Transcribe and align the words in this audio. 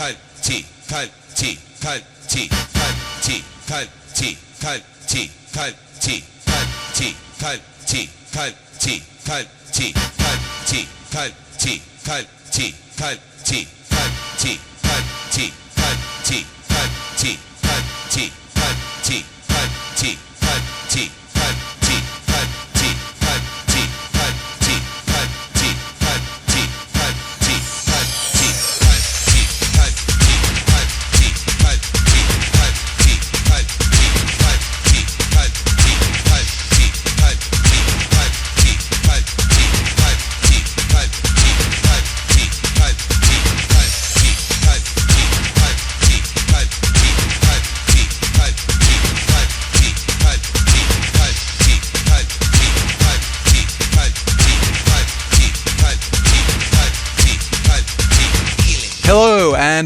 T, 0.00 0.06
cut, 0.06 0.16
T, 0.40 0.64
cut, 0.88 1.10
T, 1.36 1.58
cut, 1.78 2.02
T, 2.26 2.48
cut, 2.56 3.04
T, 3.20 3.44
cut, 3.68 3.88
T, 4.14 4.38
cut, 4.58 4.82
T, 5.06 5.30
cut, 5.52 5.74
T, 6.00 6.24
cut, 6.48 6.64
T, 6.94 7.16
cut, 7.38 7.60
T, 7.84 8.08
cut, 8.32 8.56
T, 8.80 9.02
cut, 9.26 9.46
T, 9.74 9.92
cut, 10.16 10.42
T, 10.64 10.88
cut, 11.12 11.32
T, 11.58 11.82
cut, 12.02 12.26
T, 12.48 12.74
cut, 12.96 13.20
T, 13.44 13.68
cut, 13.90 14.10
T, 14.38 14.58
cut, 14.80 15.69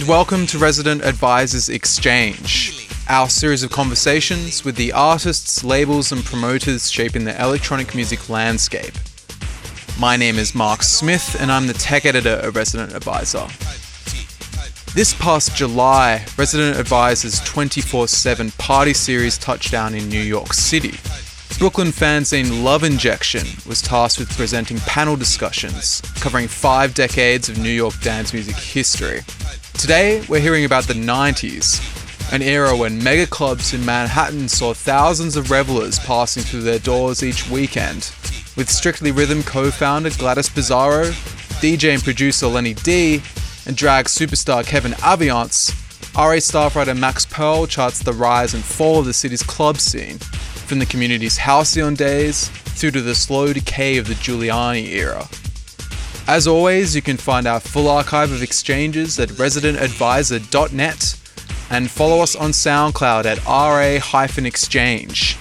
welcome 0.08 0.46
to 0.46 0.58
Resident 0.58 1.02
Advisors 1.02 1.70
Exchange, 1.70 2.88
our 3.08 3.30
series 3.30 3.62
of 3.62 3.70
conversations 3.70 4.62
with 4.62 4.76
the 4.76 4.92
artists, 4.92 5.65
labels, 5.65 6.12
and 6.12 6.23
promoters 6.24 6.90
shaping 6.90 7.24
the 7.24 7.42
electronic 7.42 7.95
music 7.95 8.29
landscape. 8.29 8.92
My 9.98 10.16
name 10.16 10.37
is 10.37 10.54
Mark 10.54 10.82
Smith, 10.82 11.40
and 11.40 11.51
I'm 11.51 11.66
the 11.66 11.73
tech 11.73 12.04
editor 12.04 12.34
of 12.42 12.54
Resident 12.54 12.95
Advisor. 12.95 13.46
This 14.95 15.14
past 15.14 15.56
July, 15.56 16.26
Resident 16.36 16.79
Advisor's 16.79 17.40
24 17.40 18.09
7 18.09 18.51
party 18.52 18.92
series 18.92 19.38
touched 19.38 19.70
down 19.73 19.95
in 19.95 20.09
New 20.10 20.20
York 20.20 20.52
City. 20.52 20.98
Brooklyn 21.59 21.88
fanzine 21.88 22.62
Love 22.62 22.84
Injection 22.84 23.46
was 23.66 23.80
tasked 23.80 24.18
with 24.18 24.36
presenting 24.36 24.79
panel 24.80 25.16
discussions 25.16 26.02
covering 26.16 26.48
five 26.48 26.92
decades 26.92 27.48
of 27.48 27.59
New 27.59 27.70
York 27.70 27.98
dance 28.01 28.34
music 28.34 28.57
history. 28.57 29.20
Today, 29.74 30.24
we're 30.28 30.40
hearing 30.40 30.64
about 30.64 30.84
the 30.84 30.94
90s, 30.94 32.32
an 32.32 32.40
era 32.40 32.74
when 32.74 33.02
mega 33.02 33.26
clubs 33.26 33.74
in 33.74 33.84
Manhattan 33.84 34.48
saw 34.48 34.72
thousands 34.72 35.36
of 35.36 35.50
revelers 35.50 35.98
passing 35.98 36.42
through 36.42 36.62
their 36.62 36.78
doors 36.78 37.22
each 37.22 37.50
weekend. 37.50 38.10
With 38.56 38.70
Strictly 38.70 39.10
Rhythm 39.10 39.42
co 39.42 39.70
founder 39.70 40.08
Gladys 40.10 40.48
Pizarro, 40.48 41.10
DJ 41.60 41.92
and 41.92 42.02
producer 42.02 42.46
Lenny 42.46 42.72
D, 42.72 43.20
and 43.66 43.76
drag 43.76 44.06
superstar 44.06 44.64
Kevin 44.64 44.92
Aviance, 44.92 45.74
RA 46.16 46.38
staff 46.38 46.76
writer 46.76 46.95
Max 46.95 47.26
Pearl 47.26 47.66
charts 47.66 47.98
the 47.98 48.12
rise 48.12 48.54
and 48.54 48.64
fall 48.64 49.00
of 49.00 49.06
the 49.06 49.12
city's 49.12 49.42
club 49.42 49.76
scene, 49.78 50.18
from 50.18 50.78
the 50.78 50.86
community's 50.86 51.36
halcyon 51.36 51.95
days 51.95 52.48
through 52.48 52.92
to 52.92 53.02
the 53.02 53.14
slow 53.14 53.52
decay 53.52 53.98
of 53.98 54.08
the 54.08 54.14
Giuliani 54.14 54.88
era. 54.88 55.28
As 56.26 56.46
always, 56.46 56.96
you 56.96 57.02
can 57.02 57.18
find 57.18 57.46
our 57.46 57.60
full 57.60 57.86
archive 57.86 58.32
of 58.32 58.42
exchanges 58.42 59.20
at 59.20 59.28
residentadvisor.net 59.28 61.20
and 61.70 61.90
follow 61.90 62.20
us 62.20 62.34
on 62.34 62.50
SoundCloud 62.50 63.26
at 63.26 63.44
RA-exchange. 63.44 65.36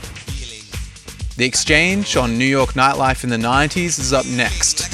The 1.37 1.45
exchange 1.45 2.17
on 2.17 2.37
New 2.37 2.45
York 2.45 2.71
nightlife 2.71 3.23
in 3.23 3.29
the 3.29 3.37
90s 3.37 3.97
is 3.97 4.11
up 4.11 4.25
next. 4.25 4.93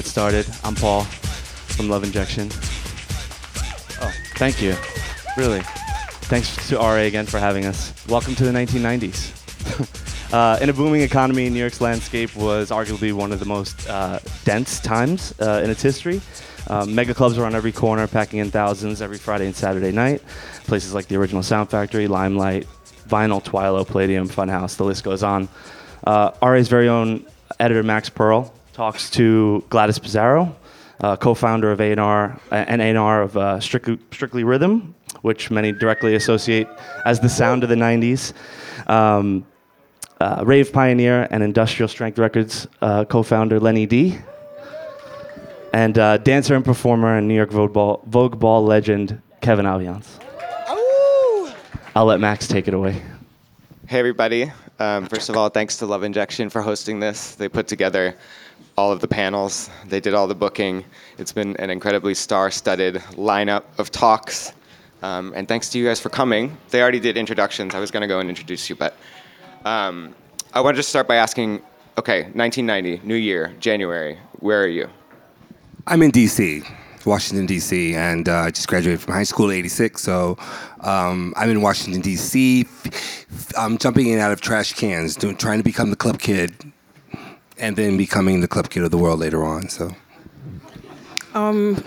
Get 0.00 0.08
started. 0.08 0.46
I'm 0.64 0.74
Paul 0.74 1.02
from 1.04 1.90
Love 1.90 2.04
Injection. 2.04 2.48
Oh, 4.00 4.10
thank 4.36 4.62
you. 4.62 4.74
Really. 5.36 5.60
Thanks 6.22 6.68
to 6.70 6.76
RA 6.76 6.94
again 6.94 7.26
for 7.26 7.38
having 7.38 7.66
us. 7.66 7.92
Welcome 8.08 8.34
to 8.36 8.44
the 8.44 8.50
1990s. 8.50 10.32
uh, 10.32 10.58
in 10.62 10.70
a 10.70 10.72
booming 10.72 11.02
economy, 11.02 11.50
New 11.50 11.58
York's 11.58 11.82
landscape 11.82 12.34
was 12.34 12.70
arguably 12.70 13.12
one 13.12 13.30
of 13.30 13.40
the 13.40 13.44
most 13.44 13.90
uh, 13.90 14.20
dense 14.44 14.80
times 14.80 15.34
uh, 15.38 15.60
in 15.62 15.68
its 15.68 15.82
history. 15.82 16.22
Um, 16.68 16.94
mega 16.94 17.12
clubs 17.12 17.36
were 17.36 17.44
on 17.44 17.54
every 17.54 17.72
corner, 17.72 18.06
packing 18.06 18.38
in 18.38 18.50
thousands 18.50 19.02
every 19.02 19.18
Friday 19.18 19.44
and 19.44 19.54
Saturday 19.54 19.92
night. 19.92 20.22
Places 20.64 20.94
like 20.94 21.08
the 21.08 21.16
original 21.16 21.42
Sound 21.42 21.68
Factory, 21.68 22.08
Limelight, 22.08 22.66
Vinyl, 23.06 23.44
Twilo, 23.44 23.86
Palladium, 23.86 24.30
Funhouse, 24.30 24.78
the 24.78 24.84
list 24.84 25.04
goes 25.04 25.22
on. 25.22 25.46
Uh, 26.06 26.30
RA's 26.42 26.68
very 26.68 26.88
own 26.88 27.26
editor 27.58 27.82
Max 27.82 28.08
Pearl 28.08 28.54
talks 28.80 29.10
to 29.10 29.62
Gladys 29.68 29.98
Pizarro, 29.98 30.56
uh, 31.02 31.14
co-founder 31.14 31.70
of 31.70 31.82
A&R 31.82 32.40
and 32.50 32.80
A&R 32.80 33.20
of 33.20 33.36
uh, 33.36 33.60
Strictly, 33.60 33.98
Strictly 34.10 34.42
Rhythm, 34.42 34.94
which 35.20 35.50
many 35.50 35.70
directly 35.70 36.14
associate 36.14 36.66
as 37.04 37.20
the 37.20 37.28
sound 37.28 37.62
of 37.62 37.68
the 37.68 37.74
90s. 37.74 38.32
Um, 38.88 39.44
uh, 40.18 40.42
rave 40.46 40.72
pioneer 40.72 41.28
and 41.30 41.42
Industrial 41.42 41.88
Strength 41.88 42.18
Records 42.18 42.66
uh, 42.80 43.04
co-founder 43.04 43.60
Lenny 43.60 43.84
D, 43.84 44.18
and 45.74 45.98
uh, 45.98 46.16
dancer 46.16 46.56
and 46.56 46.64
performer 46.64 47.18
and 47.18 47.28
New 47.28 47.34
York 47.34 47.50
Vogue 47.50 47.74
Ball, 47.74 48.02
Vogue 48.06 48.38
Ball 48.40 48.64
legend 48.64 49.20
Kevin 49.42 49.66
Aviance. 49.66 50.08
I'll 51.94 52.06
let 52.06 52.18
Max 52.18 52.48
take 52.48 52.66
it 52.66 52.72
away. 52.72 53.02
Hey, 53.88 53.98
everybody. 53.98 54.50
Um, 54.78 55.04
first 55.04 55.28
of 55.28 55.36
all, 55.36 55.50
thanks 55.50 55.76
to 55.76 55.84
Love 55.84 56.02
Injection 56.02 56.48
for 56.48 56.62
hosting 56.62 56.98
this. 56.98 57.34
They 57.34 57.50
put 57.50 57.68
together 57.68 58.16
all 58.76 58.92
of 58.92 59.00
the 59.00 59.08
panels, 59.08 59.70
they 59.86 60.00
did 60.00 60.14
all 60.14 60.26
the 60.26 60.34
booking. 60.34 60.84
It's 61.18 61.32
been 61.32 61.56
an 61.56 61.70
incredibly 61.70 62.14
star 62.14 62.50
studded 62.50 62.96
lineup 63.12 63.64
of 63.78 63.90
talks. 63.90 64.52
Um, 65.02 65.32
and 65.34 65.48
thanks 65.48 65.68
to 65.70 65.78
you 65.78 65.86
guys 65.86 66.00
for 66.00 66.10
coming. 66.10 66.56
They 66.70 66.82
already 66.82 67.00
did 67.00 67.16
introductions. 67.16 67.74
I 67.74 67.80
was 67.80 67.90
going 67.90 68.02
to 68.02 68.06
go 68.06 68.20
and 68.20 68.28
introduce 68.28 68.68
you, 68.68 68.76
but 68.76 68.96
um, 69.64 70.14
I 70.52 70.60
want 70.60 70.74
to 70.74 70.78
just 70.78 70.88
start 70.88 71.08
by 71.08 71.16
asking 71.16 71.62
okay, 71.98 72.22
1990, 72.32 73.06
New 73.06 73.14
Year, 73.14 73.54
January, 73.60 74.18
where 74.38 74.62
are 74.62 74.68
you? 74.68 74.88
I'm 75.86 76.02
in 76.02 76.10
DC, 76.10 76.66
Washington 77.04 77.46
DC, 77.46 77.94
and 77.94 78.28
uh, 78.28 78.38
I 78.38 78.50
just 78.50 78.68
graduated 78.68 79.00
from 79.00 79.14
high 79.14 79.24
school 79.24 79.50
in 79.50 79.56
'86. 79.56 80.02
So 80.02 80.38
um, 80.80 81.34
I'm 81.36 81.50
in 81.50 81.60
Washington 81.60 82.02
DC. 82.02 82.66
I'm 83.58 83.76
jumping 83.76 84.08
in 84.08 84.18
out 84.18 84.32
of 84.32 84.40
trash 84.40 84.72
cans, 84.74 85.16
doing, 85.16 85.36
trying 85.36 85.58
to 85.58 85.64
become 85.64 85.90
the 85.90 85.96
club 85.96 86.18
kid, 86.18 86.54
and 87.60 87.76
then 87.76 87.96
becoming 87.96 88.40
the 88.40 88.48
club 88.48 88.70
kid 88.70 88.82
of 88.82 88.90
the 88.90 88.98
world 88.98 89.20
later 89.20 89.44
on. 89.44 89.68
So 89.68 89.94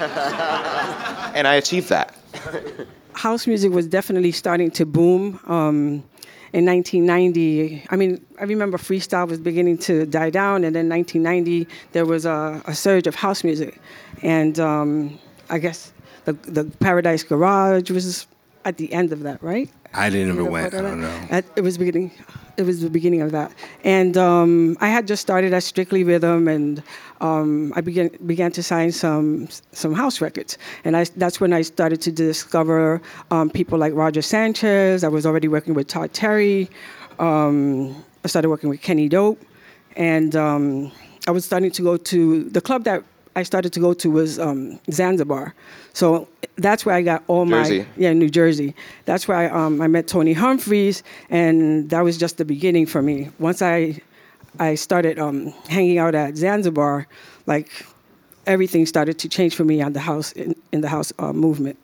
And 1.36 1.48
I 1.48 1.56
achieved 1.56 1.90
that. 1.90 2.16
house 3.14 3.48
music 3.48 3.72
was 3.72 3.88
definitely 3.88 4.32
starting 4.32 4.72
to 4.72 4.86
boom 4.86 5.40
um, 5.48 6.04
in 6.52 6.66
1990. 6.66 7.86
I 7.90 7.96
mean, 7.96 8.24
I 8.40 8.44
remember 8.44 8.78
freestyle 8.78 9.28
was 9.28 9.40
beginning 9.40 9.78
to 9.80 10.06
die 10.06 10.30
down, 10.30 10.64
and 10.64 10.76
then 10.76 10.90
1990 10.90 11.68
there 11.94 12.06
was 12.06 12.26
a, 12.26 12.62
a 12.66 12.76
surge 12.76 13.08
of 13.08 13.16
house 13.16 13.44
music, 13.44 13.80
and 14.22 14.60
um, 14.60 15.20
I 15.50 15.60
guess 15.60 15.94
the 16.26 16.34
the 16.34 16.66
Paradise 16.80 17.24
Garage 17.24 17.90
was 17.92 18.28
at 18.66 18.78
the 18.78 18.92
end 18.94 19.12
of 19.12 19.22
that, 19.24 19.42
right? 19.42 19.70
I 19.94 20.10
didn't 20.10 20.32
ever 20.32 20.46
went. 20.46 20.74
I 20.74 20.82
don't 20.82 21.02
know. 21.02 21.22
At, 21.30 21.46
it 21.56 21.62
was 21.62 21.78
beginning. 21.78 22.12
It 22.58 22.64
was 22.64 22.82
the 22.82 22.90
beginning 22.90 23.22
of 23.22 23.32
that, 23.32 23.52
and 23.84 24.16
um, 24.16 24.78
I 24.80 24.88
had 24.88 25.08
just 25.08 25.22
started 25.22 25.54
at 25.54 25.64
Strictly 25.64 26.04
Rhythm, 26.04 26.48
and 26.48 26.84
um, 27.20 27.74
I 27.76 27.82
began 27.82 28.10
began 28.26 28.52
to 28.52 28.64
sign 28.64 28.92
some 28.92 29.48
some 29.72 29.94
house 29.94 30.22
records, 30.22 30.58
and 30.84 30.96
I, 30.96 31.06
that's 31.18 31.40
when 31.40 31.52
I 31.52 31.64
started 31.64 32.02
to 32.02 32.12
discover 32.12 33.02
um, 33.32 33.50
people 33.50 33.80
like 33.80 33.94
Roger 33.94 34.22
Sanchez. 34.22 35.04
I 35.04 35.08
was 35.08 35.26
already 35.26 35.48
working 35.48 35.74
with 35.74 35.88
Todd 35.88 36.14
Terry. 36.14 36.70
Um, 37.18 37.96
I 38.24 38.28
started 38.28 38.50
working 38.50 38.70
with 38.70 38.82
Kenny 38.82 39.10
Dope, 39.10 39.42
and 39.96 40.36
um, 40.36 40.92
I 41.28 41.32
was 41.32 41.46
starting 41.46 41.72
to 41.72 41.82
go 41.82 41.98
to 41.98 42.44
the 42.50 42.62
club 42.62 42.84
that 42.84 43.04
I 43.36 43.44
started 43.44 43.74
to 43.74 43.80
go 43.80 43.94
to 43.94 44.12
was 44.12 44.40
um, 44.40 44.80
Zanzibar. 44.92 45.54
So 45.94 46.28
that's 46.58 46.86
where 46.86 46.96
I 46.96 47.02
got 47.02 47.24
all 47.28 47.46
Jersey. 47.46 47.80
my 47.80 47.86
yeah 47.98 48.14
New 48.14 48.30
Jersey. 48.30 48.76
That's 49.06 49.28
where 49.28 49.38
I, 49.38 49.48
um, 49.48 49.82
I 49.82 49.88
met 49.88 50.08
Tony 50.08 50.34
Humphries, 50.34 51.04
and 51.30 51.90
that 51.90 52.02
was 52.02 52.18
just 52.18 52.38
the 52.38 52.46
beginning 52.46 52.86
for 52.86 53.02
me. 53.02 53.30
Once 53.40 53.62
I 53.62 54.02
I 54.60 54.76
started 54.76 55.18
um, 55.20 55.48
hanging 55.68 55.98
out 55.98 56.16
at 56.16 56.38
Zanzibar, 56.38 57.08
like 57.48 57.72
everything 58.46 58.86
started 58.86 59.18
to 59.20 59.30
change 59.30 59.56
for 59.56 59.64
me 59.64 59.82
on 59.82 59.94
the 59.94 60.00
house 60.00 60.32
in, 60.34 60.56
in 60.72 60.82
the 60.82 60.90
house 60.90 61.12
uh, 61.20 61.34
movement. 61.34 61.78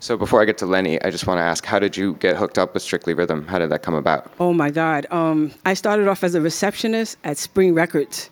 So 0.00 0.16
before 0.16 0.40
I 0.40 0.44
get 0.44 0.58
to 0.58 0.66
Lenny, 0.66 1.02
I 1.02 1.10
just 1.10 1.26
want 1.26 1.38
to 1.38 1.42
ask, 1.42 1.64
how 1.64 1.80
did 1.80 1.96
you 1.96 2.14
get 2.14 2.36
hooked 2.36 2.56
up 2.56 2.72
with 2.72 2.84
Strictly 2.84 3.14
Rhythm? 3.14 3.46
How 3.48 3.58
did 3.58 3.70
that 3.70 3.82
come 3.82 3.94
about? 3.94 4.32
Oh 4.38 4.52
my 4.52 4.70
God. 4.70 5.06
Um, 5.10 5.50
I 5.66 5.74
started 5.74 6.06
off 6.06 6.22
as 6.22 6.36
a 6.36 6.40
receptionist 6.40 7.18
at 7.24 7.36
Spring 7.36 7.74
Records. 7.74 8.30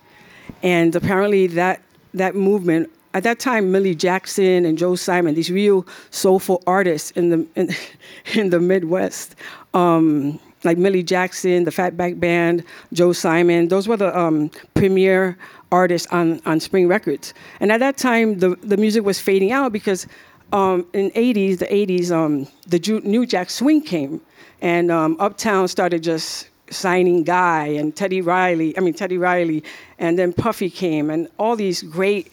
And 0.62 0.94
apparently 0.94 1.48
that, 1.48 1.82
that 2.16 2.34
movement, 2.34 2.90
at 3.14 3.22
that 3.22 3.38
time, 3.38 3.72
Millie 3.72 3.94
Jackson 3.94 4.64
and 4.66 4.76
Joe 4.76 4.94
Simon, 4.94 5.34
these 5.34 5.50
real 5.50 5.86
soulful 6.10 6.62
artists 6.66 7.12
in 7.12 7.30
the, 7.30 7.46
in, 7.54 7.70
in 8.34 8.50
the 8.50 8.60
Midwest, 8.60 9.34
um, 9.72 10.38
like 10.64 10.76
Millie 10.78 11.02
Jackson, 11.02 11.64
the 11.64 11.70
Fatback 11.70 12.18
Band, 12.18 12.64
Joe 12.92 13.12
Simon, 13.12 13.68
those 13.68 13.88
were 13.88 13.96
the 13.96 14.16
um, 14.18 14.50
premier 14.74 15.38
artists 15.72 16.10
on, 16.12 16.40
on 16.44 16.60
Spring 16.60 16.88
Records. 16.88 17.32
And 17.60 17.72
at 17.72 17.80
that 17.80 17.96
time, 17.96 18.38
the, 18.38 18.56
the 18.56 18.76
music 18.76 19.04
was 19.04 19.20
fading 19.20 19.52
out 19.52 19.72
because 19.72 20.06
um, 20.52 20.86
in 20.92 21.10
80s, 21.12 21.58
the 21.58 21.66
80s, 21.66 22.10
um, 22.10 22.46
the 22.66 22.78
Ju- 22.78 23.00
New 23.00 23.26
Jack 23.26 23.50
Swing 23.50 23.80
came, 23.80 24.20
and 24.60 24.90
um, 24.90 25.16
Uptown 25.18 25.68
started 25.68 26.02
just 26.02 26.48
signing 26.70 27.22
Guy 27.24 27.66
and 27.66 27.94
Teddy 27.94 28.20
Riley. 28.20 28.76
I 28.76 28.80
mean 28.80 28.94
Teddy 28.94 29.18
Riley, 29.18 29.62
and 29.98 30.18
then 30.18 30.32
Puffy 30.32 30.70
came, 30.70 31.10
and 31.10 31.28
all 31.38 31.56
these 31.56 31.82
great, 31.82 32.32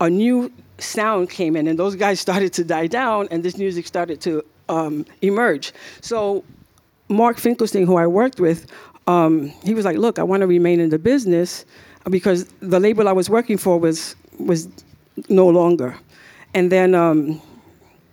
a 0.00 0.08
new 0.10 0.52
sound 0.78 1.30
came 1.30 1.56
in, 1.56 1.66
and 1.66 1.78
those 1.78 1.96
guys 1.96 2.20
started 2.26 2.52
to 2.54 2.64
die 2.64 2.86
down, 2.86 3.28
and 3.30 3.42
this 3.42 3.56
music 3.56 3.86
started 3.86 4.20
to 4.22 4.44
um, 4.68 5.04
emerge. 5.22 5.72
So 6.00 6.44
Mark 7.08 7.38
Finkelstein, 7.38 7.86
who 7.86 7.96
I 7.96 8.06
worked 8.06 8.40
with, 8.40 8.66
um, 9.06 9.48
he 9.62 9.74
was 9.74 9.84
like, 9.84 9.96
"Look, 9.96 10.18
I 10.18 10.22
want 10.22 10.40
to 10.40 10.46
remain 10.46 10.80
in 10.80 10.90
the 10.90 10.98
business 10.98 11.64
because 12.10 12.46
the 12.60 12.80
label 12.80 13.08
I 13.08 13.12
was 13.12 13.28
working 13.28 13.58
for 13.58 13.78
was 13.78 14.16
was 14.38 14.68
no 15.28 15.48
longer." 15.48 15.94
And 16.54 16.70
then, 16.70 16.94
um, 16.94 17.42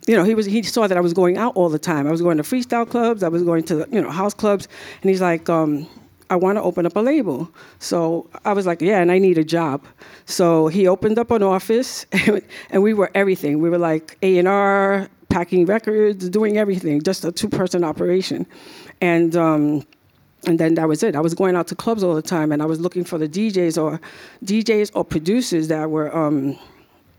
you 0.07 0.15
know, 0.15 0.23
he 0.23 0.35
was 0.35 0.45
he 0.45 0.63
saw 0.63 0.87
that 0.87 0.97
I 0.97 1.01
was 1.01 1.13
going 1.13 1.37
out 1.37 1.55
all 1.55 1.69
the 1.69 1.79
time. 1.79 2.07
I 2.07 2.11
was 2.11 2.21
going 2.21 2.37
to 2.37 2.43
freestyle 2.43 2.89
clubs. 2.89 3.23
I 3.23 3.29
was 3.29 3.43
going 3.43 3.63
to 3.65 3.87
you 3.91 4.01
know 4.01 4.09
house 4.09 4.33
clubs, 4.33 4.67
and 5.01 5.09
he's 5.09 5.21
like. 5.21 5.49
Um, 5.49 5.87
I 6.29 6.35
want 6.35 6.57
to 6.57 6.61
open 6.61 6.85
up 6.85 6.95
a 6.95 7.01
label. 7.01 7.51
So 7.79 8.29
I 8.45 8.53
was 8.53 8.65
like, 8.65 8.81
yeah, 8.81 9.01
and 9.01 9.11
I 9.11 9.19
need 9.19 9.37
a 9.37 9.43
job. 9.43 9.83
So 10.25 10.67
he 10.67 10.87
opened 10.87 11.19
up 11.19 11.29
an 11.29 11.43
office, 11.43 12.05
and 12.69 12.81
we 12.81 12.93
were 12.93 13.11
everything. 13.13 13.59
We 13.59 13.69
were 13.69 13.77
like 13.77 14.17
A&R, 14.21 15.09
packing 15.27 15.65
records, 15.65 16.29
doing 16.29 16.57
everything, 16.57 17.01
just 17.01 17.25
a 17.25 17.33
two-person 17.33 17.83
operation. 17.83 18.47
And 19.01 19.35
um, 19.35 19.85
and 20.47 20.59
then 20.59 20.75
that 20.75 20.87
was 20.87 21.03
it. 21.03 21.15
I 21.15 21.19
was 21.19 21.33
going 21.33 21.55
out 21.55 21.67
to 21.67 21.75
clubs 21.75 22.03
all 22.03 22.15
the 22.15 22.21
time, 22.21 22.51
and 22.51 22.61
I 22.61 22.65
was 22.65 22.79
looking 22.79 23.03
for 23.03 23.17
the 23.17 23.27
DJs 23.27 23.81
or 23.81 23.99
DJs 24.43 24.91
or 24.95 25.03
producers 25.03 25.67
that 25.67 25.89
were, 25.91 26.15
um, 26.15 26.57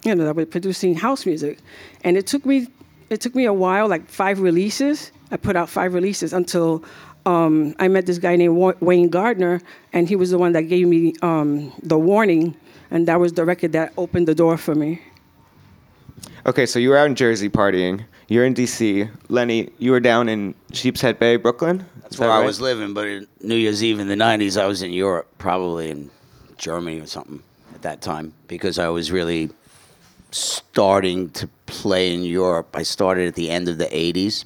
you 0.05 0.15
know, 0.15 0.25
that 0.25 0.37
were 0.37 0.47
producing 0.47 0.95
house 0.95 1.27
music. 1.27 1.59
And 2.05 2.17
it 2.17 2.27
took 2.27 2.45
me, 2.45 2.69
it 3.11 3.21
took 3.21 3.35
me 3.35 3.45
a 3.45 3.53
while, 3.53 3.89
like 3.89 4.09
five 4.09 4.41
releases. 4.41 5.13
I 5.31 5.37
put 5.37 5.57
out 5.57 5.69
five 5.69 5.95
releases 5.95 6.33
until 6.33 6.85
um, 7.27 7.75
I 7.79 7.89
met 7.89 8.07
this 8.07 8.19
guy 8.19 8.37
named 8.37 8.57
Wayne 8.81 9.09
Gardner, 9.09 9.61
and 9.93 10.09
he 10.09 10.17
was 10.17 10.31
the 10.31 10.39
one 10.39 10.53
that 10.53 10.63
gave 10.63 10.89
me 10.89 11.15
um, 11.23 11.73
the 11.83 11.99
warning, 11.99 12.57
and 12.91 13.07
that 13.09 13.21
was 13.21 13.33
the 13.35 13.45
record 13.45 13.73
that 13.73 13.93
opened 13.97 14.27
the 14.27 14.35
door 14.35 14.57
for 14.57 14.75
me. 14.75 15.01
Okay, 16.47 16.67
so 16.67 16.79
you 16.79 16.91
were 16.91 16.97
out 16.97 17.07
in 17.07 17.15
Jersey 17.15 17.49
partying. 17.49 18.05
You're 18.29 18.45
in 18.45 18.55
DC. 18.55 19.09
Lenny, 19.29 19.71
you 19.79 19.93
were 19.93 20.01
down 20.01 20.29
in 20.29 20.55
Sheepshead 20.73 21.19
Bay, 21.19 21.37
Brooklyn? 21.37 21.85
That's 22.01 22.15
Is 22.15 22.21
that 22.21 22.29
where 22.29 22.37
I 22.37 22.45
was 22.45 22.61
living, 22.61 22.95
but 22.95 23.07
in 23.07 23.29
New 23.43 23.55
Year's 23.55 23.85
Eve 23.85 24.01
in 24.01 24.09
the 24.09 24.17
90s, 24.17 24.61
I 24.61 24.67
was 24.67 24.83
in 24.83 24.93
Europe, 24.93 25.29
probably 25.39 25.91
in 25.91 26.11
Germany 26.59 27.01
or 27.01 27.07
something 27.07 27.43
at 27.75 27.83
that 27.83 28.01
time, 28.01 28.33
because 28.49 28.79
I 28.79 28.89
was 28.89 29.13
really 29.13 29.51
starting 30.35 31.31
to 31.31 31.49
play 31.67 32.13
in 32.13 32.23
Europe. 32.23 32.75
I 32.75 32.83
started 32.83 33.29
at 33.29 33.35
the 33.35 33.51
end 33.51 33.69
of 33.69 33.79
the 33.79 33.87
80s. 33.87 34.45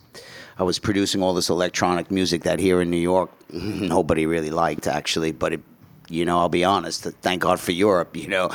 I 0.58 0.62
was 0.62 0.78
producing 0.78 1.22
all 1.22 1.34
this 1.34 1.48
electronic 1.48 2.10
music 2.10 2.42
that 2.42 2.58
here 2.58 2.80
in 2.80 2.90
New 2.90 2.96
York, 2.96 3.30
nobody 3.52 4.26
really 4.26 4.50
liked, 4.50 4.86
actually, 4.86 5.32
but 5.32 5.52
it, 5.54 5.60
you 6.08 6.24
know, 6.24 6.38
I'll 6.38 6.48
be 6.48 6.64
honest, 6.64 7.02
thank 7.02 7.42
God 7.42 7.60
for 7.60 7.72
Europe, 7.72 8.16
you 8.16 8.28
know. 8.28 8.50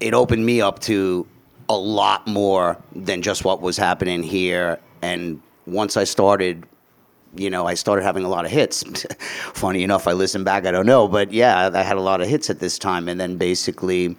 It 0.00 0.14
opened 0.14 0.44
me 0.44 0.60
up 0.60 0.80
to 0.80 1.26
a 1.68 1.76
lot 1.76 2.26
more 2.26 2.82
than 2.94 3.22
just 3.22 3.44
what 3.44 3.60
was 3.60 3.76
happening 3.76 4.22
here. 4.22 4.80
And 5.02 5.40
once 5.66 5.96
I 5.96 6.04
started 6.04 6.66
you 7.36 7.48
know, 7.48 7.66
I 7.66 7.74
started 7.74 8.02
having 8.02 8.24
a 8.24 8.28
lot 8.28 8.44
of 8.44 8.50
hits. 8.50 8.82
Funny 9.54 9.84
enough, 9.84 10.08
I 10.08 10.12
listen 10.12 10.42
back, 10.42 10.66
I 10.66 10.72
don't 10.72 10.86
know, 10.86 11.06
but 11.06 11.32
yeah, 11.32 11.70
I 11.72 11.82
had 11.82 11.96
a 11.96 12.00
lot 12.00 12.20
of 12.20 12.28
hits 12.28 12.50
at 12.50 12.58
this 12.58 12.78
time. 12.78 13.08
And 13.08 13.20
then 13.20 13.36
basically, 13.36 14.16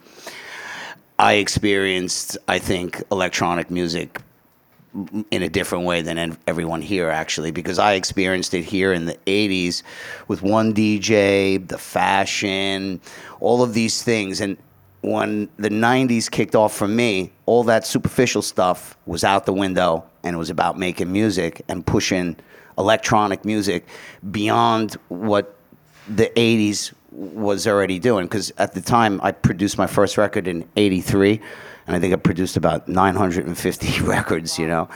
I 1.21 1.33
experienced, 1.33 2.35
I 2.47 2.57
think, 2.57 3.03
electronic 3.11 3.69
music 3.69 4.19
in 5.29 5.43
a 5.43 5.47
different 5.47 5.85
way 5.85 6.01
than 6.01 6.35
everyone 6.47 6.81
here, 6.81 7.11
actually, 7.11 7.51
because 7.51 7.77
I 7.77 7.93
experienced 7.93 8.55
it 8.55 8.63
here 8.63 8.91
in 8.91 9.05
the 9.05 9.13
80s 9.27 9.83
with 10.27 10.41
one 10.41 10.73
DJ, 10.73 11.65
the 11.67 11.77
fashion, 11.77 12.99
all 13.39 13.61
of 13.61 13.75
these 13.75 14.01
things. 14.01 14.41
And 14.41 14.57
when 15.01 15.47
the 15.57 15.69
90s 15.69 16.29
kicked 16.29 16.55
off 16.55 16.73
for 16.73 16.87
me, 16.87 17.31
all 17.45 17.63
that 17.65 17.85
superficial 17.85 18.41
stuff 18.41 18.97
was 19.05 19.23
out 19.23 19.45
the 19.45 19.53
window 19.53 20.03
and 20.23 20.33
it 20.33 20.39
was 20.39 20.49
about 20.49 20.79
making 20.79 21.11
music 21.11 21.61
and 21.67 21.85
pushing 21.85 22.35
electronic 22.79 23.45
music 23.45 23.85
beyond 24.31 24.93
what 25.09 25.55
the 26.07 26.31
80s 26.35 26.93
was 27.11 27.67
already 27.67 27.99
doing 27.99 28.25
because 28.25 28.51
at 28.57 28.73
the 28.73 28.81
time 28.81 29.19
I 29.21 29.31
produced 29.31 29.77
my 29.77 29.87
first 29.87 30.17
record 30.17 30.47
in 30.47 30.67
83 30.75 31.41
and 31.87 31.95
I 31.95 31.99
think 31.99 32.13
I 32.13 32.17
produced 32.17 32.57
about 32.57 32.87
950 32.87 34.01
records, 34.03 34.57
you 34.57 34.67
know. 34.67 34.87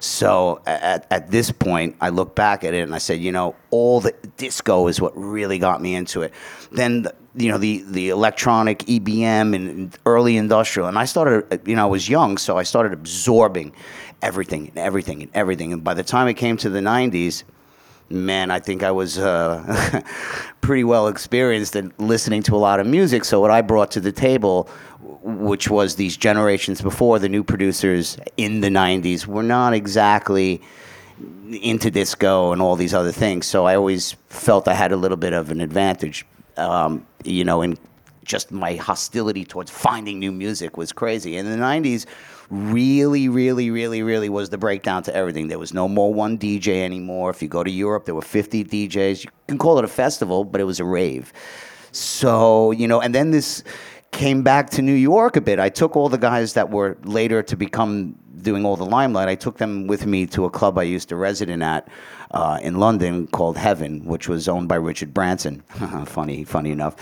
So 0.00 0.60
at, 0.66 1.06
at 1.10 1.30
this 1.30 1.52
point, 1.52 1.96
I 2.00 2.08
look 2.08 2.34
back 2.34 2.64
at 2.64 2.74
it 2.74 2.82
and 2.82 2.94
I 2.94 2.98
said, 2.98 3.20
you 3.20 3.30
know, 3.30 3.54
all 3.70 4.00
the 4.00 4.12
disco 4.36 4.88
is 4.88 5.00
what 5.00 5.16
really 5.16 5.58
got 5.58 5.80
me 5.80 5.94
into 5.94 6.22
it. 6.22 6.34
Then, 6.72 7.02
the, 7.02 7.14
you 7.36 7.50
know, 7.50 7.58
the, 7.58 7.84
the 7.86 8.08
electronic 8.08 8.80
EBM 8.80 9.54
and, 9.54 9.96
early 10.04 10.36
industrial. 10.36 10.88
And 10.88 10.98
I 10.98 11.04
started, 11.04 11.66
you 11.66 11.76
know, 11.76 11.84
I 11.84 11.90
was 11.90 12.08
young, 12.08 12.36
so 12.36 12.58
I 12.58 12.64
started 12.64 12.92
absorbing 12.92 13.72
everything 14.20 14.68
and 14.68 14.78
everything 14.78 15.22
and 15.22 15.30
everything. 15.34 15.72
And 15.72 15.84
by 15.84 15.94
the 15.94 16.04
time 16.04 16.26
it 16.26 16.34
came 16.34 16.56
to 16.58 16.68
the 16.68 16.80
90s, 16.80 17.44
man, 18.12 18.50
I 18.50 18.58
think 18.58 18.82
I 18.82 18.90
was 18.90 19.18
uh, 19.18 20.02
pretty 20.60 20.84
well 20.84 21.08
experienced 21.08 21.76
in 21.76 21.92
listening 21.98 22.42
to 22.44 22.54
a 22.54 22.58
lot 22.58 22.80
of 22.80 22.86
music. 22.86 23.24
So 23.24 23.40
what 23.40 23.50
I 23.50 23.62
brought 23.62 23.90
to 23.92 24.00
the 24.00 24.12
table, 24.12 24.68
which 25.22 25.68
was 25.68 25.96
these 25.96 26.16
generations 26.16 26.80
before 26.80 27.18
the 27.18 27.28
new 27.28 27.42
producers 27.42 28.18
in 28.36 28.60
the 28.60 28.68
'90s, 28.68 29.26
were 29.26 29.42
not 29.42 29.72
exactly 29.74 30.60
into 31.62 31.90
disco 31.90 32.52
and 32.52 32.62
all 32.62 32.76
these 32.76 32.94
other 32.94 33.12
things. 33.12 33.46
So 33.46 33.66
I 33.66 33.74
always 33.76 34.12
felt 34.28 34.68
I 34.68 34.74
had 34.74 34.92
a 34.92 34.96
little 34.96 35.16
bit 35.16 35.32
of 35.32 35.50
an 35.50 35.60
advantage, 35.60 36.24
um, 36.56 37.06
you 37.24 37.44
know, 37.44 37.62
in 37.62 37.78
just 38.24 38.52
my 38.52 38.76
hostility 38.76 39.44
towards 39.44 39.70
finding 39.70 40.18
new 40.18 40.32
music 40.32 40.76
was 40.76 40.92
crazy. 40.92 41.36
In 41.36 41.50
the 41.50 41.56
'90s, 41.56 42.06
really, 42.52 43.30
really, 43.30 43.70
really, 43.70 44.02
really 44.02 44.28
was 44.28 44.50
the 44.50 44.58
breakdown 44.58 45.02
to 45.04 45.16
everything. 45.16 45.48
There 45.48 45.58
was 45.58 45.72
no 45.72 45.88
more 45.88 46.12
one 46.12 46.36
DJ 46.36 46.82
anymore. 46.82 47.30
If 47.30 47.40
you 47.40 47.48
go 47.48 47.64
to 47.64 47.70
Europe, 47.70 48.04
there 48.04 48.14
were 48.14 48.20
50 48.20 48.64
DJs. 48.64 49.24
You 49.24 49.30
can 49.48 49.56
call 49.56 49.78
it 49.78 49.84
a 49.84 49.88
festival, 49.88 50.44
but 50.44 50.60
it 50.60 50.64
was 50.64 50.78
a 50.78 50.84
rave. 50.84 51.32
So, 51.92 52.70
you 52.70 52.86
know, 52.86 53.00
and 53.00 53.14
then 53.14 53.30
this 53.30 53.64
came 54.10 54.42
back 54.42 54.68
to 54.70 54.82
New 54.82 54.92
York 54.92 55.36
a 55.36 55.40
bit. 55.40 55.58
I 55.58 55.70
took 55.70 55.96
all 55.96 56.10
the 56.10 56.18
guys 56.18 56.52
that 56.52 56.68
were 56.68 56.98
later 57.04 57.42
to 57.42 57.56
become 57.56 58.16
doing 58.42 58.66
all 58.66 58.76
the 58.76 58.84
limelight. 58.84 59.28
I 59.28 59.34
took 59.34 59.56
them 59.56 59.86
with 59.86 60.04
me 60.04 60.26
to 60.26 60.44
a 60.44 60.50
club 60.50 60.76
I 60.76 60.82
used 60.82 61.08
to 61.08 61.16
resident 61.16 61.62
at 61.62 61.88
uh, 62.32 62.58
in 62.62 62.78
London 62.78 63.28
called 63.28 63.56
Heaven, 63.56 64.04
which 64.04 64.28
was 64.28 64.46
owned 64.46 64.68
by 64.68 64.74
Richard 64.74 65.14
Branson. 65.14 65.60
funny, 66.04 66.44
funny 66.44 66.70
enough. 66.70 66.96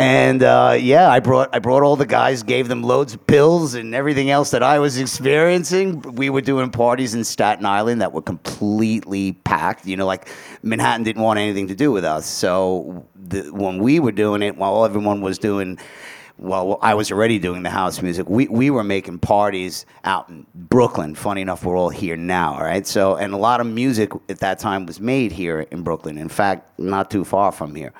And 0.00 0.42
uh, 0.42 0.78
yeah, 0.80 1.10
I 1.10 1.20
brought 1.20 1.54
I 1.54 1.58
brought 1.58 1.82
all 1.82 1.94
the 1.94 2.06
guys, 2.06 2.42
gave 2.42 2.68
them 2.68 2.82
loads 2.82 3.12
of 3.12 3.26
pills 3.26 3.74
and 3.74 3.94
everything 3.94 4.30
else 4.30 4.50
that 4.52 4.62
I 4.62 4.78
was 4.78 4.96
experiencing. 4.96 6.00
We 6.00 6.30
were 6.30 6.40
doing 6.40 6.70
parties 6.70 7.14
in 7.14 7.22
Staten 7.22 7.66
Island 7.66 8.00
that 8.00 8.14
were 8.14 8.22
completely 8.22 9.32
packed. 9.44 9.86
You 9.86 9.98
know, 9.98 10.06
like 10.06 10.30
Manhattan 10.62 11.02
didn't 11.04 11.20
want 11.20 11.38
anything 11.38 11.68
to 11.68 11.74
do 11.74 11.92
with 11.92 12.06
us. 12.06 12.24
So 12.24 13.06
the, 13.14 13.52
when 13.52 13.76
we 13.78 14.00
were 14.00 14.12
doing 14.12 14.40
it, 14.40 14.56
while 14.56 14.86
everyone 14.86 15.20
was 15.20 15.38
doing 15.38 15.78
well, 16.38 16.78
I 16.80 16.94
was 16.94 17.12
already 17.12 17.38
doing 17.38 17.62
the 17.62 17.68
house 17.68 18.00
music. 18.00 18.26
We 18.26 18.48
we 18.48 18.70
were 18.70 18.84
making 18.84 19.18
parties 19.18 19.84
out 20.04 20.30
in 20.30 20.46
Brooklyn. 20.54 21.14
Funny 21.14 21.42
enough, 21.42 21.62
we're 21.62 21.76
all 21.76 21.90
here 21.90 22.16
now, 22.16 22.58
right? 22.58 22.86
So, 22.86 23.16
and 23.16 23.34
a 23.34 23.36
lot 23.36 23.60
of 23.60 23.66
music 23.66 24.12
at 24.30 24.38
that 24.38 24.60
time 24.60 24.86
was 24.86 24.98
made 24.98 25.30
here 25.30 25.60
in 25.60 25.82
Brooklyn. 25.82 26.16
In 26.16 26.30
fact, 26.30 26.78
not 26.78 27.10
too 27.10 27.22
far 27.22 27.52
from 27.52 27.74
here. 27.74 27.92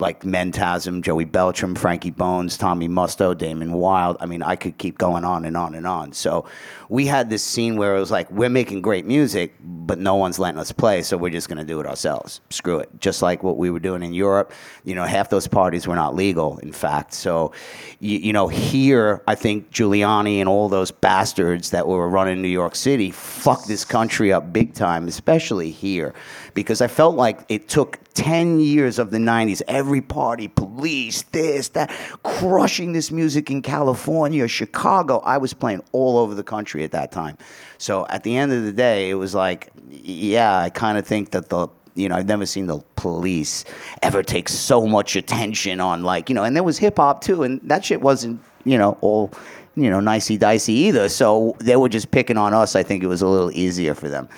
Like 0.00 0.20
Mentasm, 0.22 1.02
Joey 1.02 1.26
Beltram, 1.26 1.76
Frankie 1.76 2.10
Bones, 2.10 2.56
Tommy 2.56 2.88
Musto, 2.88 3.36
Damon 3.36 3.72
Wild. 3.72 4.16
I 4.20 4.26
mean, 4.26 4.42
I 4.42 4.56
could 4.56 4.78
keep 4.78 4.98
going 4.98 5.24
on 5.24 5.44
and 5.44 5.56
on 5.56 5.74
and 5.74 5.86
on. 5.86 6.12
So 6.12 6.46
we 6.88 7.06
had 7.06 7.30
this 7.30 7.42
scene 7.42 7.76
where 7.76 7.96
it 7.96 8.00
was 8.00 8.10
like, 8.10 8.30
we're 8.30 8.50
making 8.50 8.82
great 8.82 9.06
music, 9.06 9.54
but 9.60 9.98
no 9.98 10.16
one's 10.16 10.38
letting 10.38 10.58
us 10.58 10.72
play, 10.72 11.02
so 11.02 11.16
we're 11.16 11.30
just 11.30 11.48
going 11.48 11.58
to 11.58 11.64
do 11.64 11.80
it 11.80 11.86
ourselves. 11.86 12.40
Screw 12.50 12.78
it. 12.78 12.88
Just 12.98 13.22
like 13.22 13.42
what 13.42 13.56
we 13.56 13.70
were 13.70 13.78
doing 13.78 14.02
in 14.02 14.12
Europe. 14.12 14.52
You 14.84 14.94
know, 14.94 15.04
half 15.04 15.30
those 15.30 15.46
parties 15.46 15.86
were 15.86 15.94
not 15.94 16.14
legal, 16.14 16.58
in 16.58 16.72
fact. 16.72 17.14
So, 17.14 17.52
you, 18.00 18.18
you 18.18 18.32
know, 18.32 18.48
here, 18.48 19.22
I 19.28 19.34
think 19.34 19.70
Giuliani 19.70 20.38
and 20.38 20.48
all 20.48 20.68
those 20.68 20.90
bastards 20.90 21.70
that 21.70 21.86
were 21.86 22.08
running 22.08 22.42
New 22.42 22.48
York 22.48 22.74
City 22.74 23.10
fucked 23.10 23.68
this 23.68 23.84
country 23.84 24.32
up 24.32 24.52
big 24.52 24.74
time, 24.74 25.06
especially 25.06 25.70
here, 25.70 26.14
because 26.54 26.80
I 26.80 26.86
felt 26.86 27.16
like 27.16 27.44
it 27.48 27.68
took 27.68 27.98
10 28.14 28.60
years 28.60 28.98
of 28.98 29.10
the 29.10 29.18
90s, 29.18 29.62
every 29.68 30.00
party, 30.00 30.48
police, 30.48 31.22
this, 31.22 31.68
that, 31.70 31.90
crushing 32.22 32.92
this 32.92 33.10
music 33.10 33.50
in 33.50 33.62
California, 33.62 34.46
Chicago. 34.48 35.18
I 35.20 35.38
was 35.38 35.54
playing 35.54 35.82
all 35.92 36.18
over 36.18 36.34
the 36.34 36.42
country 36.42 36.84
at 36.84 36.92
that 36.92 37.12
time. 37.12 37.38
So 37.78 38.06
at 38.08 38.22
the 38.22 38.36
end 38.36 38.52
of 38.52 38.64
the 38.64 38.72
day, 38.72 39.10
it 39.10 39.14
was 39.14 39.34
like, 39.34 39.70
yeah, 39.90 40.58
I 40.58 40.70
kind 40.70 40.98
of 40.98 41.06
think 41.06 41.30
that 41.30 41.48
the 41.48 41.68
you 41.96 42.08
know, 42.08 42.14
I've 42.14 42.26
never 42.26 42.46
seen 42.46 42.66
the 42.66 42.78
police 42.96 43.64
ever 44.02 44.22
take 44.22 44.48
so 44.48 44.86
much 44.86 45.16
attention 45.16 45.80
on 45.80 46.02
like, 46.02 46.28
you 46.28 46.34
know, 46.34 46.44
and 46.44 46.54
there 46.54 46.62
was 46.62 46.78
hip 46.78 46.96
hop 46.96 47.20
too, 47.20 47.42
and 47.42 47.60
that 47.64 47.84
shit 47.84 48.00
wasn't, 48.00 48.40
you 48.64 48.78
know, 48.78 48.96
all, 49.00 49.32
you 49.74 49.90
know, 49.90 50.00
nicey 50.00 50.36
dicey 50.36 50.72
either. 50.72 51.08
So 51.08 51.56
they 51.58 51.76
were 51.76 51.88
just 51.88 52.10
picking 52.10 52.36
on 52.36 52.54
us. 52.54 52.76
I 52.76 52.82
think 52.82 53.02
it 53.02 53.06
was 53.06 53.22
a 53.22 53.28
little 53.28 53.50
easier 53.52 53.94
for 53.94 54.08
them. 54.08 54.28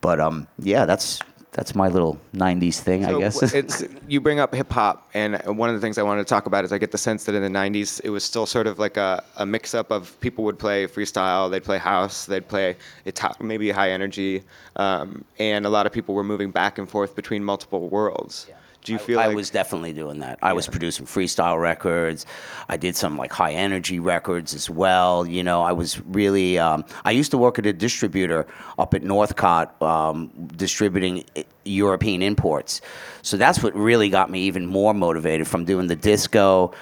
But 0.00 0.20
um, 0.20 0.46
yeah, 0.58 0.86
that's 0.86 1.20
that's 1.52 1.74
my 1.74 1.88
little 1.88 2.18
'90s 2.34 2.78
thing, 2.78 3.04
I 3.04 3.18
guess. 3.18 3.42
it's 3.54 3.84
you 4.08 4.20
bring 4.20 4.38
up 4.38 4.54
hip 4.54 4.70
hop, 4.70 5.08
and 5.14 5.40
one 5.58 5.68
of 5.68 5.74
the 5.74 5.80
things 5.80 5.98
I 5.98 6.02
wanted 6.02 6.22
to 6.22 6.28
talk 6.28 6.46
about 6.46 6.64
is 6.64 6.72
I 6.72 6.78
get 6.78 6.92
the 6.92 6.98
sense 6.98 7.24
that 7.24 7.34
in 7.34 7.42
the 7.42 7.58
'90s 7.58 8.00
it 8.04 8.10
was 8.10 8.24
still 8.24 8.46
sort 8.46 8.66
of 8.66 8.78
like 8.78 8.96
a, 8.96 9.22
a 9.36 9.44
mix 9.46 9.74
up 9.74 9.90
of 9.90 10.18
people 10.20 10.44
would 10.44 10.58
play 10.58 10.86
freestyle, 10.86 11.50
they'd 11.50 11.64
play 11.64 11.78
house, 11.78 12.26
they'd 12.26 12.46
play 12.46 12.76
Ita- 13.06 13.36
maybe 13.40 13.70
high 13.70 13.90
energy, 13.90 14.42
um, 14.76 15.24
and 15.38 15.66
a 15.66 15.70
lot 15.70 15.86
of 15.86 15.92
people 15.92 16.14
were 16.14 16.24
moving 16.24 16.50
back 16.50 16.78
and 16.78 16.88
forth 16.88 17.16
between 17.16 17.42
multiple 17.42 17.88
worlds. 17.88 18.46
Do 18.82 18.92
you 18.92 18.98
feel 18.98 19.20
I 19.20 19.26
like 19.26 19.36
was 19.36 19.50
definitely 19.50 19.92
doing 19.92 20.20
that. 20.20 20.38
I 20.40 20.52
was 20.54 20.66
producing 20.66 21.04
freestyle 21.04 21.60
records. 21.60 22.24
I 22.68 22.76
did 22.76 22.96
some 22.96 23.18
like 23.18 23.32
high 23.32 23.52
energy 23.52 24.00
records 24.00 24.54
as 24.54 24.70
well. 24.70 25.26
You 25.26 25.42
know, 25.42 25.62
I 25.62 25.72
was 25.72 26.00
really. 26.06 26.58
Um, 26.58 26.84
I 27.04 27.10
used 27.10 27.30
to 27.32 27.38
work 27.38 27.58
at 27.58 27.66
a 27.66 27.72
distributor 27.72 28.46
up 28.78 28.94
at 28.94 29.02
Northcott, 29.02 29.80
um, 29.82 30.30
distributing 30.56 31.24
European 31.64 32.22
imports. 32.22 32.80
So 33.22 33.36
that's 33.36 33.62
what 33.62 33.74
really 33.74 34.08
got 34.08 34.30
me 34.30 34.40
even 34.42 34.66
more 34.66 34.94
motivated 34.94 35.46
from 35.46 35.64
doing 35.64 35.86
the 35.86 35.96
disco. 35.96 36.72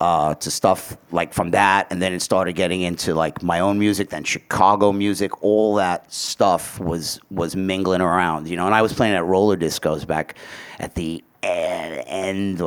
Uh, 0.00 0.32
to 0.36 0.48
stuff 0.48 0.96
like 1.10 1.34
from 1.34 1.50
that, 1.50 1.88
and 1.90 2.00
then 2.00 2.12
it 2.12 2.22
started 2.22 2.52
getting 2.52 2.82
into 2.82 3.16
like 3.16 3.42
my 3.42 3.58
own 3.58 3.80
music, 3.80 4.10
then 4.10 4.22
Chicago 4.22 4.92
music. 4.92 5.42
All 5.42 5.74
that 5.74 6.12
stuff 6.12 6.78
was 6.78 7.18
was 7.32 7.56
mingling 7.56 8.00
around, 8.00 8.46
you 8.46 8.54
know. 8.54 8.66
And 8.66 8.76
I 8.76 8.80
was 8.80 8.92
playing 8.92 9.14
at 9.14 9.24
roller 9.24 9.56
discos 9.56 10.06
back 10.06 10.36
at 10.78 10.94
the 10.94 11.24
end 11.48 12.60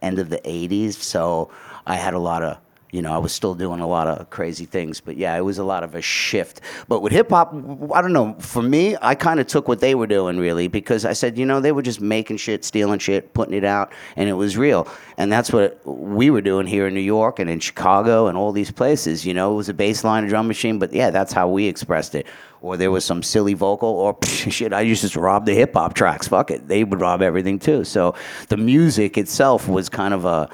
end 0.00 0.18
of 0.18 0.30
the 0.30 0.38
'80s, 0.38 0.94
so 0.94 1.50
I 1.86 1.96
had 1.96 2.14
a 2.14 2.18
lot 2.18 2.42
of 2.42 2.58
you 2.92 3.00
know, 3.00 3.10
I 3.10 3.16
was 3.16 3.32
still 3.32 3.54
doing 3.54 3.80
a 3.80 3.86
lot 3.86 4.06
of 4.06 4.28
crazy 4.28 4.66
things, 4.66 5.00
but 5.00 5.16
yeah, 5.16 5.34
it 5.34 5.40
was 5.40 5.56
a 5.56 5.64
lot 5.64 5.82
of 5.82 5.94
a 5.94 6.02
shift. 6.02 6.60
But 6.88 7.00
with 7.00 7.10
hip 7.10 7.30
hop, 7.30 7.54
I 7.94 8.02
don't 8.02 8.12
know. 8.12 8.36
For 8.38 8.60
me, 8.62 8.98
I 9.00 9.14
kind 9.14 9.40
of 9.40 9.46
took 9.46 9.66
what 9.66 9.80
they 9.80 9.94
were 9.94 10.06
doing 10.06 10.38
really 10.38 10.68
because 10.68 11.06
I 11.06 11.14
said, 11.14 11.38
you 11.38 11.46
know, 11.46 11.58
they 11.58 11.72
were 11.72 11.80
just 11.80 12.02
making 12.02 12.36
shit, 12.36 12.66
stealing 12.66 12.98
shit, 12.98 13.32
putting 13.32 13.54
it 13.54 13.64
out, 13.64 13.94
and 14.14 14.28
it 14.28 14.34
was 14.34 14.58
real. 14.58 14.86
And 15.16 15.32
that's 15.32 15.50
what 15.50 15.80
we 15.86 16.28
were 16.28 16.42
doing 16.42 16.66
here 16.66 16.86
in 16.86 16.92
New 16.92 17.00
York 17.00 17.38
and 17.38 17.48
in 17.48 17.60
Chicago 17.60 18.26
and 18.26 18.36
all 18.36 18.52
these 18.52 18.70
places. 18.70 19.24
You 19.24 19.32
know, 19.32 19.54
it 19.54 19.56
was 19.56 19.70
a 19.70 19.74
bass 19.74 20.04
line, 20.04 20.24
a 20.24 20.28
drum 20.28 20.46
machine, 20.46 20.78
but 20.78 20.92
yeah, 20.92 21.08
that's 21.08 21.32
how 21.32 21.48
we 21.48 21.64
expressed 21.66 22.14
it. 22.14 22.26
Or 22.60 22.76
there 22.76 22.90
was 22.90 23.06
some 23.06 23.22
silly 23.22 23.54
vocal, 23.54 23.88
or 23.88 24.18
shit, 24.24 24.74
I 24.74 24.82
used 24.82 25.00
to 25.00 25.06
just 25.06 25.16
rob 25.16 25.46
the 25.46 25.54
hip 25.54 25.72
hop 25.72 25.94
tracks. 25.94 26.28
Fuck 26.28 26.50
it, 26.50 26.68
they 26.68 26.84
would 26.84 27.00
rob 27.00 27.22
everything 27.22 27.58
too. 27.58 27.84
So 27.84 28.14
the 28.48 28.58
music 28.58 29.16
itself 29.16 29.66
was 29.66 29.88
kind 29.88 30.12
of 30.12 30.26
a 30.26 30.50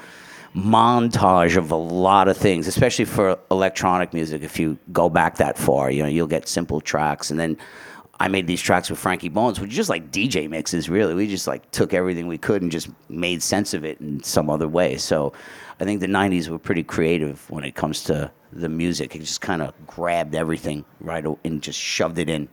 montage 0.55 1.57
of 1.57 1.71
a 1.71 1.75
lot 1.75 2.27
of 2.27 2.37
things, 2.37 2.67
especially 2.67 3.05
for 3.05 3.37
electronic 3.51 4.13
music. 4.13 4.41
If 4.41 4.59
you 4.59 4.77
go 4.91 5.09
back 5.09 5.37
that 5.37 5.57
far, 5.57 5.91
you 5.91 6.03
know, 6.03 6.09
you'll 6.09 6.27
get 6.27 6.47
simple 6.47 6.81
tracks. 6.81 7.31
And 7.31 7.39
then 7.39 7.57
I 8.19 8.27
made 8.27 8.47
these 8.47 8.61
tracks 8.61 8.89
with 8.89 8.99
Frankie 8.99 9.29
Bones, 9.29 9.59
which 9.59 9.69
is 9.71 9.75
just 9.75 9.89
like 9.89 10.11
DJ 10.11 10.49
mixes, 10.49 10.89
really. 10.89 11.13
We 11.13 11.27
just 11.27 11.47
like 11.47 11.69
took 11.71 11.93
everything 11.93 12.27
we 12.27 12.37
could 12.37 12.61
and 12.61 12.71
just 12.71 12.89
made 13.07 13.41
sense 13.41 13.73
of 13.73 13.85
it 13.85 14.01
in 14.01 14.21
some 14.23 14.49
other 14.49 14.67
way. 14.67 14.97
So 14.97 15.33
I 15.79 15.85
think 15.85 16.01
the 16.01 16.07
90s 16.07 16.49
were 16.49 16.59
pretty 16.59 16.83
creative 16.83 17.49
when 17.49 17.63
it 17.63 17.75
comes 17.75 18.03
to 18.05 18.31
the 18.51 18.67
music. 18.69 19.15
It 19.15 19.19
just 19.19 19.41
kind 19.41 19.61
of 19.61 19.73
grabbed 19.87 20.35
everything 20.35 20.83
right 20.99 21.23
and 21.45 21.61
just 21.61 21.79
shoved 21.79 22.17
it 22.17 22.29
in. 22.29 22.49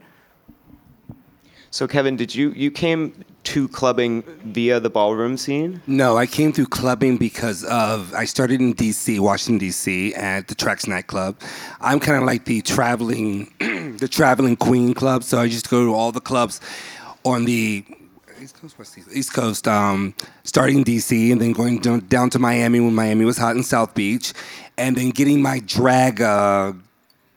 So? 1.76 1.87
Kevin, 1.87 2.16
did 2.16 2.35
you 2.35 2.50
you 2.50 2.71
came 2.71 3.25
to 3.45 3.68
clubbing 3.68 4.23
via 4.45 4.80
the 4.80 4.90
ballroom 4.90 5.37
scene? 5.37 5.80
No, 5.87 6.16
I 6.16 6.26
came 6.26 6.52
through 6.52 6.66
clubbing 6.66 7.16
because 7.16 7.64
of 7.64 8.12
I 8.14 8.25
started 8.25 8.61
in 8.61 8.75
DC, 8.75 9.21
Washington 9.21 9.59
D.C. 9.59 10.14
at 10.14 10.49
the 10.49 10.54
Trax 10.54 10.88
nightclub. 10.88 11.38
I'm 11.80 12.00
kind 12.00 12.18
of 12.18 12.25
like 12.25 12.47
the 12.47 12.62
traveling, 12.62 13.52
the 13.59 14.09
traveling 14.11 14.56
queen 14.56 14.95
club. 14.95 15.23
So 15.23 15.38
I 15.38 15.45
used 15.45 15.66
to 15.66 15.71
go 15.71 15.85
to 15.85 15.95
all 15.95 16.12
the 16.12 16.21
clubs 16.21 16.61
on 17.25 17.45
the 17.45 17.85
East 18.40 18.61
Coast, 18.61 18.78
West 18.78 18.99
East, 18.99 19.09
East 19.12 19.33
Coast, 19.33 19.68
um, 19.68 20.14
starting 20.45 20.85
DC 20.85 21.33
and 21.33 21.40
then 21.40 21.52
going 21.52 21.78
down, 21.80 22.00
down 22.09 22.30
to 22.30 22.38
Miami 22.38 22.80
when 22.80 22.95
Miami 22.95 23.25
was 23.25 23.38
hot 23.38 23.56
in 23.56 23.62
South 23.62 23.95
Beach, 23.95 24.33
and 24.78 24.97
then 24.97 25.11
getting 25.11 25.42
my 25.42 25.61
drag 25.61 26.21
uh, 26.21 26.73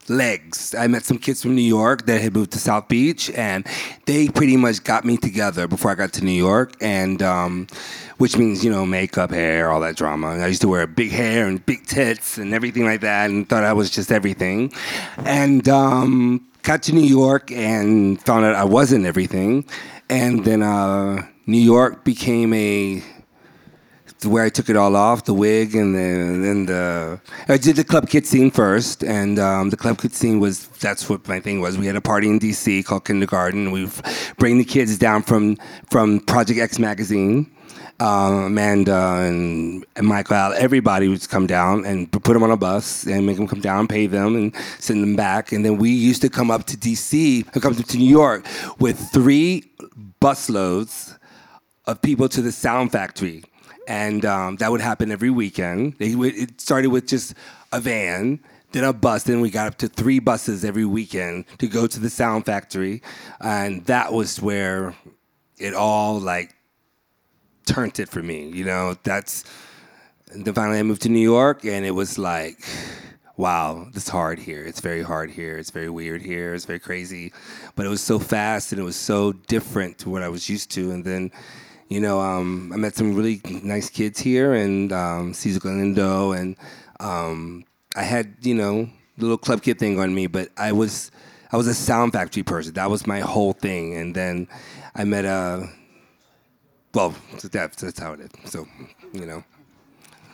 legs. 0.10 0.76
I 0.76 0.88
met 0.88 1.06
some 1.06 1.18
kids 1.18 1.42
from 1.42 1.56
New 1.56 1.62
York 1.62 2.06
that 2.06 2.22
had 2.22 2.34
moved 2.34 2.52
to 2.52 2.60
South 2.60 2.88
Beach, 2.88 3.30
and 3.32 3.66
they 4.06 4.30
pretty 4.30 4.58
much 4.58 4.84
got 4.84 5.06
me 5.06 5.18
together 5.18 5.68
before 5.68 5.92
I 5.92 5.96
got 5.96 6.14
to 6.14 6.26
New 6.26 6.32
York, 6.32 6.74
and 6.82 7.22
um, 7.22 7.68
which 8.18 8.38
means 8.38 8.64
you 8.64 8.72
know 8.72 8.86
makeup, 8.86 9.32
hair, 9.32 9.72
all 9.72 9.80
that 9.82 9.96
drama. 9.96 10.32
And 10.32 10.42
I 10.42 10.48
used 10.48 10.62
to 10.62 10.68
wear 10.68 10.86
big 10.88 11.12
hair 11.12 11.48
and 11.48 11.66
big 11.66 11.86
tits 11.86 12.38
and 12.38 12.54
everything 12.54 12.86
like 12.86 13.02
that, 13.02 13.30
and 13.30 13.48
thought 13.48 13.64
I 13.64 13.74
was 13.74 13.90
just 13.90 14.12
everything, 14.12 14.74
and 15.26 15.68
um, 15.70 16.48
got 16.64 16.84
to 16.84 16.94
New 16.94 17.02
York 17.02 17.52
and 17.52 18.22
found 18.22 18.46
out 18.46 18.56
I 18.56 18.66
wasn't 18.66 19.06
everything, 19.06 19.66
and 20.10 20.46
then 20.46 20.64
uh, 20.64 21.26
New 21.46 21.62
York 21.62 22.04
became 22.04 22.54
a 22.54 23.04
where 24.26 24.44
I 24.44 24.50
took 24.50 24.70
it 24.70 24.76
all 24.76 24.96
off, 24.96 25.26
the 25.26 25.34
wig 25.34 25.76
and 25.76 25.96
the 25.96 26.46
then 26.46 26.66
the 26.66 27.20
I 27.48 27.58
did 27.58 27.76
the 27.76 27.84
club 27.84 28.10
kid 28.10 28.26
scene 28.28 28.52
first, 28.52 29.04
and 29.04 29.40
um, 29.40 29.70
the 29.70 29.78
club 29.78 29.98
kid 30.00 30.14
scene 30.14 30.40
was 30.40 30.68
that's 30.80 31.10
what 31.10 31.28
my 31.28 31.40
thing 31.40 31.62
was. 31.62 31.78
We 31.78 31.86
had 31.86 31.96
a 31.96 32.02
party 32.02 32.28
in 32.28 32.40
D.C. 32.40 32.84
called 32.84 33.06
Kindergarten. 33.06 33.72
We 33.72 33.90
bring 34.38 34.58
the 34.58 34.66
kids 34.66 34.98
down 34.98 35.24
from 35.24 35.58
from 35.90 36.20
Project 36.22 36.60
X 36.60 36.80
magazine. 36.80 37.52
Uh, 38.02 38.46
Amanda 38.46 39.26
and, 39.28 39.86
and 39.98 40.08
Michael, 40.08 40.54
everybody 40.54 41.10
would 41.10 41.28
come 41.28 41.46
down 41.46 41.84
and 41.84 42.10
put 42.10 42.24
them 42.24 42.44
on 42.44 42.50
a 42.50 42.56
bus 42.56 43.06
and 43.06 43.26
make 43.26 43.36
them 43.36 43.46
come 43.46 43.60
down, 43.60 43.90
pay 43.90 44.08
them, 44.08 44.38
and 44.38 44.56
send 44.80 45.04
them 45.04 45.18
back. 45.18 45.52
And 45.52 45.66
then 45.66 45.78
we 45.78 45.90
used 45.90 46.22
to 46.22 46.30
come 46.30 46.50
up 46.50 46.66
to 46.68 46.78
D.C. 46.78 47.44
come 47.60 47.76
to 47.76 47.98
New 47.98 48.08
York 48.08 48.46
with 48.80 48.98
three 49.12 49.70
busloads 50.22 51.18
of 51.90 52.02
people 52.02 52.30
to 52.30 52.42
the 52.42 52.52
Sound 52.52 52.92
Factory, 52.92 53.44
and 53.90 54.24
um, 54.24 54.56
that 54.58 54.72
would 54.72 54.82
happen 54.82 55.12
every 55.12 55.32
weekend. 55.32 55.96
They 55.98 56.12
it 56.12 56.62
started 56.62 56.90
with 56.90 57.08
just 57.08 57.34
a 57.74 57.82
van, 57.82 58.40
then 58.72 58.84
a 58.84 58.94
bus, 58.94 59.24
then 59.24 59.42
we 59.42 59.50
got 59.50 59.66
up 59.66 59.78
to 59.80 59.88
three 59.90 60.20
buses 60.20 60.64
every 60.64 60.86
weekend 60.86 61.46
to 61.58 61.68
go 61.68 61.88
to 61.88 62.00
the 62.00 62.10
Sound 62.10 62.46
Factory, 62.46 63.02
and 63.42 63.84
that 63.88 64.14
was 64.14 64.40
where 64.40 64.96
it 65.58 65.74
all 65.74 66.20
like 66.20 66.56
turned 67.66 68.00
it 68.00 68.08
for 68.08 68.22
me. 68.22 68.50
You 68.50 68.64
know, 68.64 68.96
that's. 69.04 69.44
Then 70.32 70.54
finally, 70.54 70.78
I 70.78 70.84
moved 70.84 71.02
to 71.02 71.10
New 71.10 71.20
York, 71.20 71.66
and 71.66 71.84
it 71.84 71.96
was 71.96 72.20
like, 72.20 72.64
wow, 73.38 73.88
it's 73.96 74.08
hard 74.08 74.38
here. 74.38 74.64
It's 74.64 74.80
very 74.80 75.02
hard 75.02 75.32
here. 75.32 75.58
It's 75.58 75.72
very 75.72 75.90
weird 75.90 76.22
here. 76.22 76.54
It's 76.54 76.66
very 76.66 76.78
crazy. 76.78 77.34
But 77.76 77.88
it 77.88 77.90
was 77.90 78.02
so 78.02 78.20
fast, 78.20 78.72
and 78.72 78.80
it 78.80 78.84
was 78.84 78.96
so 78.96 79.32
different 79.34 79.98
to 80.00 80.12
what 80.12 80.22
I 80.22 80.30
was 80.30 80.48
used 80.48 80.70
to. 80.74 80.92
And 80.92 81.04
then, 81.04 81.32
you 81.90 82.00
know, 82.00 82.22
um, 82.22 82.72
I 82.74 82.78
met 82.78 82.96
some 82.96 83.14
really 83.16 83.42
nice 83.64 83.90
kids 83.90 84.20
here, 84.20 84.54
and 84.54 84.94
um, 84.94 85.34
Cesar 85.34 85.60
Galindo, 85.60 86.32
and 86.32 86.56
um, 87.02 87.66
I 87.96 88.04
had, 88.04 88.36
you 88.42 88.56
know, 88.56 88.90
the 89.18 89.24
little 89.24 89.38
club 89.38 89.62
kid 89.62 89.80
thing 89.80 90.00
on 90.00 90.16
me, 90.16 90.28
but 90.28 90.50
I 90.56 90.72
was. 90.72 91.12
I 91.52 91.58
was 91.58 91.66
a 91.66 91.74
sound 91.74 92.14
factory 92.14 92.44
person. 92.44 92.74
That 92.74 92.92
was 92.92 93.08
my 93.08 93.22
whole 93.22 93.54
thing. 93.54 93.96
And 93.96 94.14
then 94.14 94.48
I 94.94 95.04
met 95.04 95.26
a, 95.26 95.68
well, 96.94 97.16
that's, 97.52 97.82
that's 97.82 98.00
how 98.00 98.14
it 98.14 98.20
is. 98.20 98.52
So, 98.52 98.68
you 99.14 99.26
know, 99.26 99.44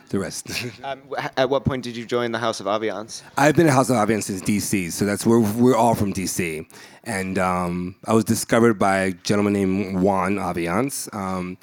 the 0.08 0.18
rest. 0.18 0.48
Um, 0.84 1.02
at 1.36 1.48
what 1.50 1.64
point 1.64 1.82
did 1.82 1.96
you 1.96 2.04
join 2.06 2.30
the 2.32 2.38
House 2.38 2.60
of 2.60 2.66
Aviance? 2.66 3.22
I've 3.36 3.56
been 3.56 3.66
at 3.66 3.72
House 3.72 3.90
of 3.90 3.96
Aviance 3.96 4.24
since 4.24 4.40
DC, 4.42 4.92
so 4.92 5.04
that's 5.04 5.26
where 5.26 5.40
we're 5.40 5.74
all 5.76 5.94
from 5.94 6.12
DC. 6.12 6.64
And 7.04 7.38
um, 7.38 7.96
I 8.06 8.12
was 8.12 8.24
discovered 8.24 8.74
by 8.78 8.96
a 8.98 9.12
gentleman 9.12 9.52
named 9.52 10.00
Juan 10.02 10.36
Aviance. 10.36 11.12
Um, 11.14 11.56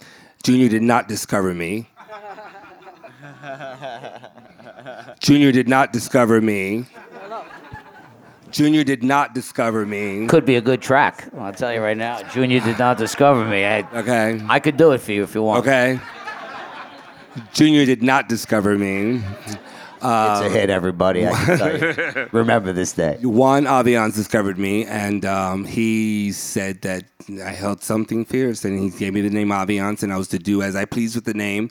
Junior 0.44 0.68
did 0.68 0.82
not 0.84 1.08
discover 1.08 1.54
me. 1.54 1.88
Junior 5.20 5.52
did 5.52 5.70
not 5.70 5.94
discover 5.94 6.42
me. 6.42 6.86
Junior 8.52 8.84
did 8.84 9.04
not 9.04 9.34
discover 9.34 9.86
me. 9.86 10.28
Could 10.28 10.46
be 10.46 10.58
a 10.58 10.62
good 10.62 10.82
track. 10.82 11.28
I'll 11.38 11.54
tell 11.54 11.74
you 11.74 11.82
right 11.82 11.98
now. 11.98 12.22
Junior 12.30 12.60
did 12.60 12.78
not 12.78 12.98
discover 12.98 13.46
me. 13.46 13.66
I, 13.66 13.80
Okay. 13.98 14.40
I 14.48 14.60
could 14.60 14.78
do 14.78 14.92
it 14.92 15.00
for 15.00 15.12
you 15.12 15.24
if 15.24 15.34
you 15.34 15.42
want. 15.42 15.62
Okay. 15.66 16.00
Junior 17.54 17.86
did 17.86 18.04
not 18.04 18.30
discover 18.30 18.78
me. 18.78 19.22
It's 20.06 20.42
a 20.42 20.50
hit, 20.50 20.70
everybody. 20.70 21.26
I 21.26 21.32
can 21.32 21.58
tell 21.58 21.80
you. 21.80 22.30
Remember 22.34 22.74
this 22.74 22.92
day. 22.92 23.18
Juan 23.22 23.64
Aviance 23.64 24.16
discovered 24.16 24.58
me, 24.60 24.86
and 24.86 25.24
um, 25.26 25.64
he 25.64 26.34
said 26.34 26.82
that 26.82 27.06
I 27.44 27.52
held 27.52 27.82
something 27.82 28.26
fierce, 28.26 28.66
and 28.66 28.78
he 28.78 28.90
gave 28.90 29.14
me 29.14 29.22
the 29.22 29.30
name 29.30 29.50
Aviance, 29.50 30.04
and 30.04 30.12
I 30.12 30.18
was 30.18 30.28
to 30.30 30.40
do 30.40 30.62
as 30.62 30.76
I 30.76 30.84
pleased 30.84 31.16
with 31.16 31.24
the 31.24 31.34
name. 31.34 31.70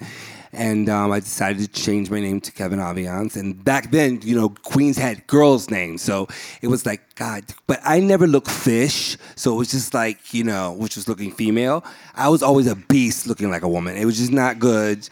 And 0.54 0.88
um, 0.90 1.12
I 1.12 1.20
decided 1.20 1.60
to 1.62 1.80
change 1.82 2.10
my 2.10 2.20
name 2.20 2.40
to 2.42 2.52
Kevin 2.52 2.78
Aviance. 2.78 3.36
And 3.36 3.62
back 3.64 3.90
then, 3.90 4.20
you 4.22 4.36
know, 4.36 4.50
Queens 4.50 4.98
had 4.98 5.26
girls' 5.26 5.70
names, 5.70 6.02
so 6.02 6.28
it 6.60 6.68
was 6.68 6.84
like 6.84 7.14
God. 7.14 7.44
But 7.66 7.80
I 7.84 8.00
never 8.00 8.26
looked 8.26 8.50
fish, 8.50 9.16
so 9.34 9.54
it 9.54 9.56
was 9.56 9.70
just 9.70 9.94
like 9.94 10.32
you 10.32 10.44
know, 10.44 10.72
which 10.72 10.96
was 10.96 11.06
looking 11.08 11.32
female. 11.32 11.84
I 12.14 12.28
was 12.30 12.42
always 12.42 12.66
a 12.66 12.76
beast, 12.76 13.26
looking 13.26 13.50
like 13.50 13.62
a 13.62 13.68
woman. 13.68 13.96
It 13.96 14.04
was 14.04 14.18
just 14.18 14.32
not 14.32 14.58
good. 14.58 15.08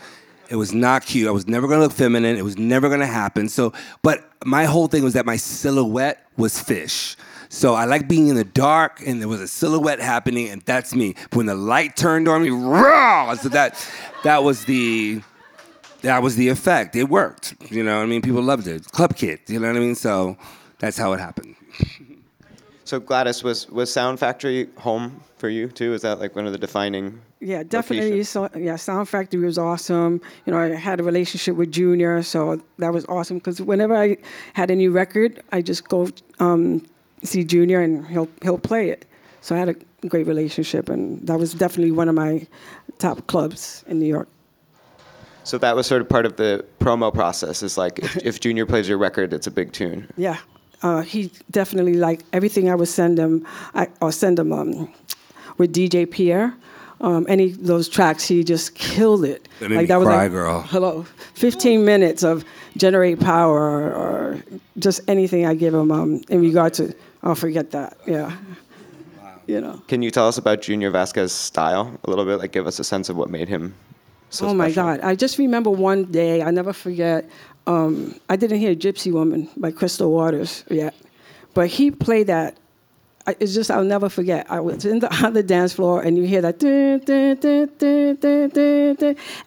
It 0.50 0.56
was 0.56 0.72
not 0.72 1.06
cute. 1.06 1.28
I 1.28 1.30
was 1.30 1.46
never 1.46 1.68
gonna 1.68 1.82
look 1.82 1.92
feminine. 1.92 2.36
It 2.36 2.42
was 2.42 2.58
never 2.58 2.88
gonna 2.88 3.06
happen. 3.06 3.48
So, 3.48 3.72
but 4.02 4.28
my 4.44 4.64
whole 4.64 4.88
thing 4.88 5.04
was 5.04 5.12
that 5.14 5.24
my 5.24 5.36
silhouette 5.36 6.26
was 6.36 6.58
fish. 6.58 7.16
So 7.48 7.74
I 7.74 7.84
like 7.84 8.08
being 8.08 8.28
in 8.28 8.34
the 8.34 8.44
dark, 8.44 9.00
and 9.06 9.20
there 9.20 9.28
was 9.28 9.40
a 9.40 9.48
silhouette 9.48 10.00
happening, 10.00 10.48
and 10.48 10.62
that's 10.62 10.94
me. 10.94 11.14
But 11.30 11.36
when 11.36 11.46
the 11.46 11.54
light 11.54 11.96
turned 11.96 12.26
on 12.28 12.42
me, 12.42 12.50
raw. 12.50 13.34
So 13.34 13.48
that 13.50 13.88
that 14.24 14.42
was 14.42 14.64
the 14.64 15.22
that 16.02 16.20
was 16.22 16.34
the 16.34 16.48
effect. 16.48 16.96
It 16.96 17.04
worked. 17.04 17.54
You 17.70 17.84
know, 17.84 17.96
what 17.96 18.02
I 18.02 18.06
mean, 18.06 18.22
people 18.22 18.42
loved 18.42 18.66
it. 18.66 18.90
Club 18.90 19.14
Kid. 19.16 19.40
You 19.46 19.60
know 19.60 19.68
what 19.68 19.76
I 19.76 19.80
mean? 19.80 19.94
So 19.94 20.36
that's 20.80 20.96
how 20.96 21.12
it 21.12 21.20
happened. 21.20 21.54
So 22.84 22.98
Gladys, 22.98 23.44
was 23.44 23.68
was 23.68 23.92
Sound 23.92 24.18
Factory 24.18 24.68
home 24.78 25.20
for 25.38 25.48
you 25.48 25.68
too? 25.68 25.94
Is 25.94 26.02
that 26.02 26.18
like 26.18 26.34
one 26.34 26.46
of 26.46 26.52
the 26.52 26.58
defining? 26.58 27.20
Yeah, 27.40 27.62
definitely. 27.62 28.22
So, 28.24 28.50
yeah, 28.54 28.76
Sound 28.76 29.08
Factory 29.08 29.40
was 29.40 29.56
awesome. 29.56 30.20
You 30.44 30.52
know, 30.52 30.58
I 30.58 30.68
had 30.74 31.00
a 31.00 31.02
relationship 31.02 31.56
with 31.56 31.72
Junior, 31.72 32.22
so 32.22 32.60
that 32.78 32.92
was 32.92 33.06
awesome. 33.06 33.38
Because 33.38 33.62
whenever 33.62 33.96
I 33.96 34.18
had 34.52 34.70
a 34.70 34.76
new 34.76 34.90
record, 34.90 35.42
I 35.50 35.62
just 35.62 35.88
go 35.88 36.08
um, 36.38 36.84
see 37.22 37.42
Junior, 37.42 37.80
and 37.80 38.06
he'll 38.06 38.28
he'll 38.42 38.58
play 38.58 38.90
it. 38.90 39.06
So 39.40 39.54
I 39.54 39.58
had 39.58 39.70
a 39.70 40.06
great 40.06 40.26
relationship, 40.26 40.90
and 40.90 41.26
that 41.26 41.38
was 41.38 41.54
definitely 41.54 41.92
one 41.92 42.10
of 42.10 42.14
my 42.14 42.46
top 42.98 43.26
clubs 43.26 43.84
in 43.88 43.98
New 43.98 44.06
York. 44.06 44.28
So 45.44 45.56
that 45.56 45.74
was 45.74 45.86
sort 45.86 46.02
of 46.02 46.10
part 46.10 46.26
of 46.26 46.36
the 46.36 46.62
promo 46.78 47.12
process. 47.12 47.62
Is 47.62 47.78
like 47.78 48.00
if, 48.00 48.16
if 48.22 48.40
Junior 48.40 48.66
plays 48.66 48.86
your 48.86 48.98
record, 48.98 49.32
it's 49.32 49.46
a 49.46 49.50
big 49.50 49.72
tune. 49.72 50.06
Yeah, 50.18 50.36
uh, 50.82 51.00
he 51.00 51.32
definitely 51.50 51.94
like 51.94 52.20
everything 52.34 52.68
I 52.68 52.74
would 52.74 52.88
send 52.88 53.18
him. 53.18 53.46
I 53.74 53.88
or 54.02 54.12
send 54.12 54.38
him 54.38 54.52
um, 54.52 54.92
with 55.56 55.74
DJ 55.74 56.10
Pierre. 56.10 56.54
Um, 57.00 57.24
any 57.28 57.52
of 57.52 57.66
those 57.66 57.88
tracks, 57.88 58.26
he 58.26 58.44
just 58.44 58.74
killed 58.74 59.24
it. 59.24 59.48
Like 59.60 59.88
that 59.88 59.98
made 59.98 59.98
me 60.00 60.04
cry, 60.04 60.28
girl. 60.28 60.60
Hello, 60.60 61.06
15 61.34 61.84
minutes 61.84 62.22
of 62.22 62.44
generate 62.76 63.20
power 63.20 63.58
or, 63.58 63.92
or 63.92 64.42
just 64.78 65.00
anything 65.08 65.46
I 65.46 65.54
give 65.54 65.74
him 65.74 65.90
um, 65.90 66.22
in 66.28 66.40
regard 66.40 66.74
to. 66.74 66.94
I'll 67.22 67.34
forget 67.34 67.70
that. 67.70 67.96
Yeah. 68.06 68.36
You 69.46 69.60
know. 69.60 69.82
Can 69.88 70.02
you 70.02 70.10
tell 70.10 70.28
us 70.28 70.38
about 70.38 70.62
Junior 70.62 70.90
Vasquez's 70.90 71.32
style 71.32 71.98
a 72.04 72.10
little 72.10 72.24
bit? 72.24 72.38
Like, 72.38 72.52
give 72.52 72.66
us 72.66 72.78
a 72.78 72.84
sense 72.84 73.08
of 73.08 73.16
what 73.16 73.30
made 73.30 73.48
him 73.48 73.74
so 74.30 74.46
oh 74.46 74.54
my. 74.54 74.70
God! 74.70 75.00
I 75.00 75.16
just 75.16 75.38
remember 75.38 75.70
one 75.70 76.04
day. 76.04 76.42
I 76.42 76.50
never 76.52 76.72
forget. 76.72 77.28
Um, 77.66 78.18
I 78.28 78.36
didn't 78.36 78.60
hear 78.60 78.74
"Gypsy 78.74 79.12
Woman" 79.12 79.48
by 79.56 79.72
Crystal 79.72 80.10
Waters 80.10 80.64
yet, 80.70 80.94
but 81.52 81.66
he 81.66 81.90
played 81.90 82.28
that. 82.28 82.56
I- 83.26 83.36
It's 83.40 83.54
just 83.54 83.70
I'll 83.70 83.84
never 83.84 84.08
forget. 84.08 84.46
I 84.50 84.60
was 84.60 84.84
in 84.84 85.00
the, 85.00 85.08
on 85.24 85.32
the 85.34 85.42
dance 85.42 85.72
floor, 85.72 86.02
and 86.02 86.16
you 86.16 86.24
hear 86.24 86.40
that, 86.42 86.60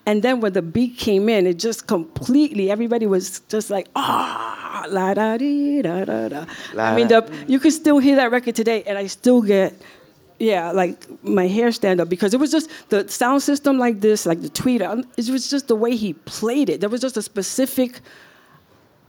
and 0.05 0.21
then 0.23 0.41
when 0.41 0.53
the 0.53 0.61
beat 0.61 0.97
came 0.97 1.29
in, 1.29 1.47
it 1.47 1.59
just 1.59 1.87
completely. 1.87 2.71
Everybody 2.71 3.07
was 3.07 3.39
just 3.49 3.69
like, 3.69 3.87
ah, 3.95 4.85
la 4.89 5.13
da 5.13 5.37
dee 5.37 5.81
da 5.81 6.05
da 6.05 6.29
da. 6.29 6.45
I 6.77 6.95
mean, 6.95 7.07
the, 7.07 7.45
you 7.47 7.59
can 7.59 7.71
still 7.71 7.99
hear 7.99 8.15
that 8.17 8.31
record 8.31 8.55
today, 8.55 8.83
and 8.83 8.97
I 8.97 9.07
still 9.07 9.41
get 9.41 9.73
yeah, 10.39 10.71
like 10.71 10.97
my 11.23 11.47
hair 11.47 11.71
stand 11.71 12.01
up 12.01 12.09
because 12.09 12.33
it 12.33 12.39
was 12.39 12.51
just 12.51 12.69
the 12.89 13.07
sound 13.07 13.41
system 13.43 13.77
like 13.77 14.01
this, 14.01 14.25
like 14.25 14.41
the 14.41 14.49
tweeter. 14.49 15.05
It 15.17 15.29
was 15.29 15.49
just 15.49 15.67
the 15.67 15.75
way 15.75 15.95
he 15.95 16.13
played 16.13 16.69
it. 16.69 16.81
There 16.81 16.89
was 16.89 17.01
just 17.01 17.15
a 17.17 17.21
specific 17.21 18.01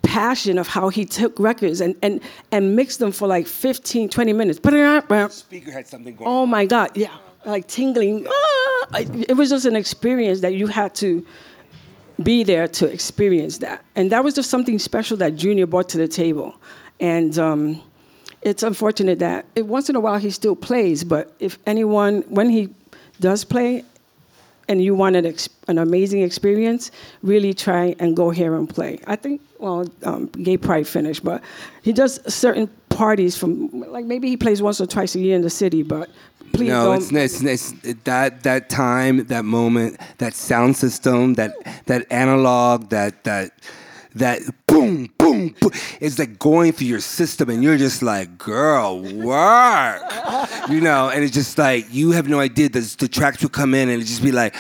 passion 0.05 0.59
of 0.59 0.69
how 0.69 0.89
he 0.89 1.05
took 1.05 1.39
records 1.39 1.81
and, 1.81 1.97
and, 2.03 2.21
and 2.53 2.77
mixed 2.77 2.99
them 2.99 3.13
for 3.13 3.27
like 3.27 3.47
15, 3.47 4.09
20 4.09 4.33
minutes. 4.33 4.59
Speaker 5.31 5.71
had 5.71 5.87
something 5.87 6.15
going. 6.15 6.29
Oh 6.29 6.47
my 6.47 6.67
God, 6.67 6.97
yeah, 6.97 7.15
like 7.45 7.67
tingling. 7.67 8.27
Ah! 8.29 8.87
It 8.99 9.37
was 9.37 9.51
just 9.51 9.65
an 9.67 9.77
experience 9.77 10.41
that 10.41 10.55
you 10.55 10.67
had 10.67 10.95
to 10.97 11.25
be 12.23 12.45
there 12.45 12.69
to 12.69 12.87
experience 12.87 13.59
that. 13.59 13.85
And 13.97 14.13
that 14.13 14.23
was 14.23 14.35
just 14.35 14.51
something 14.51 14.79
special 14.79 15.17
that 15.19 15.37
Junior 15.37 15.67
brought 15.67 15.89
to 15.91 15.99
the 15.99 16.09
table. 16.09 16.55
And 17.01 17.37
um, 17.39 17.83
it's 18.43 18.63
unfortunate 18.63 19.19
that 19.19 19.47
it, 19.55 19.67
once 19.67 19.89
in 19.89 19.97
a 19.97 20.01
while 20.01 20.19
he 20.19 20.31
still 20.31 20.55
plays, 20.55 21.03
but 21.03 21.35
if 21.41 21.59
anyone, 21.67 22.23
when 22.29 22.51
he 22.51 22.69
does 23.21 23.45
play, 23.45 23.85
and 24.69 24.83
you 24.83 24.95
want 24.95 25.17
an, 25.17 25.27
ex- 25.27 25.49
an 25.69 25.79
amazing 25.79 26.23
experience, 26.23 26.91
really 27.23 27.55
try 27.55 27.95
and 27.99 28.17
go 28.17 28.31
here 28.31 28.55
and 28.57 28.69
play. 28.69 28.99
I 29.07 29.17
think, 29.17 29.41
well, 29.59 29.87
um, 30.05 30.27
Gay 30.29 30.57
Pride 30.57 30.87
finished, 30.87 31.25
but 31.25 31.43
he 31.83 31.93
does 31.93 32.21
certain 32.33 32.69
parties 32.89 33.37
from, 33.37 33.71
like 33.91 34.05
maybe 34.05 34.29
he 34.29 34.37
plays 34.37 34.63
once 34.63 34.81
or 34.81 34.87
twice 34.87 35.15
a 35.15 35.21
year 35.21 35.37
in 35.37 35.43
the 35.43 35.51
city, 35.51 35.83
but 35.83 36.09
please 36.53 36.69
No, 36.69 36.85
don't. 36.85 37.13
it's, 37.13 37.43
it's, 37.43 37.73
it's 37.85 38.03
that 38.05 38.43
that 38.45 38.69
time, 38.71 39.27
that 39.27 39.45
moment, 39.45 40.01
that 40.19 40.35
sound 40.35 40.77
system, 40.77 41.35
that 41.35 41.53
that 41.87 42.07
analog, 42.11 42.91
that 42.91 43.25
that 43.25 43.53
that 44.17 44.41
boom, 44.67 45.09
boom, 45.19 45.55
boom. 45.61 45.71
It's 46.01 46.19
like 46.19 46.39
going 46.39 46.73
through 46.73 46.87
your 46.89 47.01
system, 47.01 47.51
and 47.51 47.63
you're 47.63 47.77
just 47.79 48.03
like, 48.03 48.39
girl, 48.39 49.01
work, 49.01 50.03
you 50.71 50.81
know. 50.81 51.11
And 51.11 51.25
it's 51.25 51.35
just 51.35 51.59
like 51.59 51.87
you 51.91 52.13
have 52.13 52.29
no 52.29 52.41
idea. 52.41 52.69
The, 52.69 52.81
the 52.99 53.09
tracks 53.09 53.43
would 53.43 53.53
come 53.53 53.75
in, 53.75 53.89
and 53.89 54.01
it 54.03 54.05
just 54.07 54.23
be 54.23 54.33
like. 54.33 54.55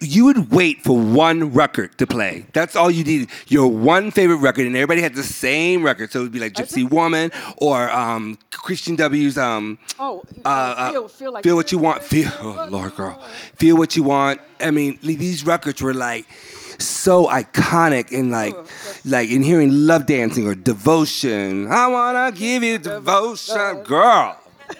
You 0.00 0.24
would 0.24 0.50
wait 0.50 0.82
for 0.82 0.98
one 0.98 1.52
record 1.52 1.96
to 1.98 2.06
play. 2.08 2.46
That's 2.52 2.74
all 2.74 2.90
you 2.90 3.04
needed. 3.04 3.28
Your 3.46 3.68
one 3.68 4.10
favorite 4.10 4.38
record, 4.38 4.66
and 4.66 4.74
everybody 4.74 5.00
had 5.02 5.14
the 5.14 5.22
same 5.22 5.84
record. 5.84 6.10
So 6.10 6.18
it 6.18 6.22
would 6.24 6.32
be 6.32 6.40
like 6.40 6.52
Gypsy 6.54 6.82
Woman 6.90 7.30
or 7.58 7.88
um, 7.92 8.38
Kristine 8.50 8.96
W's 8.96 9.38
um, 9.38 9.78
Oh, 10.00 10.24
uh, 10.44 10.48
uh, 10.48 10.90
feel- 10.90 11.06
feel 11.08 11.32
like- 11.32 11.44
feel 11.44 11.54
what 11.54 11.70
you 11.70 11.78
want. 11.78 12.02
Feel, 12.02 12.28
oh 12.40 12.66
Lord, 12.68 12.96
girl, 12.96 13.22
feel 13.54 13.76
what 13.76 13.94
you 13.94 14.02
want. 14.02 14.40
I 14.58 14.72
mean, 14.72 14.98
these 15.00 15.46
records 15.46 15.80
were 15.80 15.94
like 15.94 16.26
so 16.78 17.26
iconic 17.26 18.16
and 18.16 18.30
like, 18.30 18.54
like 19.04 19.30
in 19.30 19.42
hearing 19.42 19.70
"Love 19.72 20.06
Dancing" 20.06 20.46
or 20.46 20.54
"Devotion." 20.54 21.66
I 21.68 21.88
wanna 21.88 22.32
give 22.32 22.62
you 22.62 22.78
devotion, 22.78 23.82
girl. 23.82 24.40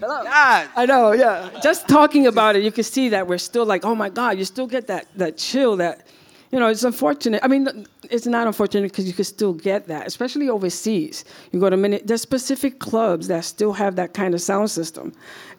Hello. 0.00 0.24
God. 0.24 0.68
I 0.76 0.86
know, 0.86 1.12
yeah. 1.12 1.50
Just 1.62 1.86
talking 1.86 2.26
about 2.26 2.56
it, 2.56 2.62
you 2.62 2.72
can 2.72 2.84
see 2.84 3.10
that 3.10 3.26
we're 3.26 3.36
still 3.36 3.66
like, 3.66 3.84
oh 3.84 3.94
my 3.94 4.08
God, 4.08 4.38
you 4.38 4.46
still 4.46 4.66
get 4.66 4.86
that 4.86 5.06
that 5.16 5.36
chill 5.36 5.76
that, 5.76 6.06
you 6.50 6.58
know, 6.58 6.68
it's 6.68 6.84
unfortunate. 6.84 7.40
I 7.44 7.48
mean, 7.48 7.86
it's 8.10 8.26
not 8.26 8.46
unfortunate 8.46 8.90
because 8.90 9.06
you 9.06 9.12
can 9.12 9.26
still 9.26 9.52
get 9.52 9.88
that, 9.88 10.06
especially 10.06 10.48
overseas. 10.48 11.26
You 11.52 11.60
go 11.60 11.68
to 11.68 11.76
many, 11.76 11.98
there's 11.98 12.22
specific 12.22 12.78
clubs 12.78 13.28
that 13.28 13.44
still 13.44 13.74
have 13.74 13.96
that 13.96 14.14
kind 14.14 14.32
of 14.32 14.40
sound 14.40 14.70
system, 14.70 15.12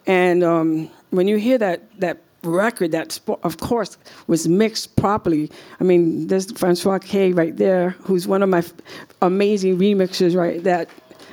and 0.06 0.42
um, 0.42 0.90
when 1.10 1.28
you 1.28 1.36
hear 1.36 1.58
that 1.58 2.00
that 2.00 2.18
record 2.42 2.92
that 2.92 3.18
of 3.44 3.58
course 3.58 3.96
was 4.26 4.48
mixed 4.48 4.96
properly 4.96 5.50
i 5.80 5.84
mean 5.84 6.26
there's 6.26 6.50
francois 6.52 6.98
k 6.98 7.32
right 7.32 7.56
there 7.56 7.90
who's 8.02 8.26
one 8.26 8.42
of 8.42 8.48
my 8.48 8.62
amazing 9.20 9.78
remixers 9.78 10.36
right 10.36 10.64
that 10.64 10.88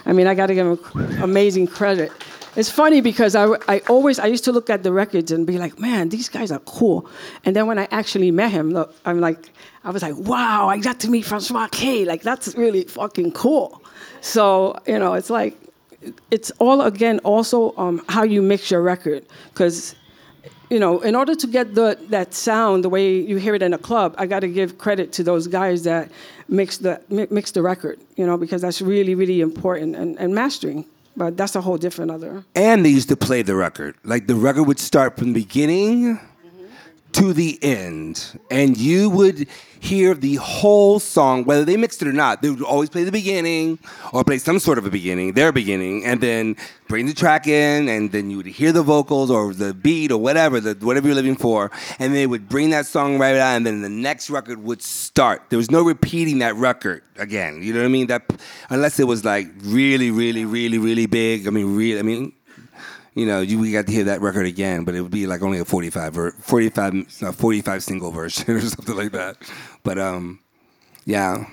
i 0.06 0.13
mean 0.13 0.28
i 0.28 0.36
got 0.36 0.48
to 0.48 0.54
give 0.54 0.67
him 0.67 1.24
amazing 1.24 1.65
credit 1.65 2.12
it's 2.56 2.69
funny 2.69 3.00
because 3.00 3.36
I, 3.36 3.48
I 3.67 3.82
always 3.89 4.19
I 4.19 4.26
used 4.26 4.43
to 4.45 4.52
look 4.52 4.69
at 4.69 4.84
the 4.84 4.91
records 4.91 5.32
and 5.32 5.45
be 5.45 5.58
like, 5.58 5.80
man, 5.80 6.10
these 6.10 6.30
guys 6.30 6.52
are 6.52 6.60
cool. 6.60 7.08
And 7.45 7.56
then 7.56 7.67
when 7.67 7.78
I 7.78 7.88
actually 7.91 8.32
met 8.32 8.52
him, 8.52 8.72
look, 8.72 8.93
I'm 9.06 9.22
like, 9.22 9.52
I 9.84 9.91
was 9.91 10.02
like, 10.02 10.15
wow, 10.17 10.67
I 10.67 10.80
got 10.80 11.00
to 11.02 11.10
meet 11.10 11.26
Francois 11.26 11.67
K. 11.72 12.06
Like 12.06 12.24
that's 12.24 12.56
really 12.56 12.84
fucking 12.84 13.34
cool. 13.34 13.82
So 14.22 14.78
you 14.88 14.98
know, 14.98 15.13
it's 15.13 15.30
like, 15.30 15.58
it's 16.32 16.52
all 16.60 16.82
again 16.82 17.19
also 17.19 17.76
um, 17.78 18.04
how 18.10 18.24
you 18.24 18.41
mix 18.41 18.72
your 18.72 18.82
record 18.82 19.26
because 19.54 19.95
you 20.69 20.79
know, 20.79 20.99
in 21.01 21.15
order 21.15 21.36
to 21.36 21.47
get 21.47 21.75
the 21.75 21.97
that 22.10 22.34
sound 22.34 22.84
the 22.84 22.89
way 22.89 23.19
you 23.19 23.38
hear 23.38 23.55
it 23.55 23.62
in 23.62 23.73
a 23.73 23.77
club, 23.77 24.15
I 24.17 24.27
got 24.27 24.41
to 24.41 24.47
give 24.47 24.77
credit 24.77 25.12
to 25.13 25.23
those 25.23 25.47
guys 25.47 25.84
that 25.84 26.12
mix 26.47 26.77
the 26.77 27.01
mix 27.10 27.51
the 27.51 27.62
record. 27.62 27.99
You 28.15 28.25
know, 28.25 28.38
because 28.38 28.62
that's 28.62 28.82
really 28.82 29.15
really 29.15 29.41
important 29.41 29.95
and, 29.95 30.17
and 30.19 30.34
mastering. 30.34 30.86
But 31.17 31.36
that's 31.36 31.55
a 31.55 31.62
whole 31.62 31.77
different 31.77 32.12
other. 32.12 32.45
And 32.55 32.86
they 32.86 32.89
used 32.89 33.10
to 33.10 33.17
play 33.17 33.41
the 33.41 33.55
record. 33.55 33.95
Like 34.03 34.27
the 34.27 34.36
record 34.36 34.63
would 34.63 34.79
start 34.79 35.17
from 35.17 35.34
the 35.34 35.41
beginning 35.41 36.19
to 37.13 37.34
the 37.34 37.58
end, 37.63 38.39
and 38.52 38.78
you 38.78 39.10
would 39.10 39.48
hear 39.80 40.13
the 40.13 40.36
whole 40.36 41.00
song, 41.00 41.45
whether 41.45 41.63
they 41.63 41.78
mixed 41.78 42.02
it 42.02 42.08
or 42.08 42.13
not. 42.13 42.41
They 42.41 42.50
would 42.50 42.62
always 42.62 42.89
play 42.89 43.04
the 43.04 43.12
beginning 43.12 43.80
or 44.13 44.24
play 44.24 44.38
some 44.38 44.60
sort 44.60 44.78
of 44.78 44.86
a 44.86 44.89
beginning, 44.89 45.34
their 45.34 45.52
beginning, 45.52 46.06
and 46.06 46.19
then 46.22 46.58
bring 46.88 47.06
the 47.06 47.13
track 47.13 47.48
in, 47.48 47.88
and 47.88 48.12
then 48.12 48.30
you 48.30 48.38
would 48.38 48.45
hear 48.45 48.72
the 48.72 48.84
vocals 48.84 49.32
or 49.32 49.54
the 49.54 49.74
beat 49.74 50.12
or 50.12 50.19
whatever, 50.19 50.60
the, 50.60 50.74
whatever 50.86 51.08
you're 51.08 51.15
living 51.15 51.36
for, 51.36 51.72
and 51.98 52.13
they 52.13 52.28
would 52.28 52.50
bring 52.50 52.69
that 52.72 52.86
song 52.86 53.17
right 53.17 53.36
out, 53.36 53.56
and 53.56 53.65
then 53.65 53.82
the 53.82 53.89
next 53.89 54.30
record 54.30 54.62
would 54.63 54.82
start. 54.82 55.43
There 55.50 55.58
was 55.58 55.72
no 55.72 55.82
repeating 55.82 56.39
that 56.39 56.56
record 56.56 57.04
again. 57.17 57.63
You 57.63 57.74
know 57.74 57.80
what 57.80 57.86
I 57.86 57.89
mean? 57.89 58.08
That 58.08 58.24
unless 58.69 59.00
it 59.00 59.06
was 59.06 59.24
like 59.24 59.48
really, 59.62 60.12
really, 60.12 60.45
really, 60.45 60.78
really 60.78 61.06
big. 61.06 61.48
I 61.48 61.52
mean, 61.52 61.76
really. 61.76 62.00
I 62.00 62.04
mean, 62.04 62.34
you 63.19 63.25
know, 63.25 63.41
you 63.41 63.60
we 63.60 63.73
got 63.73 63.86
to 63.88 63.91
hear 63.91 64.05
that 64.05 64.21
record 64.21 64.45
again, 64.45 64.86
but 64.86 64.95
it 64.95 65.01
would 65.01 65.12
be 65.12 65.27
like 65.27 65.41
only 65.41 65.60
a 65.60 65.65
45 65.65 66.17
or 66.17 66.32
45 66.39 67.21
no, 67.21 67.32
45 67.34 67.84
single 67.84 68.12
version 68.12 68.49
or 68.55 68.62
something 68.62 68.95
like 68.95 69.12
that. 69.12 69.36
But 69.84 69.99
um, 69.99 70.39
yeah. 71.05 71.45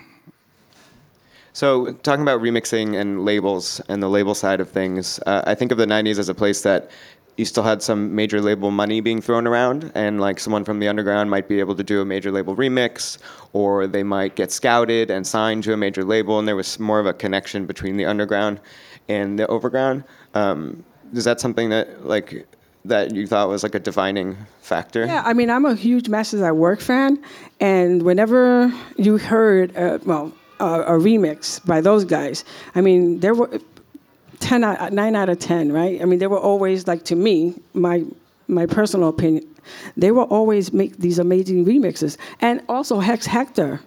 So, 1.52 1.92
talking 2.04 2.22
about 2.22 2.40
remixing 2.40 3.00
and 3.00 3.24
labels 3.24 3.80
and 3.88 4.02
the 4.02 4.08
label 4.08 4.34
side 4.34 4.60
of 4.60 4.70
things, 4.70 5.18
uh, 5.26 5.42
I 5.44 5.54
think 5.54 5.72
of 5.72 5.78
the 5.78 5.86
90s 5.86 6.18
as 6.18 6.28
a 6.28 6.34
place 6.34 6.62
that 6.62 6.90
you 7.36 7.44
still 7.44 7.62
had 7.62 7.82
some 7.82 8.14
major 8.14 8.40
label 8.40 8.70
money 8.70 9.00
being 9.00 9.20
thrown 9.20 9.46
around, 9.46 9.90
and 9.94 10.20
like 10.20 10.38
someone 10.38 10.64
from 10.64 10.78
the 10.78 10.86
underground 10.86 11.30
might 11.30 11.48
be 11.48 11.58
able 11.58 11.74
to 11.74 11.82
do 11.82 12.00
a 12.00 12.04
major 12.04 12.30
label 12.30 12.54
remix, 12.54 13.18
or 13.54 13.86
they 13.86 14.02
might 14.02 14.36
get 14.36 14.52
scouted 14.52 15.10
and 15.10 15.26
signed 15.26 15.64
to 15.64 15.72
a 15.72 15.76
major 15.76 16.04
label, 16.04 16.38
and 16.38 16.46
there 16.46 16.56
was 16.56 16.78
more 16.78 17.00
of 17.00 17.06
a 17.06 17.12
connection 17.12 17.66
between 17.66 17.96
the 17.96 18.04
underground 18.04 18.60
and 19.08 19.38
the 19.38 19.46
overground. 19.48 20.04
Um, 20.34 20.84
is 21.12 21.24
that 21.24 21.40
something 21.40 21.70
that 21.70 22.06
like 22.06 22.46
that 22.84 23.14
you 23.14 23.26
thought 23.26 23.48
was 23.48 23.62
like 23.62 23.74
a 23.74 23.80
defining 23.80 24.36
factor? 24.60 25.06
Yeah, 25.06 25.22
I 25.24 25.32
mean, 25.32 25.50
I'm 25.50 25.64
a 25.64 25.74
huge 25.74 26.08
Masters 26.08 26.42
at 26.42 26.56
Work 26.56 26.80
fan, 26.80 27.22
and 27.60 28.02
whenever 28.02 28.72
you 28.96 29.18
heard, 29.18 29.76
uh, 29.76 29.98
well, 30.04 30.32
uh, 30.60 30.84
a 30.86 30.92
remix 30.92 31.64
by 31.66 31.80
those 31.80 32.04
guys, 32.04 32.44
I 32.74 32.80
mean, 32.80 33.20
there 33.20 33.34
were 33.34 33.60
10 34.40 34.64
out, 34.64 34.92
9 34.92 35.16
out 35.16 35.28
of 35.28 35.38
10, 35.38 35.72
right? 35.72 36.00
I 36.00 36.04
mean, 36.04 36.18
they 36.18 36.26
were 36.26 36.38
always 36.38 36.86
like 36.86 37.04
to 37.06 37.16
me, 37.16 37.54
my 37.74 38.04
my 38.48 38.66
personal 38.66 39.08
opinion, 39.08 39.44
they 39.96 40.12
will 40.12 40.24
always 40.24 40.72
make 40.72 40.98
these 40.98 41.18
amazing 41.18 41.64
remixes. 41.64 42.16
And 42.40 42.62
also 42.68 43.00
Hex 43.00 43.26
Hector, 43.26 43.80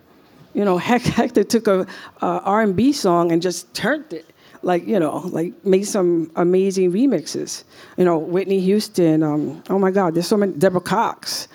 you 0.54 0.66
know, 0.66 0.78
Hex 0.78 1.08
Hector 1.08 1.44
took 1.44 1.68
a, 1.68 1.88
a 2.22 2.26
R&B 2.26 2.92
song 2.92 3.32
and 3.32 3.42
just 3.42 3.74
turned 3.74 4.12
it 4.12 4.26
like 4.62 4.86
you 4.88 5.00
know, 5.00 5.18
like 5.32 5.54
made 5.66 5.84
some 5.84 6.32
amazing 6.36 6.92
remixes. 6.92 7.64
You 7.98 8.06
know, 8.06 8.18
Whitney 8.18 8.60
Houston. 8.60 9.24
Um, 9.24 9.64
oh 9.70 9.80
my 9.80 9.92
God, 9.92 10.16
there's 10.16 10.28
so 10.28 10.38
many. 10.38 10.54
Deborah 10.54 10.82
Cox, 10.82 11.48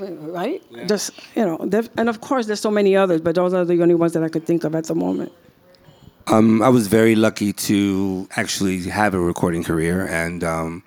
right? 0.00 0.62
Yeah. 0.70 0.86
Just 0.86 1.10
you 1.34 1.44
know, 1.44 1.58
and 1.96 2.08
of 2.08 2.20
course 2.20 2.46
there's 2.46 2.60
so 2.60 2.70
many 2.70 2.96
others, 2.96 3.20
but 3.20 3.34
those 3.34 3.54
are 3.54 3.64
the 3.64 3.80
only 3.82 3.94
ones 3.94 4.12
that 4.12 4.22
I 4.22 4.28
could 4.28 4.46
think 4.46 4.64
of 4.64 4.74
at 4.74 4.84
the 4.84 4.94
moment. 4.94 5.32
Um, 6.26 6.60
I 6.60 6.68
was 6.68 6.88
very 6.88 7.14
lucky 7.14 7.54
to 7.54 8.28
actually 8.36 8.82
have 8.82 9.14
a 9.14 9.20
recording 9.20 9.64
career, 9.64 10.06
and 10.06 10.44
um, 10.44 10.82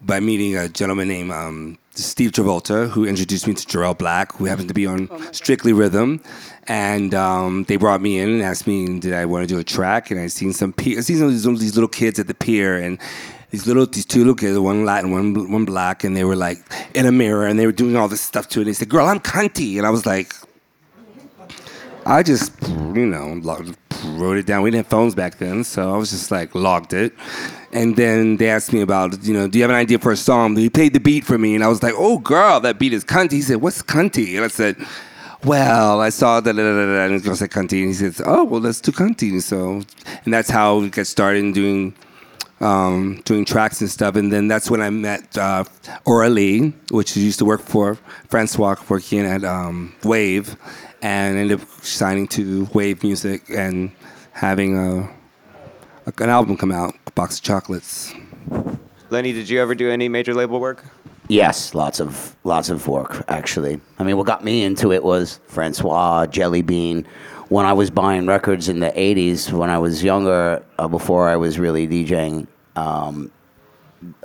by 0.00 0.20
meeting 0.20 0.56
a 0.56 0.68
gentleman 0.68 1.08
named 1.08 1.30
um, 1.30 1.78
Steve 1.94 2.32
Travolta, 2.32 2.88
who 2.88 3.04
introduced 3.04 3.46
me 3.46 3.54
to 3.54 3.66
Jarrell 3.66 3.96
Black, 3.96 4.32
who 4.36 4.46
happened 4.46 4.68
to 4.68 4.74
be 4.74 4.86
on 4.86 5.08
oh 5.10 5.32
Strictly 5.32 5.72
Rhythm, 5.72 6.22
and 6.66 7.14
um, 7.14 7.64
they 7.64 7.76
brought 7.76 8.00
me 8.00 8.18
in 8.18 8.30
and 8.30 8.42
asked 8.42 8.66
me, 8.66 8.98
did 8.98 9.12
I 9.12 9.26
want 9.26 9.46
to 9.46 9.54
do 9.54 9.60
a 9.60 9.64
track? 9.64 10.10
And 10.10 10.18
I 10.18 10.28
seen 10.28 10.52
some, 10.52 10.74
I 10.78 11.00
seen 11.00 11.18
some 11.18 11.26
of 11.26 11.60
these, 11.60 11.74
little 11.74 11.88
kids 11.88 12.18
at 12.18 12.28
the 12.28 12.34
pier, 12.34 12.78
and 12.78 12.98
these 13.50 13.66
little, 13.66 13.86
these 13.86 14.06
two 14.06 14.20
little 14.20 14.34
kids, 14.34 14.58
one 14.58 14.86
Latin, 14.86 15.10
one 15.10 15.50
one 15.52 15.64
black, 15.66 16.02
and 16.04 16.16
they 16.16 16.24
were 16.24 16.36
like 16.36 16.58
in 16.94 17.04
a 17.04 17.12
mirror, 17.12 17.46
and 17.46 17.58
they 17.58 17.66
were 17.66 17.72
doing 17.72 17.96
all 17.96 18.08
this 18.08 18.22
stuff 18.22 18.48
to 18.50 18.60
it. 18.60 18.62
And 18.62 18.68
they 18.68 18.72
said, 18.74 18.88
"Girl, 18.88 19.06
I'm 19.06 19.20
cunty," 19.20 19.76
and 19.76 19.86
I 19.86 19.90
was 19.90 20.06
like, 20.06 20.34
I 22.04 22.22
just, 22.22 22.52
you 22.62 23.06
know, 23.06 23.40
wrote 24.04 24.36
it 24.36 24.46
down. 24.46 24.62
We 24.62 24.70
didn't 24.70 24.84
have 24.84 24.90
phones 24.90 25.14
back 25.14 25.38
then, 25.38 25.64
so 25.64 25.94
I 25.94 25.96
was 25.96 26.10
just 26.10 26.30
like 26.30 26.54
logged 26.54 26.92
it. 26.92 27.12
And 27.72 27.96
then 27.96 28.36
they 28.36 28.50
asked 28.50 28.72
me 28.72 28.80
about, 28.80 29.22
you 29.24 29.32
know, 29.32 29.48
do 29.48 29.58
you 29.58 29.62
have 29.62 29.70
an 29.70 29.76
idea 29.76 29.98
for 29.98 30.12
a 30.12 30.16
song? 30.16 30.56
He 30.56 30.68
played 30.68 30.92
the 30.92 31.00
beat 31.00 31.24
for 31.24 31.38
me, 31.38 31.54
and 31.54 31.64
I 31.64 31.68
was 31.68 31.82
like, 31.82 31.94
oh 31.96 32.18
girl, 32.18 32.60
that 32.60 32.78
beat 32.78 32.92
is 32.92 33.04
cunty. 33.04 33.32
He 33.32 33.42
said, 33.42 33.56
what's 33.56 33.82
cunty? 33.82 34.36
And 34.36 34.44
I 34.44 34.48
said, 34.48 34.76
well, 35.44 36.00
I 36.00 36.10
saw 36.10 36.40
that, 36.40 36.58
and 36.58 36.58
the 36.58 37.20
girl 37.24 37.36
said 37.36 37.50
cunty, 37.50 37.78
and 37.78 37.88
he 37.88 37.94
said, 37.94 38.14
oh, 38.26 38.44
well, 38.44 38.60
let's 38.60 38.80
do 38.80 38.92
cunty. 38.92 39.40
So, 39.40 39.82
and 40.24 40.34
that's 40.34 40.50
how 40.50 40.78
we 40.78 40.90
got 40.90 41.06
started 41.06 41.40
in 41.40 41.52
doing. 41.52 41.94
Um, 42.60 43.22
doing 43.24 43.44
tracks 43.44 43.80
and 43.80 43.90
stuff, 43.90 44.14
and 44.14 44.32
then 44.32 44.46
that's 44.46 44.70
when 44.70 44.80
I 44.80 44.88
met 44.88 45.36
uh, 45.36 45.64
Aura 46.04 46.28
Lee, 46.28 46.72
which 46.92 47.16
used 47.16 47.40
to 47.40 47.44
work 47.44 47.60
for 47.60 47.96
Francois, 48.28 48.76
working 48.88 49.26
at 49.26 49.42
um, 49.42 49.96
Wave, 50.04 50.56
and 51.02 51.36
ended 51.36 51.60
up 51.60 51.68
signing 51.82 52.28
to 52.28 52.68
Wave 52.72 53.02
Music 53.02 53.42
and 53.50 53.90
having 54.32 54.78
a, 54.78 55.00
a, 56.06 56.12
an 56.22 56.30
album 56.30 56.56
come 56.56 56.72
out, 56.72 56.94
A 57.06 57.10
Box 57.10 57.38
of 57.38 57.42
Chocolates. 57.42 58.14
Lenny, 59.10 59.32
did 59.32 59.48
you 59.48 59.60
ever 59.60 59.74
do 59.74 59.90
any 59.90 60.08
major 60.08 60.32
label 60.32 60.60
work? 60.60 60.84
Yes, 61.28 61.74
lots 61.74 62.00
of 62.00 62.36
lots 62.44 62.68
of 62.70 62.88
work 62.88 63.24
actually. 63.28 63.80
I 63.98 64.04
mean, 64.04 64.16
what 64.16 64.26
got 64.26 64.44
me 64.44 64.64
into 64.64 64.92
it 64.92 65.02
was 65.02 65.40
Francois, 65.46 66.26
Jelly 66.26 66.62
Bean. 66.62 67.06
When 67.48 67.66
I 67.66 67.72
was 67.72 67.90
buying 67.90 68.26
records 68.26 68.68
in 68.68 68.80
the 68.80 68.90
'80s, 68.90 69.52
when 69.52 69.70
I 69.70 69.78
was 69.78 70.02
younger, 70.02 70.64
uh, 70.78 70.88
before 70.88 71.28
I 71.28 71.36
was 71.36 71.58
really 71.58 71.86
DJing, 71.86 72.46
um, 72.76 73.30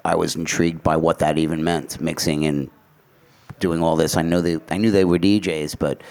I 0.06 0.16
was 0.16 0.36
intrigued 0.36 0.84
by 0.84 0.96
what 0.96 1.20
that 1.20 1.38
even 1.38 1.64
meant, 1.64 2.00
mixing 2.02 2.46
and 2.46 2.70
doing 3.60 3.82
all 3.82 3.96
this. 3.96 4.18
I 4.18 4.22
know 4.22 4.42
they, 4.42 4.58
I 4.70 4.78
knew 4.78 4.92
they 4.92 5.06
were 5.06 5.20
DJs, 5.20 5.78
but 5.80 6.02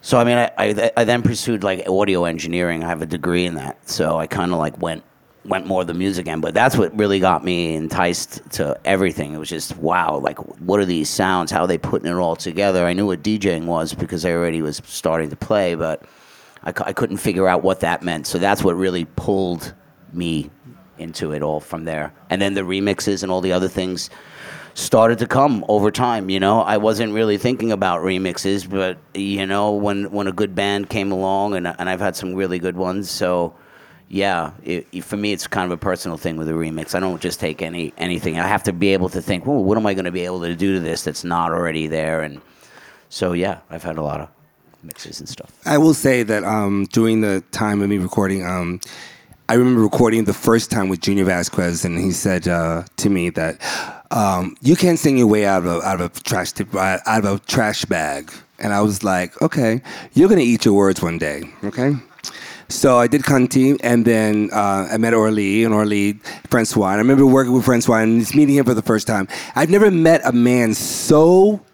so 0.00 0.18
I 0.18 0.24
mean, 0.24 0.38
I, 0.38 0.50
I, 0.58 0.92
I 0.98 1.04
then 1.04 1.22
pursued 1.22 1.64
like 1.64 1.88
audio 1.88 2.24
engineering. 2.24 2.84
I 2.84 2.88
have 2.88 3.02
a 3.02 3.06
degree 3.06 3.46
in 3.46 3.54
that, 3.54 3.88
so 3.88 4.18
I 4.18 4.26
kind 4.26 4.52
of 4.52 4.58
like 4.58 4.80
went 4.80 5.04
went 5.44 5.66
more 5.66 5.84
the 5.84 5.94
music 5.94 6.28
end. 6.28 6.42
But 6.42 6.54
that's 6.54 6.76
what 6.76 6.96
really 6.96 7.20
got 7.20 7.44
me 7.44 7.74
enticed 7.74 8.48
to 8.52 8.78
everything. 8.84 9.32
It 9.32 9.38
was 9.38 9.48
just 9.48 9.76
wow, 9.78 10.18
like 10.18 10.38
what 10.60 10.80
are 10.80 10.84
these 10.84 11.08
sounds? 11.08 11.50
How 11.50 11.62
are 11.62 11.66
they 11.66 11.78
putting 11.78 12.10
it 12.10 12.14
all 12.14 12.36
together? 12.36 12.86
I 12.86 12.92
knew 12.92 13.06
what 13.06 13.22
DJing 13.22 13.64
was 13.64 13.94
because 13.94 14.24
I 14.24 14.32
already 14.32 14.62
was 14.62 14.82
starting 14.84 15.30
to 15.30 15.36
play, 15.36 15.74
but 15.74 16.02
I, 16.64 16.68
I 16.68 16.92
couldn't 16.92 17.18
figure 17.18 17.48
out 17.48 17.62
what 17.62 17.80
that 17.80 18.02
meant. 18.02 18.26
So 18.26 18.38
that's 18.38 18.62
what 18.62 18.76
really 18.76 19.04
pulled 19.04 19.74
me 20.12 20.50
into 20.98 21.32
it 21.32 21.42
all 21.42 21.60
from 21.60 21.84
there. 21.84 22.12
And 22.30 22.42
then 22.42 22.54
the 22.54 22.62
remixes 22.62 23.22
and 23.22 23.30
all 23.30 23.40
the 23.40 23.52
other 23.52 23.68
things 23.68 24.10
started 24.78 25.18
to 25.18 25.26
come 25.26 25.64
over 25.68 25.90
time. 25.90 26.30
You 26.30 26.40
know, 26.40 26.60
I 26.60 26.76
wasn't 26.76 27.12
really 27.12 27.36
thinking 27.36 27.72
about 27.72 28.02
remixes, 28.02 28.68
but 28.68 28.98
you 29.14 29.44
know, 29.44 29.72
when 29.72 30.10
when 30.10 30.26
a 30.28 30.32
good 30.32 30.54
band 30.54 30.88
came 30.88 31.12
along, 31.12 31.54
and 31.54 31.66
and 31.66 31.88
I've 31.88 32.00
had 32.00 32.16
some 32.16 32.34
really 32.34 32.58
good 32.58 32.76
ones, 32.76 33.10
so. 33.10 33.54
Yeah, 34.10 34.52
it, 34.64 34.86
it, 34.90 35.04
for 35.04 35.18
me, 35.18 35.34
it's 35.34 35.46
kind 35.46 35.70
of 35.70 35.76
a 35.76 35.76
personal 35.76 36.16
thing 36.16 36.38
with 36.38 36.48
a 36.48 36.52
remix. 36.52 36.94
I 36.94 36.98
don't 36.98 37.20
just 37.20 37.40
take 37.40 37.60
any 37.60 37.92
anything. 37.98 38.38
I 38.38 38.46
have 38.46 38.62
to 38.62 38.72
be 38.72 38.94
able 38.94 39.10
to 39.10 39.20
think, 39.20 39.44
well, 39.44 39.62
what 39.62 39.76
am 39.76 39.84
I 39.84 39.92
going 39.92 40.06
to 40.06 40.10
be 40.10 40.24
able 40.24 40.40
to 40.40 40.56
do 40.56 40.76
to 40.76 40.80
this 40.80 41.04
that's 41.04 41.24
not 41.24 41.52
already 41.52 41.88
there? 41.88 42.22
And 42.22 42.40
so, 43.10 43.34
yeah, 43.34 43.58
I've 43.68 43.82
had 43.82 43.98
a 43.98 44.02
lot 44.02 44.22
of 44.22 44.30
mixes 44.82 45.20
and 45.20 45.28
stuff. 45.28 45.52
I 45.66 45.76
will 45.76 45.92
say 45.92 46.22
that 46.22 46.42
um, 46.44 46.86
during 46.90 47.20
the 47.20 47.44
time 47.52 47.82
of 47.82 47.90
me 47.90 47.98
recording, 47.98 48.46
um, 48.46 48.80
I 49.50 49.54
remember 49.54 49.82
recording 49.82 50.24
the 50.24 50.32
first 50.32 50.70
time 50.70 50.88
with 50.88 51.02
Junior 51.02 51.24
Vasquez, 51.24 51.84
and 51.84 51.98
he 51.98 52.12
said 52.12 52.48
uh, 52.48 52.84
to 52.96 53.10
me 53.10 53.28
that 53.30 53.60
um, 54.10 54.56
you 54.60 54.76
can't 54.76 54.98
sing 54.98 55.18
your 55.18 55.26
way 55.26 55.46
out 55.46 55.64
of 55.64 55.66
a, 55.66 55.86
out 55.86 56.00
of 56.00 56.16
a 56.16 56.20
trash 56.20 56.52
tip, 56.52 56.74
out 56.74 57.00
of 57.06 57.24
a 57.24 57.38
trash 57.46 57.84
bag. 57.84 58.32
And 58.58 58.72
I 58.72 58.80
was 58.80 59.04
like, 59.04 59.40
okay, 59.40 59.82
you're 60.14 60.28
gonna 60.28 60.40
eat 60.40 60.64
your 60.64 60.74
words 60.74 61.00
one 61.00 61.18
day, 61.18 61.44
okay? 61.64 61.94
So 62.70 62.98
I 62.98 63.06
did 63.06 63.22
Cunty, 63.22 63.78
and 63.82 64.04
then 64.04 64.50
uh, 64.52 64.88
I 64.90 64.98
met 64.98 65.14
Orly 65.14 65.64
and 65.64 65.72
Orly 65.72 66.14
Francois. 66.50 66.88
And 66.88 66.96
I 66.96 66.98
remember 66.98 67.24
working 67.24 67.54
with 67.54 67.64
Francois 67.64 67.98
and 67.98 68.20
just 68.20 68.34
meeting 68.34 68.56
him 68.56 68.66
for 68.66 68.74
the 68.74 68.82
first 68.82 69.06
time. 69.06 69.26
I've 69.54 69.70
never 69.70 69.90
met 69.90 70.20
a 70.24 70.32
man 70.32 70.74
so 70.74 71.64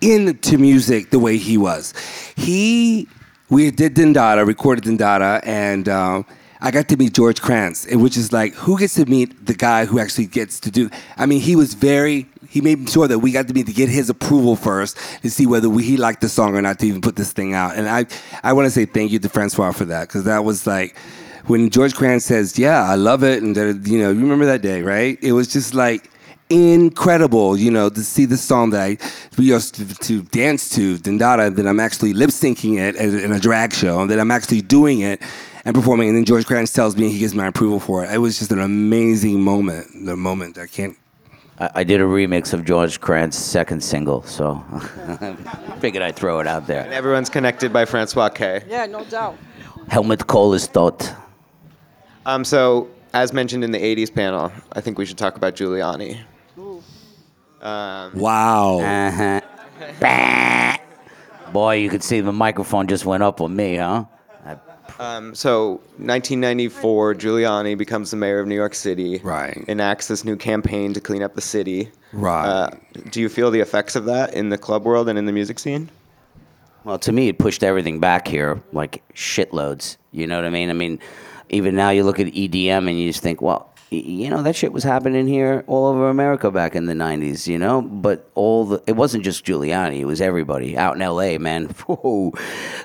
into 0.00 0.56
music 0.56 1.10
the 1.10 1.18
way 1.18 1.38
he 1.38 1.58
was. 1.58 1.92
He, 2.36 3.08
we 3.50 3.72
did 3.72 3.96
Dindada, 3.96 4.46
recorded 4.46 4.84
Dindada, 4.84 5.40
and 5.44 5.88
uh, 5.88 6.22
I 6.60 6.70
got 6.70 6.88
to 6.88 6.96
meet 6.96 7.14
George 7.14 7.40
Kranz, 7.40 7.86
eh, 7.88 7.94
which 7.94 8.16
is 8.16 8.32
like, 8.32 8.54
who 8.54 8.78
gets 8.78 8.94
to 8.94 9.06
meet 9.06 9.46
the 9.46 9.54
guy 9.54 9.84
who 9.84 9.98
actually 9.98 10.26
gets 10.26 10.58
to 10.60 10.70
do? 10.70 10.90
I 11.16 11.26
mean, 11.26 11.40
he 11.40 11.56
was 11.56 11.74
very. 11.74 12.26
He 12.48 12.62
made 12.62 12.88
sure 12.88 13.06
that 13.06 13.18
we 13.18 13.30
got 13.30 13.46
to 13.48 13.54
meet 13.54 13.66
to 13.66 13.74
get 13.74 13.90
his 13.90 14.08
approval 14.08 14.56
first 14.56 14.96
to 15.20 15.30
see 15.30 15.46
whether 15.46 15.68
we, 15.68 15.84
he 15.84 15.98
liked 15.98 16.22
the 16.22 16.30
song 16.30 16.56
or 16.56 16.62
not 16.62 16.78
to 16.78 16.86
even 16.86 17.02
put 17.02 17.14
this 17.14 17.30
thing 17.30 17.52
out. 17.52 17.76
And 17.76 17.86
I, 17.86 18.06
I 18.42 18.54
want 18.54 18.64
to 18.64 18.70
say 18.70 18.86
thank 18.86 19.10
you 19.10 19.18
to 19.18 19.28
Francois 19.28 19.72
for 19.72 19.84
that 19.84 20.08
because 20.08 20.24
that 20.24 20.44
was 20.44 20.66
like 20.66 20.96
when 21.46 21.68
George 21.68 21.94
Kranz 21.94 22.24
says, 22.24 22.58
"Yeah, 22.58 22.82
I 22.82 22.94
love 22.94 23.22
it," 23.22 23.42
and 23.42 23.54
that, 23.54 23.86
you 23.86 23.98
know, 23.98 24.10
you 24.10 24.20
remember 24.20 24.46
that 24.46 24.62
day, 24.62 24.82
right? 24.82 25.18
It 25.22 25.32
was 25.32 25.48
just 25.48 25.74
like 25.74 26.10
incredible, 26.50 27.58
you 27.58 27.70
know, 27.70 27.90
to 27.90 28.02
see 28.02 28.24
the 28.24 28.36
song 28.36 28.70
that 28.70 28.80
I 28.80 28.98
we 29.36 29.46
used 29.46 29.74
to, 29.74 29.94
to 29.94 30.22
dance 30.22 30.70
to, 30.70 30.96
Dindada, 30.96 31.54
that 31.54 31.66
I'm 31.66 31.80
actually 31.80 32.14
lip 32.14 32.30
syncing 32.30 32.78
it 32.78 32.96
in 32.96 33.32
a 33.32 33.40
drag 33.40 33.72
show, 33.72 34.00
and 34.00 34.10
that 34.10 34.18
I'm 34.18 34.30
actually 34.30 34.62
doing 34.62 35.00
it 35.00 35.20
and 35.64 35.74
performing. 35.74 36.08
And 36.08 36.16
then 36.18 36.24
George 36.24 36.46
Kranz 36.46 36.72
tells 36.72 36.96
me 36.96 37.10
he 37.10 37.18
gives 37.18 37.34
my 37.34 37.46
approval 37.46 37.80
for 37.80 38.04
it. 38.04 38.12
It 38.12 38.18
was 38.18 38.38
just 38.38 38.52
an 38.52 38.60
amazing 38.60 39.42
moment. 39.42 39.86
The 40.04 40.16
moment 40.16 40.58
I 40.58 40.66
can't 40.66 40.96
I, 41.58 41.70
I 41.76 41.84
did 41.84 42.00
a 42.00 42.04
remix 42.04 42.52
of 42.52 42.64
George 42.64 43.00
Kranz's 43.00 43.42
second 43.44 43.82
single, 43.82 44.22
so 44.22 44.64
figured 45.80 46.02
I'd 46.02 46.16
throw 46.16 46.40
it 46.40 46.46
out 46.46 46.66
there. 46.66 46.90
Everyone's 46.92 47.28
connected 47.28 47.72
by 47.72 47.84
Francois 47.84 48.28
K. 48.30 48.62
Yeah, 48.68 48.86
no 48.86 49.04
doubt. 49.04 49.36
Helmut 49.88 50.26
Kohl 50.26 50.54
is 50.54 50.66
thought. 50.66 51.12
Um, 52.26 52.44
so, 52.44 52.88
as 53.14 53.32
mentioned 53.32 53.64
in 53.64 53.70
the 53.70 53.78
80s 53.78 54.14
panel, 54.14 54.52
I 54.72 54.80
think 54.80 54.98
we 54.98 55.06
should 55.06 55.18
talk 55.18 55.36
about 55.36 55.54
Giuliani. 55.56 56.20
Wow. 58.14 58.80
Uh-huh. 58.80 59.40
Boy, 61.52 61.76
you 61.76 61.88
could 61.88 62.02
see 62.02 62.20
the 62.20 62.32
microphone 62.32 62.86
just 62.86 63.06
went 63.06 63.22
up 63.22 63.40
on 63.40 63.56
me, 63.56 63.76
huh? 63.76 64.04
Um, 64.98 65.34
so, 65.34 65.72
1994, 65.98 67.14
Giuliani 67.14 67.76
becomes 67.76 68.10
the 68.10 68.16
mayor 68.16 68.40
of 68.40 68.46
New 68.46 68.54
York 68.54 68.74
City. 68.74 69.18
Right. 69.18 69.64
Enacts 69.68 70.08
this 70.08 70.24
new 70.24 70.36
campaign 70.36 70.92
to 70.94 71.00
clean 71.00 71.22
up 71.22 71.34
the 71.34 71.40
city. 71.40 71.90
Right. 72.12 72.46
Uh, 72.46 72.70
do 73.10 73.20
you 73.20 73.28
feel 73.28 73.50
the 73.50 73.60
effects 73.60 73.96
of 73.96 74.06
that 74.06 74.34
in 74.34 74.48
the 74.48 74.58
club 74.58 74.84
world 74.84 75.08
and 75.08 75.18
in 75.18 75.26
the 75.26 75.32
music 75.32 75.58
scene? 75.58 75.90
Well, 76.84 76.98
to 77.00 77.12
me, 77.12 77.28
it 77.28 77.38
pushed 77.38 77.62
everything 77.62 78.00
back 78.00 78.26
here 78.26 78.62
like 78.72 79.02
shitloads. 79.14 79.96
You 80.12 80.26
know 80.26 80.36
what 80.36 80.44
I 80.44 80.50
mean? 80.50 80.70
I 80.70 80.72
mean, 80.72 81.00
even 81.50 81.74
now 81.76 81.90
you 81.90 82.04
look 82.04 82.18
at 82.18 82.28
EDM 82.28 82.88
and 82.88 82.98
you 82.98 83.08
just 83.08 83.22
think, 83.22 83.42
well, 83.42 83.72
you 83.90 84.28
know, 84.28 84.42
that 84.42 84.54
shit 84.54 84.72
was 84.72 84.84
happening 84.84 85.26
here 85.26 85.64
all 85.66 85.86
over 85.86 86.08
America 86.08 86.50
back 86.50 86.76
in 86.76 86.86
the 86.86 86.92
90s, 86.92 87.46
you 87.46 87.58
know? 87.58 87.80
But 87.80 88.30
all 88.34 88.66
the, 88.66 88.82
it 88.86 88.92
wasn't 88.96 89.24
just 89.24 89.44
Giuliani, 89.44 90.00
it 90.00 90.04
was 90.04 90.20
everybody 90.20 90.76
out 90.76 90.96
in 90.96 91.06
LA, 91.06 91.38
man. 91.38 91.74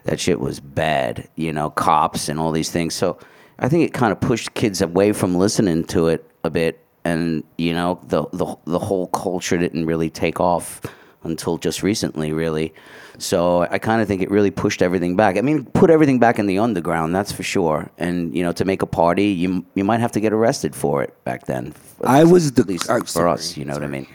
That 0.06 0.20
shit 0.20 0.40
was 0.40 0.60
bad, 0.60 1.30
you 1.36 1.54
know, 1.54 1.70
cops 1.70 2.28
and 2.28 2.40
all 2.40 2.52
these 2.52 2.70
things. 2.70 2.94
So 2.94 3.18
I 3.60 3.70
think 3.70 3.86
it 3.86 3.94
kind 3.94 4.12
of 4.12 4.20
pushed 4.20 4.54
kids 4.54 4.82
away 4.82 5.14
from 5.14 5.36
listening 5.36 5.86
to 5.86 6.08
it 6.08 6.30
a 6.44 6.50
bit. 6.50 6.84
And, 7.06 7.44
you 7.58 7.74
know, 7.74 8.00
the, 8.08 8.26
the, 8.34 8.56
the 8.66 8.80
whole 8.80 9.08
culture 9.08 9.58
didn't 9.58 9.86
really 9.86 10.10
take 10.10 10.40
off 10.40 10.82
until 11.24 11.58
just 11.58 11.84
recently, 11.84 12.34
really. 12.34 12.74
So 13.18 13.62
I 13.62 13.78
kind 13.80 14.02
of 14.02 14.08
think 14.08 14.22
it 14.22 14.32
really 14.32 14.52
pushed 14.52 14.82
everything 14.82 15.16
back. 15.16 15.38
I 15.38 15.42
mean, 15.42 15.66
put 15.66 15.90
everything 15.90 16.20
back 16.20 16.40
in 16.40 16.48
the 16.48 16.60
underground, 16.60 17.16
that's 17.16 17.32
for 17.32 17.44
sure. 17.44 17.90
And 17.98 18.36
you 18.36 18.44
know, 18.44 18.52
to 18.54 18.66
make 18.66 18.82
a 18.82 18.88
party, 18.88 19.26
you 19.28 19.66
you 19.76 19.84
might 19.84 20.00
have 20.00 20.12
to 20.14 20.20
get 20.20 20.34
arrested 20.34 20.76
for 20.76 21.04
it 21.04 21.14
back 21.24 21.46
then. 21.46 21.74
I 22.04 22.24
was 22.24 22.52
the- 22.54 22.62
at 22.64 22.68
least 22.68 22.90
I'm 22.90 23.02
for 23.02 23.08
sorry, 23.08 23.32
us, 23.32 23.56
you 23.58 23.66
know 23.66 23.74
what 23.74 23.84
I 23.84 23.88
mean. 23.88 24.08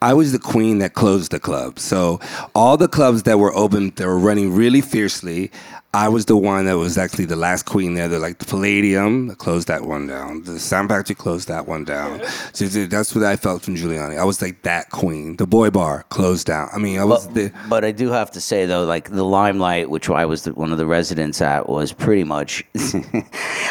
I 0.00 0.14
was 0.14 0.32
the 0.32 0.38
queen 0.38 0.78
that 0.78 0.94
closed 0.94 1.32
the 1.32 1.40
club. 1.40 1.78
So 1.78 2.20
all 2.54 2.76
the 2.76 2.88
clubs 2.88 3.24
that 3.24 3.38
were 3.38 3.54
open, 3.54 3.90
that 3.96 4.06
were 4.06 4.18
running 4.18 4.54
really 4.54 4.80
fiercely, 4.80 5.50
I 5.94 6.08
was 6.10 6.26
the 6.26 6.36
one 6.36 6.66
that 6.66 6.76
was 6.76 6.98
actually 6.98 7.24
the 7.24 7.34
last 7.34 7.64
queen 7.64 7.94
there. 7.94 8.08
They're 8.08 8.18
like 8.20 8.38
the 8.38 8.44
Palladium 8.44 9.34
closed 9.36 9.68
that 9.68 9.82
one 9.82 10.06
down. 10.06 10.42
The 10.44 10.60
Sound 10.60 10.90
Factory 10.90 11.16
closed 11.16 11.48
that 11.48 11.66
one 11.66 11.82
down. 11.84 12.20
So 12.52 12.66
that's 12.66 13.14
what 13.14 13.24
I 13.24 13.36
felt 13.36 13.62
from 13.62 13.74
Giuliani. 13.74 14.18
I 14.18 14.24
was 14.24 14.42
like 14.42 14.62
that 14.62 14.90
queen. 14.90 15.36
The 15.36 15.46
Boy 15.46 15.70
Bar 15.70 16.04
closed 16.10 16.46
down. 16.46 16.68
I 16.74 16.78
mean, 16.78 16.98
I 17.00 17.04
was 17.04 17.26
But, 17.26 17.34
the. 17.34 17.52
but 17.70 17.84
I 17.86 17.92
do 17.92 18.10
have 18.10 18.30
to 18.32 18.40
say 18.40 18.66
though, 18.66 18.84
like 18.84 19.08
the 19.10 19.24
limelight, 19.24 19.88
which 19.88 20.10
I 20.10 20.26
was 20.26 20.44
the, 20.44 20.52
one 20.52 20.72
of 20.72 20.78
the 20.78 20.86
residents 20.86 21.40
at, 21.40 21.68
was 21.68 21.92
pretty 21.92 22.24
much. 22.24 22.62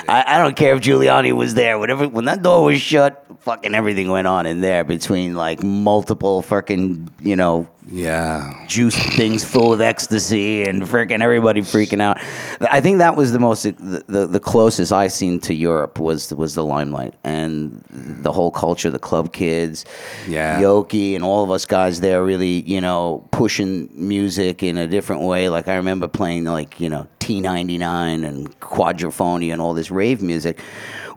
I, 0.09 0.23
I 0.27 0.37
don't 0.39 0.55
care 0.55 0.75
if 0.75 0.81
Giuliani 0.81 1.33
was 1.33 1.53
there. 1.53 1.77
Whatever, 1.77 2.07
when 2.09 2.25
that 2.25 2.41
door 2.41 2.63
was 2.65 2.81
shut, 2.81 3.25
fucking 3.47 3.73
everything 3.73 4.09
went 4.11 4.27
on 4.27 4.45
in 4.45 4.59
there 4.59 4.83
between 4.83 5.33
like 5.33 5.63
multiple 5.63 6.41
fucking, 6.41 7.09
you 7.21 7.33
know, 7.37 7.65
Yeah. 7.89 8.65
juice 8.67 8.97
things 9.15 9.45
full 9.45 9.71
of 9.71 9.79
ecstasy 9.79 10.63
and 10.63 10.83
freaking 10.83 11.21
everybody 11.21 11.61
freaking 11.61 12.01
out. 12.01 12.17
I 12.69 12.81
think 12.81 12.97
that 12.97 13.15
was 13.15 13.31
the 13.31 13.39
most 13.39 13.63
the, 13.63 14.03
the, 14.07 14.27
the 14.27 14.41
closest 14.41 14.91
I 14.91 15.07
seen 15.07 15.39
to 15.47 15.53
Europe 15.53 15.97
was 15.97 16.33
was 16.33 16.55
the 16.55 16.65
limelight 16.65 17.13
and 17.23 17.81
the 17.89 18.33
whole 18.33 18.51
culture, 18.51 18.89
the 18.89 18.99
club 18.99 19.31
kids, 19.31 19.85
Yeah. 20.27 20.59
Keoki 20.59 21.15
and 21.15 21.23
all 21.23 21.41
of 21.45 21.49
us 21.49 21.65
guys 21.65 22.01
there 22.01 22.25
really 22.25 22.61
you 22.73 22.81
know 22.81 23.25
pushing 23.31 23.87
music 23.93 24.61
in 24.61 24.77
a 24.77 24.87
different 24.87 25.21
way. 25.21 25.47
Like 25.47 25.69
I 25.69 25.75
remember 25.77 26.09
playing 26.09 26.43
like 26.43 26.81
you 26.81 26.89
know 26.89 27.07
T99 27.21 28.25
and 28.27 28.59
quadrophonia 28.59 29.53
and 29.53 29.61
all 29.61 29.73
this 29.73 29.89
rave 29.91 30.21
music, 30.21 30.59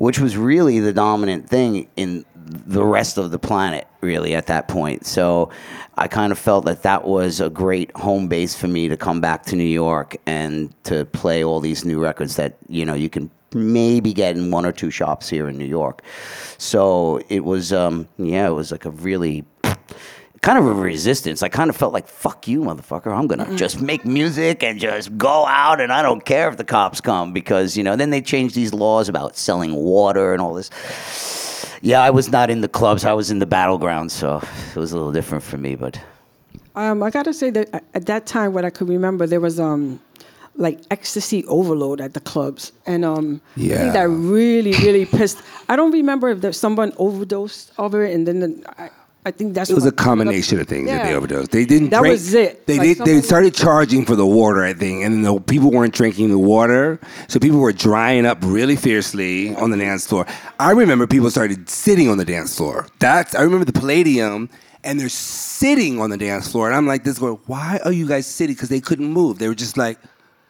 which 0.01 0.19
was 0.19 0.35
really 0.35 0.81
the 0.81 0.95
dominant 0.95 1.47
thing 1.47 1.87
in 1.95 2.25
the 2.35 2.83
rest 2.83 3.19
of 3.19 3.31
the 3.31 3.39
planet 3.39 3.87
really 4.01 4.35
at 4.35 4.47
that 4.47 4.67
point. 4.67 5.05
So 5.05 5.51
I 5.99 6.09
kind 6.09 6.33
of 6.33 6.39
felt 6.39 6.65
that 6.65 6.83
that 6.85 7.05
was 7.05 7.39
a 7.39 7.51
great 7.51 7.95
home 7.95 8.27
base 8.27 8.57
for 8.57 8.67
me 8.67 8.89
to 8.89 8.97
come 8.97 9.21
back 9.21 9.45
to 9.47 9.57
New 9.57 9.63
York 9.63 10.17
and 10.25 10.73
to 10.85 11.05
play 11.05 11.45
all 11.45 11.61
these 11.61 11.85
new 11.85 12.01
records 12.01 12.37
that 12.37 12.57
you 12.67 12.87
know 12.87 12.95
you 12.95 13.11
can 13.11 13.31
maybe 13.53 14.15
get 14.15 14.39
in 14.39 14.51
one 14.51 14.65
or 14.65 14.73
two 14.73 14.91
shops 14.91 15.29
here 15.29 15.51
in 15.51 15.59
New 15.59 15.67
York. 15.67 16.01
So 16.57 17.21
it 17.29 17.45
was 17.45 17.71
um 17.71 18.09
yeah, 18.17 18.47
it 18.47 18.55
was 18.55 18.73
like 18.73 18.87
a 18.87 18.91
really 18.91 19.45
kind 20.43 20.59
of 20.59 20.67
a 20.67 20.73
resistance. 20.75 21.43
I 21.43 21.49
kind 21.49 21.69
of 21.71 21.77
felt 21.77 21.93
like, 21.93 22.09
fuck 22.09 22.49
you, 22.49 22.63
motherfucker. 22.63 23.15
I'm 23.17 23.27
going 23.27 23.45
to 23.45 23.57
just 23.57 23.81
make 23.81 24.05
music 24.07 24.63
and 24.63 24.79
just 24.81 25.17
go 25.19 25.47
out 25.47 25.81
and 25.81 25.93
I 25.93 26.01
don't 26.03 26.25
care 26.25 26.49
if 26.49 26.57
the 26.57 26.65
cops 26.65 27.01
come 27.01 27.33
because, 27.33 27.77
you 27.77 27.83
know, 27.85 27.95
then 27.97 28.11
they 28.11 28.23
changed 28.23 28.55
these 28.55 28.73
laws 28.73 29.09
about 29.09 29.37
selling 29.37 29.75
water 29.75 30.33
and 30.33 30.41
all 30.41 30.55
this. 30.55 30.71
Yeah, 31.83 32.01
I 32.03 32.11
was 32.11 32.31
not 32.31 32.49
in 32.51 32.61
the 32.63 32.69
clubs. 32.69 33.05
I 33.05 33.13
was 33.13 33.31
in 33.31 33.39
the 33.39 33.47
battleground, 33.47 34.13
so 34.13 34.41
it 34.75 34.79
was 34.79 34.93
a 34.93 34.97
little 34.97 35.13
different 35.13 35.45
for 35.45 35.57
me, 35.59 35.75
but 35.77 36.01
Um, 36.75 37.03
I 37.03 37.11
gotta 37.11 37.33
say 37.35 37.51
that 37.51 37.85
at 37.95 38.07
that 38.07 38.27
time, 38.27 38.53
what 38.53 38.65
I 38.65 38.71
could 38.71 38.89
remember, 38.89 39.27
there 39.27 39.41
was 39.41 39.59
um, 39.59 39.99
like 40.57 40.79
ecstasy 40.91 41.45
overload 41.47 42.01
at 42.01 42.13
the 42.15 42.21
clubs, 42.21 42.73
and 42.87 43.05
um, 43.05 43.41
I 43.57 43.61
Yeah. 43.61 43.79
think 43.79 43.93
that 43.95 44.09
really, 44.09 44.73
really 44.85 45.05
pissed. 45.07 45.39
I 45.69 45.77
don't 45.77 45.91
remember 45.93 46.29
if 46.29 46.41
there, 46.43 46.53
someone 46.53 46.93
overdosed 46.97 47.73
over 47.79 48.05
it, 48.05 48.15
and 48.15 48.27
then 48.27 48.41
the, 48.41 48.51
I, 48.79 48.91
I 49.27 49.31
think 49.31 49.53
that's 49.53 49.69
It 49.69 49.75
was 49.75 49.85
a 49.85 49.93
combination 49.93 50.59
of 50.61 50.67
things 50.67 50.89
that 50.89 51.05
they 51.05 51.15
overdosed. 51.15 51.51
They 51.51 51.67
didn't 51.67 51.91
That 51.91 52.01
drink. 52.01 52.13
was 52.13 52.33
it. 52.33 52.67
They 52.67 52.79
Like 52.79 52.99
did, 52.99 53.07
they 53.07 53.21
started 53.21 53.55
charging 53.55 54.07
for 54.07 54.17
the 54.17 54.27
water, 54.27 54.65
I 54.65 54.73
think, 54.73 55.05
and 55.05 55.25
the 55.25 55.39
people 55.41 55.71
weren't 55.71 55.93
drinking 55.93 56.31
the 56.31 56.39
water, 56.39 56.99
so 57.29 57.39
people 57.39 57.59
were 57.59 57.73
drying 57.73 58.25
up 58.25 58.39
really 58.43 58.77
fiercely 58.77 59.55
on 59.57 59.71
the 59.71 59.77
dance 59.77 60.07
floor. 60.07 60.27
I 60.59 60.71
remember 60.71 61.07
people 61.07 61.31
started 61.31 61.69
sitting 61.69 62.09
on 62.09 62.17
the 62.17 62.25
dance 62.25 62.57
floor. 62.57 62.87
That's 62.99 63.35
I 63.35 63.43
remember 63.43 63.67
the 63.67 63.79
Palladium, 63.79 64.49
and 64.85 64.99
they're 64.99 65.11
sitting 65.11 66.01
on 66.01 66.09
the 66.09 66.17
dance 66.17 66.51
floor, 66.51 66.69
and 66.69 66.77
I'm 66.77 66.87
like, 66.87 67.05
this 67.05 67.19
going, 67.19 67.39
why 67.47 67.79
are 67.85 67.93
you 67.93 68.09
guys 68.09 68.27
sitting? 68.27 68.55
Because 68.55 68.71
they 68.71 68.81
couldn't 68.81 69.13
move. 69.13 69.39
They 69.39 69.49
were 69.49 69.55
just 69.55 69.77
like 69.77 69.99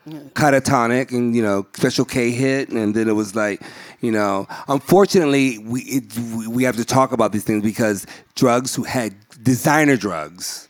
catatonic 0.08 1.10
and 1.12 1.36
you 1.36 1.42
know 1.42 1.66
special 1.74 2.04
K 2.04 2.30
hit 2.30 2.70
and 2.70 2.94
then 2.94 3.08
it 3.08 3.12
was 3.12 3.34
like 3.34 3.62
you 4.00 4.10
know 4.10 4.46
unfortunately 4.68 5.58
we 5.58 5.82
it, 5.82 6.16
we- 6.48 6.64
have 6.64 6.76
to 6.76 6.84
talk 6.84 7.12
about 7.12 7.32
these 7.32 7.44
things 7.44 7.62
because 7.62 8.06
drugs 8.34 8.74
who 8.74 8.82
had 8.82 9.14
designer 9.42 9.96
drugs 9.96 10.68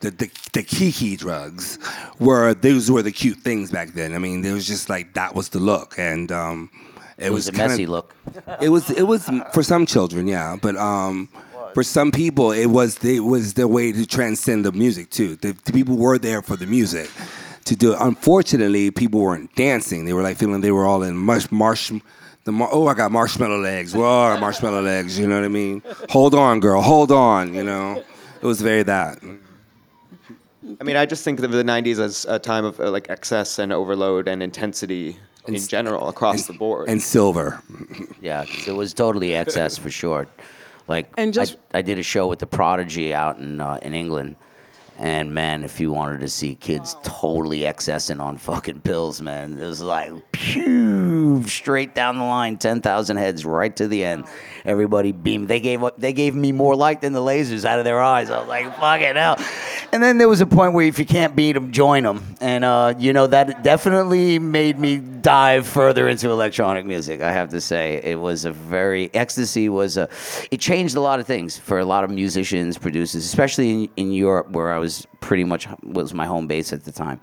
the, 0.00 0.10
the 0.10 0.30
the 0.52 0.62
kiki 0.62 1.16
drugs 1.16 1.78
were 2.18 2.54
those 2.54 2.90
were 2.90 3.02
the 3.02 3.12
cute 3.12 3.38
things 3.38 3.70
back 3.70 3.90
then 3.94 4.14
I 4.14 4.18
mean 4.18 4.42
there 4.42 4.54
was 4.54 4.66
just 4.66 4.88
like 4.88 5.14
that 5.14 5.34
was 5.34 5.50
the 5.50 5.58
look 5.60 5.98
and 5.98 6.32
um 6.32 6.70
it, 7.18 7.26
it 7.26 7.32
was, 7.32 7.48
a 7.48 7.52
kinda- 7.52 7.68
messy 7.68 7.86
look. 7.86 8.14
it 8.60 8.70
was 8.70 8.90
it 8.90 9.02
was 9.02 9.30
for 9.52 9.62
some 9.62 9.86
children, 9.86 10.26
yeah, 10.26 10.56
but 10.60 10.76
um, 10.76 11.28
for 11.74 11.82
some 11.84 12.10
people, 12.10 12.50
it 12.50 12.66
was 12.66 12.98
it 13.04 13.20
was 13.20 13.52
their 13.54 13.68
way 13.68 13.92
to 13.92 14.06
transcend 14.06 14.64
the 14.64 14.72
music 14.72 15.10
too. 15.10 15.36
The, 15.36 15.52
the 15.64 15.72
people 15.72 15.96
were 15.96 16.18
there 16.18 16.42
for 16.42 16.56
the 16.56 16.66
music 16.66 17.10
to 17.66 17.76
do 17.76 17.92
it. 17.92 17.98
Unfortunately, 18.00 18.90
people 18.90 19.20
weren't 19.20 19.54
dancing. 19.54 20.04
They 20.04 20.12
were 20.12 20.22
like 20.22 20.36
feeling 20.36 20.60
they 20.60 20.72
were 20.72 20.84
all 20.86 21.02
in 21.02 21.16
marsh 21.16 21.50
marsh. 21.50 21.92
The 22.44 22.52
mar- 22.52 22.68
oh, 22.72 22.88
I 22.88 22.94
got 22.94 23.12
marshmallow 23.12 23.58
legs. 23.60 23.94
Whoa, 23.94 24.36
marshmallow 24.40 24.82
legs. 24.82 25.18
You 25.18 25.28
know 25.28 25.36
what 25.36 25.44
I 25.44 25.48
mean? 25.48 25.82
Hold 26.10 26.34
on, 26.34 26.58
girl. 26.60 26.80
Hold 26.82 27.12
on. 27.12 27.54
You 27.54 27.62
know, 27.62 28.02
it 28.40 28.46
was 28.46 28.60
very 28.60 28.82
that. 28.82 29.18
I 30.80 30.84
mean, 30.84 30.96
I 30.96 31.06
just 31.06 31.24
think 31.24 31.40
of 31.40 31.50
the 31.50 31.62
'90s 31.62 31.98
as 31.98 32.24
a 32.28 32.38
time 32.38 32.64
of 32.64 32.78
uh, 32.80 32.90
like 32.90 33.08
excess 33.10 33.58
and 33.58 33.72
overload 33.72 34.28
and 34.28 34.42
intensity 34.42 35.16
in 35.46 35.56
general 35.58 36.08
across 36.08 36.46
the 36.46 36.52
board. 36.52 36.88
And 36.88 37.02
silver. 37.02 37.62
Yeah, 38.20 38.44
it 38.68 38.72
was 38.76 38.94
totally 38.94 39.34
excess 39.34 39.76
for 39.76 39.90
sure. 39.90 40.28
Like, 40.86 41.12
And 41.18 41.34
just- 41.34 41.56
I, 41.74 41.78
I 41.78 41.82
did 41.82 41.98
a 41.98 42.02
show 42.04 42.28
with 42.28 42.38
the 42.38 42.46
Prodigy 42.46 43.12
out 43.12 43.38
in 43.38 43.60
uh, 43.60 43.78
in 43.82 43.94
England, 43.94 44.36
and 45.02 45.34
man, 45.34 45.64
if 45.64 45.80
you 45.80 45.90
wanted 45.90 46.20
to 46.20 46.28
see 46.28 46.54
kids 46.54 46.96
totally 47.02 47.64
excessing 47.64 48.20
on 48.20 48.38
fucking 48.38 48.82
pills, 48.82 49.20
man, 49.20 49.58
it 49.58 49.66
was 49.66 49.82
like 49.82 50.12
pew 50.30 51.42
straight 51.48 51.92
down 51.92 52.18
the 52.18 52.24
line, 52.24 52.56
ten 52.56 52.80
thousand 52.80 53.16
heads 53.16 53.44
right 53.44 53.74
to 53.74 53.88
the 53.88 54.04
end. 54.04 54.26
Everybody 54.64 55.10
beamed. 55.10 55.48
They 55.48 55.58
gave. 55.58 55.82
They 55.98 56.12
gave 56.12 56.36
me 56.36 56.52
more 56.52 56.76
light 56.76 57.00
than 57.00 57.12
the 57.12 57.20
lasers 57.20 57.64
out 57.64 57.80
of 57.80 57.84
their 57.84 58.00
eyes. 58.00 58.30
I 58.30 58.38
was 58.38 58.48
like, 58.48 58.76
fucking 58.78 59.16
hell. 59.16 59.38
And 59.92 60.02
then 60.02 60.16
there 60.16 60.28
was 60.28 60.40
a 60.40 60.46
point 60.46 60.72
where 60.72 60.86
if 60.86 60.98
you 60.98 61.04
can't 61.04 61.36
beat 61.36 61.52
them, 61.52 61.70
join 61.70 62.04
them. 62.04 62.34
And 62.40 62.64
uh, 62.64 62.94
you 62.98 63.12
know 63.12 63.26
that 63.26 63.62
definitely 63.62 64.38
made 64.38 64.78
me 64.78 64.96
dive 64.96 65.66
further 65.66 66.08
into 66.08 66.30
electronic 66.30 66.86
music. 66.86 67.20
I 67.20 67.30
have 67.30 67.50
to 67.50 67.60
say, 67.60 68.00
it 68.02 68.18
was 68.18 68.46
a 68.46 68.52
very 68.52 69.10
ecstasy 69.14 69.68
was 69.68 69.98
a. 69.98 70.08
It 70.50 70.60
changed 70.60 70.96
a 70.96 71.00
lot 71.00 71.20
of 71.20 71.26
things 71.26 71.58
for 71.58 71.78
a 71.78 71.84
lot 71.84 72.04
of 72.04 72.10
musicians, 72.10 72.78
producers, 72.78 73.24
especially 73.24 73.70
in, 73.70 73.90
in 73.96 74.12
Europe, 74.12 74.50
where 74.50 74.72
I 74.72 74.78
was 74.78 75.06
pretty 75.20 75.44
much 75.44 75.68
was 75.82 76.14
my 76.14 76.24
home 76.24 76.46
base 76.46 76.72
at 76.72 76.84
the 76.84 76.92
time. 76.92 77.20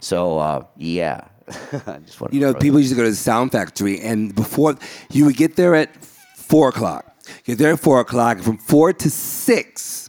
So 0.00 0.38
uh, 0.38 0.64
yeah, 0.76 1.28
You 2.30 2.40
know, 2.40 2.54
people 2.54 2.78
used 2.80 2.90
to 2.92 2.96
go 2.96 3.04
to 3.04 3.10
the 3.10 3.16
Sound 3.16 3.52
Factory, 3.52 4.00
and 4.00 4.34
before 4.34 4.76
you 5.10 5.26
would 5.26 5.36
get 5.36 5.56
there 5.56 5.74
at 5.74 5.94
four 6.34 6.68
o'clock, 6.70 7.14
You're 7.44 7.56
there 7.56 7.72
at 7.72 7.80
four 7.80 8.00
o'clock. 8.00 8.38
From 8.40 8.58
four 8.58 8.92
to 8.92 9.10
six, 9.10 10.05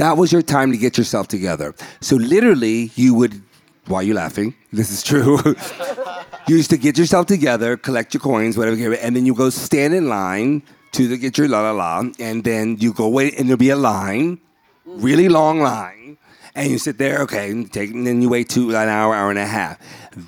that 0.00 0.16
was 0.16 0.32
your 0.32 0.40
time 0.40 0.72
to 0.72 0.78
get 0.78 0.96
yourself 0.96 1.28
together. 1.28 1.74
So 2.00 2.16
literally, 2.16 2.90
you 2.94 3.14
would. 3.14 3.42
Why 3.86 3.98
are 3.98 4.02
you 4.02 4.14
laughing? 4.14 4.54
This 4.72 4.90
is 4.90 5.02
true. 5.02 5.38
you 6.48 6.56
used 6.56 6.70
to 6.70 6.78
get 6.78 6.96
yourself 6.96 7.26
together, 7.26 7.76
collect 7.76 8.14
your 8.14 8.22
coins, 8.22 8.56
whatever, 8.56 8.94
and 8.94 9.14
then 9.14 9.26
you 9.26 9.34
go 9.34 9.50
stand 9.50 9.92
in 9.94 10.08
line 10.08 10.62
to 10.92 11.06
the, 11.06 11.18
get 11.18 11.36
your 11.36 11.48
la 11.48 11.60
la 11.60 11.72
la, 11.72 12.04
and 12.18 12.44
then 12.44 12.78
you 12.78 12.94
go 12.94 13.08
wait, 13.08 13.38
and 13.38 13.46
there'll 13.48 13.58
be 13.58 13.70
a 13.70 13.76
line, 13.76 14.40
really 14.86 15.28
long 15.28 15.60
line, 15.60 16.16
and 16.54 16.70
you 16.70 16.78
sit 16.78 16.96
there, 16.96 17.20
okay, 17.22 17.50
and, 17.50 17.70
take, 17.70 17.90
and 17.90 18.06
then 18.06 18.22
you 18.22 18.30
wait 18.30 18.48
two 18.48 18.70
an 18.70 18.88
hour, 18.88 19.14
hour 19.14 19.28
and 19.28 19.38
a 19.38 19.46
half. 19.46 19.78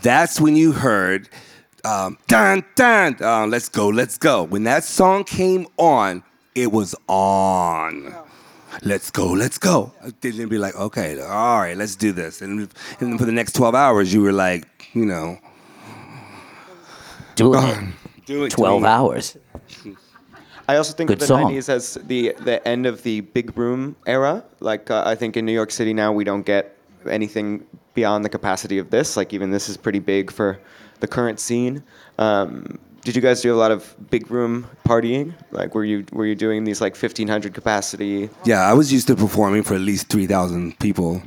That's 0.02 0.38
when 0.38 0.54
you 0.54 0.72
heard, 0.72 1.30
um, 1.84 2.18
dun 2.26 2.64
dun, 2.74 3.16
uh, 3.22 3.46
let's 3.46 3.70
go, 3.70 3.88
let's 3.88 4.18
go. 4.18 4.42
When 4.42 4.64
that 4.64 4.84
song 4.84 5.24
came 5.24 5.66
on, 5.78 6.22
it 6.54 6.72
was 6.72 6.94
on. 7.08 8.14
Let's 8.82 9.10
go, 9.10 9.26
let's 9.32 9.58
go. 9.58 9.92
Then 10.20 10.36
they'd 10.36 10.48
be 10.48 10.58
like, 10.58 10.74
okay, 10.76 11.20
all 11.20 11.60
right, 11.60 11.76
let's 11.76 11.94
do 11.96 12.12
this. 12.12 12.40
And, 12.40 12.60
and 13.00 13.12
then 13.12 13.18
for 13.18 13.24
the 13.26 13.32
next 13.32 13.52
12 13.54 13.74
hours, 13.74 14.12
you 14.12 14.22
were 14.22 14.32
like, 14.32 14.88
you 14.94 15.04
know, 15.04 15.38
Doing 17.34 17.62
it. 17.64 17.78
doing 18.26 18.50
12 18.50 18.80
doing- 18.80 18.84
hours. 18.90 19.36
I 20.68 20.76
also 20.76 20.92
think 20.92 21.08
Good 21.08 21.14
of 21.14 21.20
the 21.20 21.26
song. 21.26 21.52
90s 21.52 21.68
as 21.68 21.94
the, 22.04 22.34
the 22.40 22.66
end 22.66 22.86
of 22.86 23.02
the 23.02 23.20
big 23.20 23.56
room 23.58 23.96
era. 24.06 24.44
Like, 24.60 24.90
uh, 24.90 25.02
I 25.04 25.14
think 25.16 25.36
in 25.36 25.44
New 25.44 25.52
York 25.52 25.70
City 25.70 25.92
now, 25.92 26.12
we 26.12 26.24
don't 26.24 26.46
get 26.46 26.76
anything 27.10 27.66
beyond 27.94 28.24
the 28.24 28.28
capacity 28.28 28.78
of 28.78 28.88
this. 28.90 29.16
Like, 29.16 29.32
even 29.32 29.50
this 29.50 29.68
is 29.68 29.76
pretty 29.76 29.98
big 29.98 30.30
for 30.30 30.58
the 31.00 31.08
current 31.08 31.40
scene. 31.40 31.82
Um, 32.18 32.78
did 33.02 33.14
you 33.16 33.22
guys 33.22 33.40
do 33.42 33.52
a 33.52 33.58
lot 33.58 33.70
of 33.70 33.94
big 34.10 34.30
room 34.30 34.66
partying? 34.86 35.34
Like, 35.50 35.74
were 35.74 35.84
you 35.84 36.04
were 36.12 36.26
you 36.26 36.34
doing 36.34 36.64
these 36.64 36.80
like 36.80 36.94
1500 36.94 37.52
capacity? 37.54 38.30
Yeah, 38.44 38.60
I 38.62 38.72
was 38.74 38.92
used 38.92 39.06
to 39.08 39.16
performing 39.16 39.62
for 39.64 39.74
at 39.74 39.80
least 39.80 40.08
3,000 40.08 40.78
people. 40.78 41.22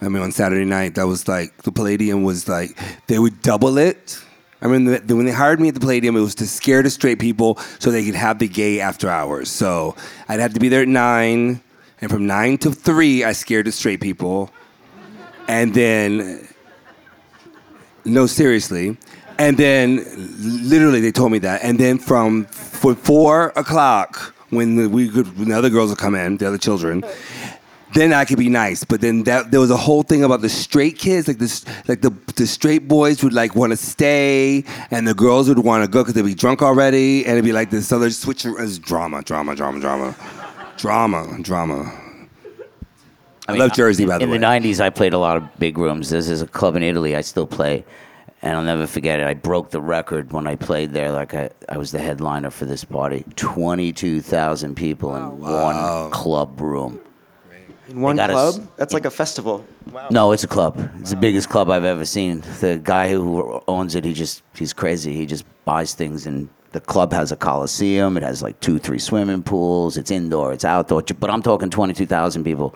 I 0.00 0.08
mean, 0.08 0.22
on 0.22 0.32
Saturday 0.32 0.64
night, 0.64 0.96
that 0.96 1.06
was 1.06 1.28
like, 1.28 1.62
the 1.62 1.70
Palladium 1.70 2.24
was 2.24 2.48
like, 2.48 2.76
they 3.06 3.18
would 3.20 3.40
double 3.42 3.78
it. 3.78 4.18
I 4.60 4.66
mean, 4.66 4.84
the, 4.84 4.98
the- 4.98 5.14
when 5.14 5.26
they 5.26 5.32
hired 5.32 5.60
me 5.60 5.68
at 5.68 5.74
the 5.74 5.80
Palladium, 5.80 6.16
it 6.16 6.20
was 6.20 6.34
to 6.36 6.46
scare 6.46 6.82
the 6.82 6.90
straight 6.90 7.20
people 7.20 7.56
so 7.78 7.90
they 7.92 8.04
could 8.04 8.16
have 8.16 8.40
the 8.40 8.48
gay 8.48 8.80
after 8.80 9.08
hours. 9.08 9.48
So 9.48 9.94
I'd 10.28 10.40
have 10.40 10.54
to 10.54 10.60
be 10.60 10.68
there 10.68 10.82
at 10.82 10.88
9, 10.88 11.60
and 12.00 12.10
from 12.10 12.26
9 12.26 12.58
to 12.58 12.72
3, 12.72 13.22
I 13.24 13.32
scared 13.32 13.66
the 13.66 13.72
straight 13.72 14.00
people. 14.00 14.50
And 15.46 15.72
then, 15.72 16.48
no, 18.04 18.26
seriously. 18.26 18.96
And 19.42 19.56
then, 19.58 20.04
literally, 20.70 21.00
they 21.00 21.10
told 21.10 21.32
me 21.32 21.38
that. 21.40 21.64
And 21.64 21.76
then 21.76 21.98
from 21.98 22.44
for 22.44 22.94
4 22.94 23.52
o'clock, 23.56 24.32
when 24.50 24.76
the, 24.76 24.88
we 24.88 25.08
could, 25.08 25.36
when 25.36 25.48
the 25.48 25.58
other 25.58 25.68
girls 25.68 25.90
would 25.90 25.98
come 25.98 26.14
in, 26.14 26.36
the 26.36 26.46
other 26.46 26.58
children, 26.58 27.02
then 27.92 28.12
I 28.12 28.24
could 28.24 28.38
be 28.38 28.48
nice. 28.48 28.84
But 28.84 29.00
then 29.00 29.24
that 29.24 29.50
there 29.50 29.58
was 29.58 29.72
a 29.72 29.76
whole 29.76 30.04
thing 30.04 30.22
about 30.22 30.42
the 30.42 30.48
straight 30.48 30.96
kids, 30.96 31.26
like 31.26 31.38
this, 31.38 31.64
like 31.88 32.02
the 32.02 32.10
the 32.36 32.46
straight 32.46 32.86
boys 32.86 33.24
would 33.24 33.32
like 33.32 33.56
want 33.56 33.72
to 33.72 33.76
stay, 33.76 34.64
and 34.92 35.08
the 35.08 35.14
girls 35.14 35.48
would 35.48 35.58
want 35.58 35.82
to 35.82 35.90
go 35.90 36.02
because 36.02 36.14
they'd 36.14 36.24
be 36.24 36.34
drunk 36.34 36.62
already, 36.62 37.24
and 37.24 37.32
it'd 37.32 37.44
be 37.44 37.52
like 37.52 37.70
this 37.70 37.90
other 37.90 38.10
switch. 38.10 38.46
It's 38.46 38.78
drama, 38.78 39.22
drama, 39.22 39.56
drama, 39.56 39.80
drama, 39.80 40.14
drama, 40.76 41.42
drama. 41.42 41.92
I, 43.48 43.54
love 43.54 43.72
Jersey, 43.72 44.06
by 44.06 44.18
the 44.18 44.24
in 44.24 44.30
way. 44.30 44.36
In 44.36 44.40
the 44.40 44.46
90s, 44.46 44.80
I 44.80 44.88
played 44.88 45.14
a 45.14 45.18
lot 45.18 45.36
of 45.36 45.58
big 45.58 45.76
rooms. 45.78 46.10
This 46.10 46.28
is 46.28 46.42
a 46.42 46.46
club 46.46 46.76
in 46.76 46.84
Italy 46.84 47.16
I 47.16 47.22
still 47.22 47.46
play. 47.46 47.84
And 48.42 48.56
I'll 48.56 48.64
never 48.64 48.88
forget 48.88 49.20
it. 49.20 49.26
I 49.26 49.34
broke 49.34 49.70
the 49.70 49.80
record 49.80 50.32
when 50.32 50.48
I 50.48 50.56
played 50.56 50.92
there. 50.92 51.12
Like 51.12 51.32
I, 51.32 51.50
I 51.68 51.78
was 51.78 51.92
the 51.92 52.00
headliner 52.00 52.50
for 52.50 52.64
this 52.64 52.84
party. 52.84 53.24
22,000 53.36 54.74
people 54.74 55.14
in 55.14 55.22
oh, 55.22 55.28
one 55.30 56.10
club 56.10 56.60
room. 56.60 57.00
In 57.88 58.00
one 58.00 58.16
got 58.16 58.30
us- 58.30 58.56
club? 58.56 58.68
That's 58.76 58.92
like 58.92 59.04
a 59.04 59.10
festival. 59.10 59.64
Wow. 59.92 60.08
No, 60.10 60.32
it's 60.32 60.42
a 60.42 60.48
club. 60.48 60.90
It's 60.98 61.10
the 61.10 61.16
biggest 61.16 61.50
club 61.50 61.70
I've 61.70 61.84
ever 61.84 62.04
seen. 62.04 62.42
The 62.60 62.80
guy 62.82 63.10
who 63.10 63.62
owns 63.68 63.94
it, 63.94 64.04
he 64.04 64.12
just 64.12 64.42
he's 64.56 64.72
crazy. 64.72 65.14
He 65.14 65.24
just 65.24 65.44
buys 65.64 65.94
things 65.94 66.26
and 66.26 66.48
the 66.72 66.80
club 66.80 67.12
has 67.12 67.30
a 67.30 67.36
coliseum. 67.36 68.16
It 68.16 68.24
has 68.24 68.42
like 68.42 68.58
two, 68.58 68.78
three 68.78 68.98
swimming 68.98 69.42
pools. 69.42 69.96
It's 69.96 70.10
indoor, 70.10 70.52
it's 70.52 70.64
outdoor. 70.64 71.02
But 71.02 71.30
I'm 71.30 71.42
talking 71.42 71.70
22,000 71.70 72.42
people 72.42 72.74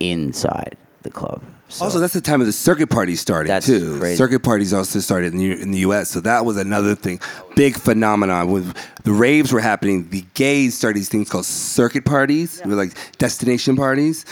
inside 0.00 0.78
the 1.04 1.10
club. 1.10 1.40
So, 1.68 1.84
Also, 1.84 2.00
that's 2.00 2.12
the 2.12 2.20
time 2.20 2.40
of 2.40 2.46
the 2.46 2.52
circuit 2.52 2.88
parties 2.88 3.20
started 3.20 3.48
That's 3.48 3.66
too. 3.66 3.98
crazy. 3.98 4.16
Circuit 4.16 4.40
parties 4.42 4.72
also 4.72 4.98
started 5.00 5.32
in 5.32 5.38
the, 5.38 5.62
in 5.62 5.70
the 5.70 5.78
U.S., 5.78 6.10
so 6.10 6.20
that 6.20 6.44
was 6.44 6.56
another 6.56 6.94
thing, 6.94 7.20
big 7.56 7.76
phenomenon. 7.76 8.50
When 8.50 8.74
the 9.04 9.12
raves 9.12 9.52
were 9.52 9.60
happening, 9.60 10.08
the 10.10 10.24
gays 10.34 10.76
started 10.76 10.98
these 10.98 11.08
things 11.08 11.30
called 11.30 11.46
circuit 11.46 12.04
parties, 12.04 12.60
They 12.60 12.68
were 12.68 12.74
like 12.76 12.94
destination 13.18 13.76
parties, 13.76 14.24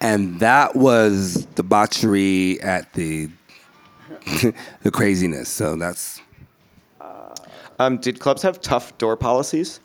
and 0.00 0.40
that 0.40 0.74
was 0.74 1.44
debauchery 1.54 2.60
at 2.62 2.92
the 2.94 3.28
the 4.82 4.90
craziness. 4.90 5.48
So 5.48 5.76
that's 5.76 6.20
Um, 7.78 7.96
did 7.96 8.20
clubs 8.20 8.42
have 8.42 8.60
tough 8.60 8.96
door 8.98 9.16
policies? 9.16 9.80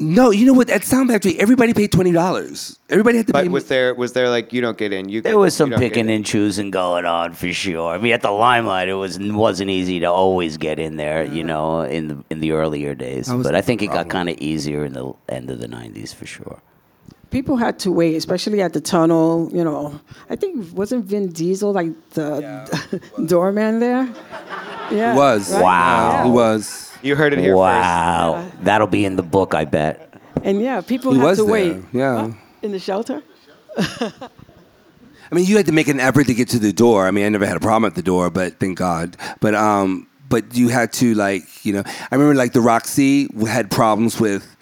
No, 0.00 0.30
you 0.30 0.46
know 0.46 0.52
what? 0.52 0.70
At 0.70 0.84
Sound 0.84 1.10
Factory, 1.10 1.38
everybody 1.38 1.72
paid 1.74 1.92
twenty 1.92 2.12
dollars. 2.12 2.78
Everybody 2.88 3.18
had 3.18 3.26
to 3.28 3.32
pay. 3.32 3.42
But 3.44 3.50
was 3.50 3.68
there 3.68 3.94
was 3.94 4.12
there 4.12 4.28
like 4.28 4.52
you 4.52 4.60
don't 4.60 4.76
get 4.78 4.92
in? 4.92 5.08
You 5.08 5.20
there 5.22 5.38
was 5.38 5.54
some 5.54 5.70
picking 5.70 6.10
and 6.10 6.24
choosing 6.24 6.70
going 6.70 7.04
on 7.04 7.32
for 7.34 7.52
sure. 7.52 7.92
I 7.92 7.98
mean, 7.98 8.12
at 8.12 8.22
the 8.22 8.30
limelight, 8.30 8.88
it 8.88 8.94
was 8.94 9.18
wasn't 9.18 9.70
easy 9.70 10.00
to 10.00 10.06
always 10.06 10.56
get 10.56 10.78
in 10.78 10.96
there, 10.96 11.24
you 11.24 11.44
know, 11.44 11.82
in 11.82 12.08
the 12.08 12.24
in 12.30 12.40
the 12.40 12.52
earlier 12.52 12.94
days. 12.94 13.26
That 13.26 13.36
was 13.36 13.46
But 13.46 13.52
the 13.52 13.58
I 13.58 13.60
think 13.62 13.82
it 13.82 13.88
got 13.88 14.08
kind 14.08 14.28
of 14.28 14.36
easier 14.38 14.84
in 14.84 14.92
the 14.92 15.12
end 15.28 15.50
of 15.50 15.60
the 15.60 15.68
'90s 15.68 16.14
for 16.14 16.26
sure. 16.26 16.60
People 17.30 17.56
had 17.56 17.78
to 17.80 17.90
wait, 17.90 18.14
especially 18.14 18.62
at 18.62 18.72
the 18.72 18.80
tunnel. 18.80 19.50
You 19.52 19.64
know, 19.64 20.00
I 20.30 20.36
think 20.36 20.72
wasn't 20.76 21.04
Vin 21.06 21.32
Diesel 21.32 21.72
like 21.72 21.92
the 22.10 23.00
doorman 23.26 23.80
there? 23.80 24.08
Yeah, 24.90 25.16
was 25.16 25.52
right? 25.52 25.62
Wow. 25.62 26.28
It 26.28 26.30
was. 26.30 26.85
You 27.06 27.16
heard 27.16 27.32
it 27.32 27.38
here 27.38 27.52
first. 27.52 27.56
Wow, 27.58 28.50
that'll 28.62 28.86
be 28.86 29.04
in 29.04 29.16
the 29.16 29.22
book, 29.22 29.54
I 29.54 29.64
bet. 29.64 30.20
And 30.42 30.60
yeah, 30.60 30.80
people 30.80 31.12
He 31.12 31.18
had 31.18 31.24
was 31.24 31.38
to 31.38 31.44
there, 31.44 31.52
wait. 31.52 31.76
yeah. 31.92 32.28
Huh? 32.28 32.32
In 32.62 32.72
the 32.72 32.78
shelter. 32.78 33.22
I 33.78 35.34
mean, 35.34 35.44
you 35.46 35.56
had 35.56 35.66
to 35.66 35.72
make 35.72 35.88
an 35.88 35.98
effort 36.00 36.26
to 36.28 36.34
get 36.34 36.48
to 36.50 36.58
the 36.58 36.72
door. 36.72 37.06
I 37.06 37.10
mean, 37.10 37.24
I 37.26 37.28
never 37.28 37.46
had 37.46 37.56
a 37.56 37.60
problem 37.60 37.84
at 37.88 37.94
the 37.96 38.02
door, 38.02 38.30
but 38.30 38.58
thank 38.60 38.78
God. 38.78 39.16
But 39.40 39.54
um, 39.54 40.06
but 40.28 40.54
you 40.56 40.68
had 40.68 40.92
to 40.94 41.14
like, 41.14 41.42
you 41.64 41.72
know, 41.72 41.82
I 41.86 42.14
remember 42.14 42.34
like 42.34 42.52
the 42.52 42.60
Roxy 42.60 43.28
had 43.46 43.70
problems 43.70 44.20
with. 44.20 44.52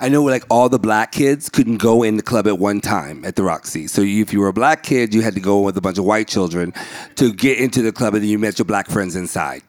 I 0.00 0.08
know 0.08 0.22
like 0.24 0.44
all 0.50 0.68
the 0.68 0.80
black 0.80 1.12
kids 1.12 1.48
couldn't 1.48 1.76
go 1.76 2.02
in 2.02 2.16
the 2.16 2.22
club 2.24 2.46
at 2.48 2.58
one 2.58 2.80
time 2.80 3.24
at 3.24 3.36
the 3.36 3.42
Roxy. 3.44 3.86
So 3.86 4.02
you, 4.02 4.20
if 4.22 4.32
you 4.32 4.40
were 4.40 4.48
a 4.48 4.52
black 4.52 4.82
kid, 4.82 5.14
you 5.14 5.22
had 5.22 5.34
to 5.34 5.40
go 5.40 5.60
with 5.60 5.76
a 5.76 5.80
bunch 5.80 5.96
of 5.98 6.04
white 6.04 6.26
children 6.28 6.72
to 7.16 7.32
get 7.32 7.58
into 7.58 7.82
the 7.82 7.92
club, 7.92 8.14
and 8.14 8.22
then 8.22 8.28
you 8.30 8.38
met 8.38 8.58
your 8.58 8.66
black 8.66 8.88
friends 8.88 9.14
inside. 9.14 9.62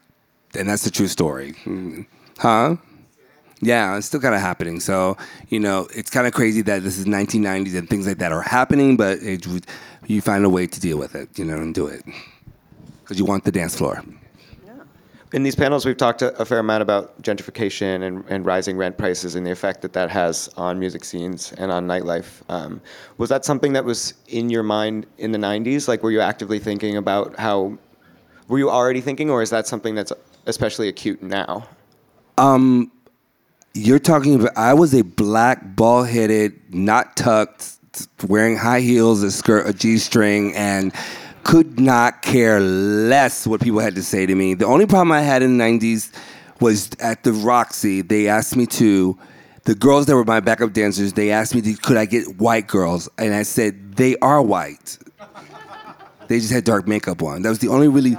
And 0.56 0.68
that's 0.68 0.82
the 0.84 0.90
true 0.90 1.08
story, 1.08 1.54
Mm. 1.64 2.06
Huh? 2.38 2.76
Yeah, 3.60 3.96
it's 3.96 4.06
still 4.06 4.20
kind 4.20 4.34
of 4.34 4.40
happening. 4.40 4.80
So 4.80 5.16
you 5.48 5.60
know, 5.60 5.88
it's 5.94 6.10
kind 6.10 6.26
of 6.26 6.32
crazy 6.32 6.62
that 6.62 6.82
this 6.82 6.98
is 6.98 7.06
1990s 7.06 7.76
and 7.76 7.88
things 7.88 8.06
like 8.06 8.18
that 8.18 8.32
are 8.32 8.42
happening, 8.42 8.96
but 8.96 9.18
it, 9.20 9.46
you 10.06 10.20
find 10.20 10.44
a 10.44 10.50
way 10.50 10.66
to 10.66 10.80
deal 10.80 10.98
with 10.98 11.14
it, 11.14 11.38
you 11.38 11.44
know, 11.44 11.56
and 11.56 11.74
do 11.74 11.86
it 11.86 12.04
because 13.02 13.18
you 13.18 13.24
want 13.24 13.44
the 13.44 13.52
dance 13.52 13.76
floor. 13.76 14.02
In 15.32 15.42
these 15.42 15.56
panels, 15.56 15.84
we've 15.84 15.96
talked 15.96 16.22
a, 16.22 16.44
fair 16.44 16.60
amount 16.60 16.82
about 16.82 17.20
gentrification 17.20 18.04
and, 18.04 18.24
and 18.28 18.46
rising 18.46 18.76
rent 18.76 18.96
prices 18.96 19.34
and 19.34 19.44
the 19.44 19.50
effect 19.50 19.82
that 19.82 19.92
that 19.92 20.08
has 20.08 20.48
on 20.56 20.78
music 20.78 21.04
scenes 21.04 21.52
and 21.58 21.72
on 21.72 21.88
nightlife. 21.88 22.42
Um, 22.48 22.80
was 23.18 23.30
that 23.30 23.44
something 23.44 23.72
that 23.72 23.84
was 23.84 24.14
in 24.28 24.48
your 24.48 24.62
mind 24.62 25.06
in 25.18 25.32
the 25.32 25.38
90s? 25.38 25.88
Like, 25.88 26.04
were 26.04 26.12
you 26.12 26.20
actively 26.20 26.60
thinking 26.60 26.96
about 26.98 27.36
how, 27.36 27.76
were 28.46 28.58
you 28.58 28.70
already 28.70 29.00
thinking, 29.00 29.28
or 29.28 29.42
is 29.42 29.50
that 29.50 29.66
something 29.66 29.96
that's 29.96 30.12
especially 30.46 30.86
acute 30.86 31.20
now? 31.20 31.66
Um, 32.38 32.90
you're 33.74 33.98
talking 33.98 34.34
about. 34.34 34.56
I 34.56 34.74
was 34.74 34.94
a 34.94 35.02
black, 35.02 35.76
bald 35.76 36.08
headed, 36.08 36.60
not 36.74 37.16
tucked, 37.16 37.78
wearing 38.26 38.56
high 38.56 38.80
heels, 38.80 39.22
a 39.22 39.30
skirt, 39.30 39.66
a 39.66 39.72
g 39.72 39.98
string, 39.98 40.54
and 40.54 40.92
could 41.42 41.78
not 41.78 42.22
care 42.22 42.60
less 42.60 43.46
what 43.46 43.60
people 43.60 43.80
had 43.80 43.94
to 43.96 44.02
say 44.02 44.26
to 44.26 44.34
me. 44.34 44.54
The 44.54 44.66
only 44.66 44.86
problem 44.86 45.12
I 45.12 45.20
had 45.20 45.42
in 45.42 45.58
the 45.58 45.64
'90s 45.64 46.12
was 46.60 46.90
at 47.00 47.24
the 47.24 47.32
Roxy. 47.32 48.00
They 48.02 48.28
asked 48.28 48.56
me 48.56 48.66
to. 48.66 49.18
The 49.64 49.74
girls 49.74 50.04
that 50.04 50.14
were 50.14 50.26
my 50.26 50.40
backup 50.40 50.74
dancers, 50.74 51.14
they 51.14 51.30
asked 51.30 51.54
me, 51.54 51.62
to, 51.62 51.74
could 51.76 51.96
I 51.96 52.04
get 52.04 52.36
white 52.36 52.66
girls? 52.66 53.08
And 53.16 53.32
I 53.32 53.44
said, 53.44 53.96
they 53.96 54.14
are 54.18 54.42
white. 54.42 54.98
They 56.28 56.38
just 56.38 56.52
had 56.52 56.64
dark 56.64 56.86
makeup 56.86 57.22
on. 57.22 57.40
That 57.40 57.48
was 57.48 57.60
the 57.60 57.68
only 57.68 57.88
really 57.88 58.14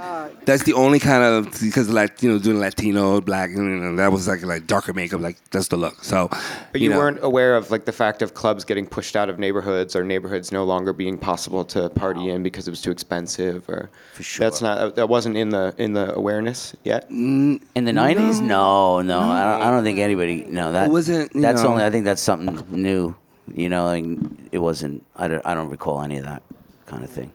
That's 0.46 0.62
the 0.62 0.74
only 0.74 0.98
kind 1.00 1.22
of 1.22 1.60
because 1.60 1.88
like 1.90 2.22
you 2.22 2.30
know 2.30 2.38
doing 2.38 2.60
Latino, 2.60 3.20
black, 3.20 3.50
you 3.50 3.56
know, 3.62 3.96
that 3.96 4.12
was 4.12 4.28
like 4.28 4.42
like 4.42 4.66
darker 4.66 4.92
makeup, 4.92 5.20
like 5.20 5.36
that's 5.50 5.68
the 5.68 5.76
look. 5.76 6.02
So, 6.04 6.28
But 6.72 6.80
you, 6.80 6.88
know, 6.90 6.98
weren't 6.98 7.18
aware 7.22 7.56
of 7.56 7.70
like 7.72 7.84
the 7.84 7.92
fact 7.92 8.22
of 8.22 8.34
clubs 8.34 8.64
getting 8.64 8.86
pushed 8.86 9.16
out 9.16 9.28
of 9.28 9.38
neighborhoods 9.38 9.96
or 9.96 10.04
neighborhoods 10.04 10.52
no 10.52 10.64
longer 10.64 10.92
being 10.92 11.18
possible 11.18 11.64
to 11.66 11.90
party 11.90 12.30
in 12.30 12.42
because 12.44 12.68
it 12.68 12.70
was 12.70 12.80
too 12.80 12.92
expensive 12.92 13.68
or 13.68 13.90
For 14.14 14.22
sure. 14.22 14.46
that's 14.46 14.62
not 14.62 14.94
that 14.94 15.08
wasn't 15.08 15.36
in 15.36 15.48
the 15.50 15.74
in 15.78 15.92
the 15.94 16.14
awareness 16.14 16.74
yet. 16.84 17.10
In 17.10 17.60
the 17.74 17.92
nineties? 17.92 18.40
No, 18.40 19.02
no, 19.02 19.18
I, 19.18 19.44
don't, 19.44 19.62
I 19.62 19.70
don't 19.70 19.82
think 19.84 19.98
anybody. 19.98 20.44
No, 20.48 20.70
that 20.72 20.86
It 20.88 20.92
wasn't, 20.92 21.32
That's 21.34 21.62
know- 21.62 21.70
only. 21.70 21.84
I 21.84 21.90
think 21.90 22.04
that's 22.04 22.22
something 22.22 22.64
new. 22.70 23.14
You 23.54 23.68
know, 23.68 23.84
like, 23.84 24.04
it 24.52 24.58
wasn't. 24.58 25.04
I 25.16 25.28
don't. 25.28 25.44
I 25.46 25.54
don't 25.54 25.70
recall 25.70 26.02
any 26.02 26.18
of 26.18 26.24
that 26.24 26.42
kind 26.86 27.04
of 27.04 27.10
thing. 27.10 27.32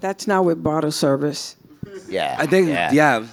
That's 0.00 0.26
now 0.26 0.42
with 0.42 0.62
bottle 0.62 0.90
service. 0.92 1.56
Yeah, 2.10 2.36
I 2.38 2.46
think 2.46 2.68
Yeah. 2.68 2.90
yeah. 2.92 3.26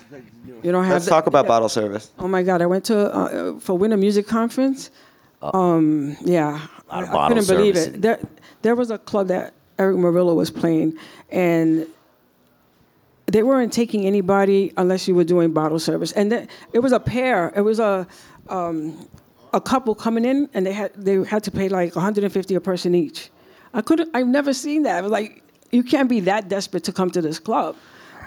You 0.63 0.71
don't 0.71 0.83
have. 0.85 0.93
Let's 0.93 1.05
the- 1.05 1.11
talk 1.11 1.27
about 1.27 1.47
bottle 1.47 1.69
service. 1.69 2.11
Oh 2.19 2.27
my 2.27 2.43
God! 2.43 2.61
I 2.61 2.65
went 2.65 2.85
to 2.85 2.97
uh, 3.13 3.59
for 3.59 3.77
Winter 3.77 3.97
Music 3.97 4.27
Conference. 4.27 4.89
Um, 5.41 6.17
yeah, 6.25 6.67
Lot 6.91 7.03
of 7.03 7.09
I, 7.13 7.17
I 7.25 7.27
couldn't 7.27 7.47
believe 7.47 7.77
service. 7.77 7.95
it. 7.95 8.01
There, 8.01 8.19
there 8.63 8.75
was 8.75 8.89
a 8.89 8.97
club 8.97 9.27
that 9.27 9.53
Erick 9.77 9.97
Morillo 9.97 10.35
was 10.35 10.49
playing, 10.49 10.97
and 11.31 11.85
they 13.27 13.43
weren't 13.43 13.71
taking 13.71 14.05
anybody 14.05 14.73
unless 14.77 15.07
you 15.07 15.13
were 15.13 15.23
doing 15.23 15.51
bottle 15.53 15.79
service. 15.79 16.11
And 16.13 16.31
then 16.31 16.47
it 16.73 16.79
was 16.79 16.91
a 16.91 16.99
pair. 16.99 17.53
It 17.55 17.61
was 17.61 17.79
a 17.79 18.07
um, 18.49 19.07
a 19.53 19.61
couple 19.61 19.93
coming 19.95 20.25
in, 20.25 20.49
and 20.53 20.65
they 20.65 20.73
had 20.73 20.91
they 20.95 21.23
had 21.23 21.43
to 21.43 21.51
pay 21.51 21.69
like 21.69 21.95
150 21.95 22.55
a 22.55 22.61
person 22.61 22.95
each. 22.95 23.29
I 23.73 23.81
couldn't. 23.81 24.09
I've 24.15 24.27
never 24.27 24.53
seen 24.53 24.83
that. 24.83 24.97
I 24.97 25.01
was 25.01 25.11
like, 25.11 25.43
you 25.71 25.83
can't 25.83 26.09
be 26.09 26.21
that 26.21 26.47
desperate 26.49 26.83
to 26.85 26.91
come 26.93 27.11
to 27.11 27.21
this 27.21 27.37
club. 27.37 27.75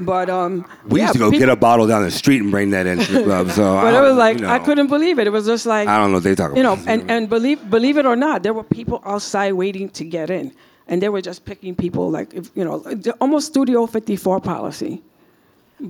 But 0.00 0.30
um, 0.30 0.66
We 0.86 1.00
yeah, 1.00 1.06
used 1.06 1.14
to 1.14 1.18
go 1.18 1.30
peop- 1.30 1.40
get 1.40 1.48
a 1.48 1.56
bottle 1.56 1.86
down 1.86 2.02
the 2.02 2.10
street 2.10 2.40
and 2.40 2.50
bring 2.50 2.70
that 2.70 2.86
into 2.86 3.12
the 3.12 3.22
club. 3.24 3.50
So, 3.50 3.62
but 3.82 3.94
I 3.94 3.98
it 3.98 4.02
was 4.02 4.16
like 4.16 4.40
you 4.40 4.46
I 4.46 4.58
couldn't 4.58 4.88
believe 4.88 5.18
it. 5.18 5.26
It 5.26 5.30
was 5.30 5.46
just 5.46 5.66
like 5.66 5.88
I 5.88 5.98
don't 5.98 6.10
know 6.10 6.16
what 6.16 6.24
they 6.24 6.34
talk 6.34 6.52
about. 6.52 6.56
You 6.56 6.62
know, 6.62 6.78
and, 6.86 7.10
and 7.10 7.28
believe 7.28 7.68
believe 7.70 7.96
it 7.96 8.06
or 8.06 8.16
not, 8.16 8.42
there 8.42 8.54
were 8.54 8.64
people 8.64 9.02
outside 9.04 9.52
waiting 9.52 9.88
to 9.90 10.04
get 10.04 10.30
in, 10.30 10.52
and 10.88 11.02
they 11.02 11.08
were 11.08 11.20
just 11.20 11.44
picking 11.44 11.74
people 11.74 12.10
like 12.10 12.32
if, 12.34 12.50
you 12.54 12.64
know, 12.64 12.84
almost 13.20 13.48
Studio 13.48 13.86
54 13.86 14.40
policy. 14.40 15.02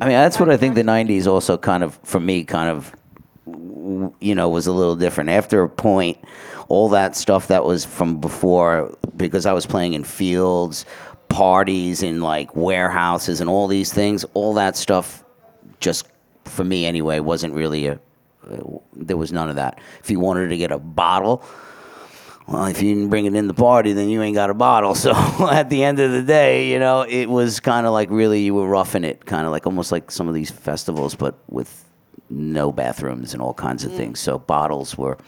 I 0.00 0.04
mean, 0.04 0.14
that's 0.14 0.38
what 0.38 0.48
I 0.50 0.56
think 0.56 0.74
the 0.76 0.82
'90s 0.82 1.26
also 1.26 1.56
kind 1.58 1.82
of, 1.82 1.98
for 2.04 2.20
me, 2.20 2.44
kind 2.44 2.70
of, 2.70 2.94
you 4.20 4.34
know, 4.34 4.48
was 4.48 4.68
a 4.68 4.72
little 4.72 4.94
different. 4.94 5.30
After 5.30 5.62
a 5.62 5.68
point, 5.68 6.16
all 6.68 6.88
that 6.90 7.16
stuff 7.16 7.48
that 7.48 7.64
was 7.64 7.84
from 7.84 8.20
before, 8.20 8.96
because 9.16 9.46
I 9.46 9.52
was 9.52 9.66
playing 9.66 9.94
in 9.94 10.04
fields, 10.04 10.86
parties, 11.30 12.02
and 12.02 12.22
like 12.22 12.54
warehouses, 12.54 13.40
and 13.40 13.48
all 13.48 13.66
these 13.66 13.90
things, 13.92 14.24
all 14.34 14.54
that 14.54 14.76
stuff, 14.76 15.24
just 15.80 16.06
for 16.44 16.64
me 16.64 16.84
anyway, 16.84 17.20
wasn't 17.20 17.54
really 17.54 17.86
a. 17.86 17.94
Uh, 18.50 18.78
there 18.94 19.16
was 19.16 19.32
none 19.32 19.48
of 19.48 19.56
that. 19.56 19.80
If 20.02 20.10
you 20.10 20.20
wanted 20.20 20.48
to 20.48 20.56
get 20.58 20.70
a 20.72 20.78
bottle, 20.78 21.42
well, 22.50 22.66
if 22.66 22.82
you 22.82 22.92
didn't 22.94 23.10
bring 23.10 23.26
it 23.26 23.34
in 23.34 23.46
the 23.46 23.54
party, 23.54 23.92
then 23.92 24.08
you 24.08 24.20
ain't 24.22 24.34
got 24.34 24.50
a 24.50 24.54
bottle. 24.54 24.94
So 25.00 25.12
at 25.48 25.70
the 25.70 25.84
end 25.84 26.00
of 26.00 26.10
the 26.10 26.22
day, 26.22 26.70
you 26.70 26.78
know, 26.78 27.02
it 27.02 27.26
was 27.26 27.60
kind 27.60 27.86
of 27.86 27.92
like 27.92 28.10
really 28.10 28.42
you 28.42 28.54
were 28.54 28.66
roughing 28.66 29.04
it, 29.04 29.24
kind 29.24 29.46
of 29.46 29.52
like 29.52 29.66
almost 29.66 29.92
like 29.92 30.10
some 30.10 30.28
of 30.28 30.34
these 30.34 30.50
festivals, 30.50 31.14
but 31.14 31.38
with 31.48 31.84
no 32.28 32.72
bathrooms 32.72 33.32
and 33.32 33.42
all 33.42 33.54
kinds 33.54 33.84
of 33.84 33.92
things. 33.92 34.20
So 34.20 34.38
bottles 34.38 34.96
were 34.98 35.18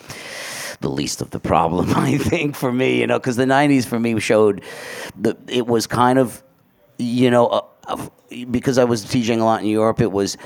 the 0.81 0.91
least 0.91 1.23
of 1.23 1.31
the 1.31 1.41
problem, 1.41 1.91
I 1.97 2.19
think, 2.19 2.55
for 2.57 2.73
me, 2.73 3.01
you 3.01 3.07
know, 3.07 3.19
because 3.19 3.37
the 3.37 3.45
90s 3.45 3.87
for 3.87 3.99
me 3.99 4.19
showed 4.21 4.63
the, 5.19 5.37
it 5.49 5.67
was 5.67 5.87
kind 5.87 6.19
of, 6.19 6.43
you 6.99 7.31
know, 7.31 7.47
uh, 7.47 7.63
uh, 7.87 8.09
because 8.51 8.79
I 8.79 8.85
was 8.85 9.05
teaching 9.05 9.41
a 9.41 9.45
lot 9.45 9.63
in 9.63 9.69
Europe, 9.69 10.01
it 10.01 10.13
was 10.13 10.37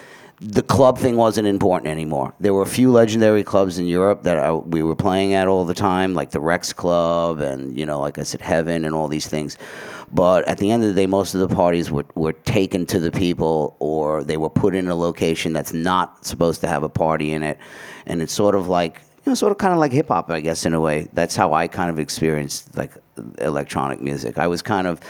the 0.41 0.63
club 0.63 0.99
thing 0.99 1.17
wasn't 1.17 1.49
important 1.49 1.91
anymore. 1.91 2.35
There 2.41 2.53
were 2.53 2.63
a 2.63 2.67
few 2.67 2.93
legendary 2.93 3.43
clubs 3.43 3.79
in 3.79 3.87
Europe 3.87 4.23
that 4.25 4.39
I, 4.39 4.53
we 4.53 4.83
were 4.83 4.97
playing 4.97 5.33
at 5.33 5.49
all 5.49 5.65
the 5.65 5.75
time, 5.75 6.15
like 6.15 6.31
the 6.31 6.41
Rex 6.41 6.73
Club 6.73 7.41
and, 7.41 7.77
you 7.77 7.87
know, 7.87 8.01
like 8.01 8.19
I 8.19 8.23
said, 8.23 8.43
Heaven 8.43 8.85
and 8.85 8.95
all 8.95 9.09
these 9.09 9.27
things. 9.27 9.57
But 10.13 10.47
at 10.47 10.59
the 10.59 10.71
end 10.71 10.83
of 10.83 10.89
the 10.89 10.95
day, 10.95 11.07
most 11.07 11.35
of 11.35 11.41
the 11.41 11.55
parties 11.55 11.91
were, 11.91 12.07
were 12.15 12.33
taken 12.33 12.87
to 12.87 13.01
the 13.01 13.11
people 13.11 13.77
or 13.81 14.23
they 14.23 14.37
were 14.37 14.51
put 14.51 14.75
in 14.75 14.89
a 14.89 14.95
location 14.95 15.53
that's 15.53 15.73
not 15.73 16.25
supposed 16.25 16.61
to 16.61 16.69
have 16.69 16.83
a 16.83 16.89
party 16.89 17.33
in 17.33 17.43
it. 17.43 17.59
And 18.07 18.23
it's 18.23 18.33
sort 18.33 18.55
of 18.55 18.69
like, 18.69 19.03
you 19.25 19.31
know, 19.31 19.35
sort 19.35 19.53
of 19.53 19.59
kind 19.59 19.73
of 19.73 19.81
like 19.81 19.93
hip 19.93 20.09
hop, 20.09 20.31
I 20.31 20.41
guess, 20.41 20.65
in 20.65 20.75
a 20.75 20.81
way. 20.81 21.09
That's 21.13 21.35
how 21.35 21.53
I 21.53 21.67
kind 21.67 21.91
of 21.91 21.99
experienced 21.99 22.77
like 22.77 22.93
electronic 23.39 24.01
music. 24.01 24.39
I 24.39 24.47
was 24.47 24.63
kind 24.63 24.87
of 24.87 25.01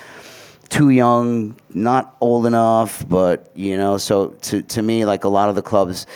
too 0.68 0.90
young, 0.90 1.56
not 1.74 2.16
old 2.20 2.46
enough, 2.46 3.06
but 3.08 3.50
you 3.54 3.76
know, 3.76 3.98
so 3.98 4.28
to 4.28 4.62
to 4.62 4.82
me, 4.82 5.04
like 5.04 5.24
a 5.24 5.28
lot 5.28 5.48
of 5.48 5.54
the 5.54 5.62
clubs, 5.62 6.06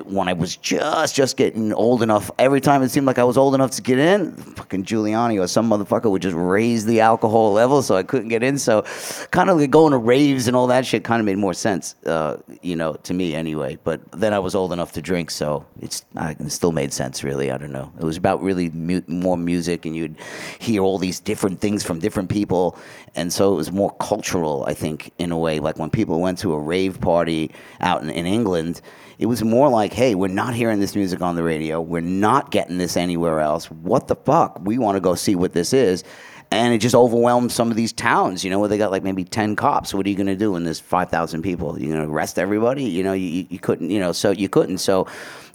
when 0.00 0.28
I 0.28 0.32
was 0.32 0.56
just 0.56 1.14
just 1.14 1.36
getting 1.36 1.72
old 1.72 2.02
enough, 2.02 2.30
every 2.38 2.60
time 2.60 2.82
it 2.82 2.90
seemed 2.90 3.06
like 3.06 3.18
I 3.18 3.24
was 3.24 3.36
old 3.36 3.54
enough 3.54 3.72
to 3.72 3.82
get 3.82 3.98
in, 3.98 4.32
fucking 4.32 4.84
Giuliani 4.84 5.40
or 5.42 5.46
some 5.46 5.68
motherfucker 5.68 6.10
would 6.10 6.22
just 6.22 6.36
raise 6.36 6.86
the 6.86 7.00
alcohol 7.00 7.52
level, 7.52 7.82
so 7.82 7.96
I 7.96 8.02
couldn't 8.02 8.28
get 8.28 8.42
in. 8.42 8.58
So, 8.58 8.82
kind 9.30 9.50
of 9.50 9.58
like 9.58 9.70
going 9.70 9.92
to 9.92 9.98
raves 9.98 10.48
and 10.48 10.56
all 10.56 10.66
that 10.68 10.86
shit 10.86 11.04
kind 11.04 11.20
of 11.20 11.26
made 11.26 11.38
more 11.38 11.54
sense, 11.54 11.94
uh, 12.06 12.38
you 12.62 12.76
know, 12.76 12.94
to 12.94 13.14
me 13.14 13.34
anyway. 13.34 13.78
But 13.84 14.00
then 14.12 14.32
I 14.32 14.38
was 14.38 14.54
old 14.54 14.72
enough 14.72 14.92
to 14.92 15.02
drink, 15.02 15.30
so 15.30 15.66
it's 15.80 16.04
I, 16.16 16.32
it 16.32 16.50
still 16.50 16.72
made 16.72 16.92
sense. 16.92 17.22
Really, 17.22 17.50
I 17.50 17.58
don't 17.58 17.72
know. 17.72 17.92
It 17.98 18.04
was 18.04 18.16
about 18.16 18.42
really 18.42 18.70
mu- 18.70 19.02
more 19.06 19.36
music, 19.36 19.84
and 19.84 19.94
you'd 19.94 20.16
hear 20.58 20.82
all 20.82 20.98
these 20.98 21.20
different 21.20 21.60
things 21.60 21.82
from 21.84 21.98
different 21.98 22.30
people, 22.30 22.78
and 23.14 23.32
so 23.32 23.52
it 23.52 23.56
was 23.56 23.70
more 23.70 23.94
cultural, 23.96 24.64
I 24.66 24.74
think, 24.74 25.12
in 25.18 25.32
a 25.32 25.38
way. 25.38 25.60
Like 25.60 25.78
when 25.78 25.90
people 25.90 26.20
went 26.20 26.38
to 26.38 26.54
a 26.54 26.58
rave 26.58 27.00
party 27.00 27.50
out 27.80 28.02
in, 28.02 28.10
in 28.10 28.26
England, 28.26 28.80
it 29.18 29.26
was 29.26 29.44
more 29.44 29.68
like, 29.68 29.92
hey, 29.92 30.14
we're 30.14 30.28
not 30.28 30.54
hearing 30.54 30.80
this 30.80 30.96
music 30.96 31.20
on 31.20 31.36
the 31.36 31.42
radio. 31.42 31.80
We're 31.80 32.00
not 32.00 32.50
getting 32.50 32.78
this 32.78 32.96
anywhere 32.96 33.40
else. 33.40 33.70
What 33.70 34.08
the 34.08 34.16
fuck? 34.16 34.60
We 34.64 34.78
want 34.78 34.96
to 34.96 35.00
go 35.00 35.14
see 35.14 35.34
what 35.34 35.52
this 35.52 35.72
is. 35.72 36.04
And 36.50 36.74
it 36.74 36.78
just 36.78 36.94
overwhelmed 36.94 37.50
some 37.50 37.70
of 37.70 37.76
these 37.76 37.94
towns, 37.94 38.44
you 38.44 38.50
know, 38.50 38.58
where 38.60 38.68
they 38.68 38.76
got 38.76 38.90
like 38.90 39.02
maybe 39.02 39.24
10 39.24 39.56
cops. 39.56 39.94
What 39.94 40.04
are 40.06 40.10
you 40.10 40.16
going 40.16 40.26
to 40.26 40.36
do 40.36 40.52
when 40.52 40.64
there's 40.64 40.80
5,000 40.80 41.40
people? 41.40 41.78
you're 41.78 41.94
going 41.94 42.06
to 42.06 42.12
arrest 42.12 42.38
everybody? 42.38 42.84
You 42.84 43.02
know, 43.02 43.14
you, 43.14 43.46
you 43.48 43.58
couldn't, 43.58 43.88
you 43.88 43.98
know, 43.98 44.12
so 44.12 44.32
you 44.32 44.50
couldn't. 44.50 44.78
So 44.78 45.06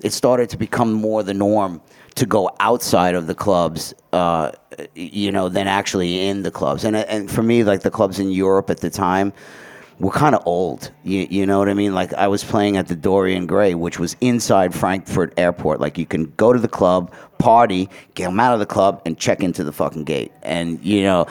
it 0.02 0.12
started 0.12 0.50
to 0.50 0.58
become 0.58 0.94
more 0.94 1.22
the 1.22 1.36
norm 1.36 1.82
to 2.18 2.26
go 2.26 2.50
outside 2.60 3.14
of 3.14 3.28
the 3.28 3.36
clubs, 3.36 3.94
uh, 4.12 4.52
you 4.96 5.32
know, 5.32 5.50
than 5.50 5.68
actually 5.68 6.28
in 6.28 6.42
the 6.42 6.50
clubs. 6.50 6.84
And, 6.84 6.96
and 6.96 7.30
for 7.30 7.44
me, 7.44 7.64
like 7.64 7.82
the 7.82 7.92
clubs 7.92 8.18
in 8.18 8.32
Europe 8.32 8.72
at 8.72 8.80
the 8.80 8.90
time, 8.90 9.34
were 10.00 10.12
kind 10.12 10.34
of 10.36 10.42
old. 10.46 10.92
You, 11.04 11.28
you 11.30 11.46
know 11.46 11.60
what 11.60 11.70
I 11.70 11.76
mean? 11.76 11.94
Like 11.94 12.14
I 12.14 12.28
was 12.28 12.44
playing 12.44 12.76
at 12.76 12.88
the 12.88 12.96
Dorian 12.96 13.46
Gray, 13.46 13.76
which 13.76 14.00
was 14.00 14.16
inside 14.20 14.74
Frankfurt 14.74 15.32
Airport. 15.38 15.80
Like 15.80 15.98
you 16.00 16.08
can 16.08 16.32
go 16.38 16.54
to 16.54 16.60
the 16.60 16.68
club, 16.68 17.14
party, 17.38 17.88
get 18.16 18.32
out 18.32 18.54
of 18.54 18.60
the 18.60 18.66
club, 18.66 19.02
and 19.06 19.18
check 19.18 19.42
into 19.42 19.64
the 19.64 19.72
fucking 19.72 20.04
gate. 20.04 20.32
And 20.42 20.84
you 20.84 21.04
know, 21.04 21.28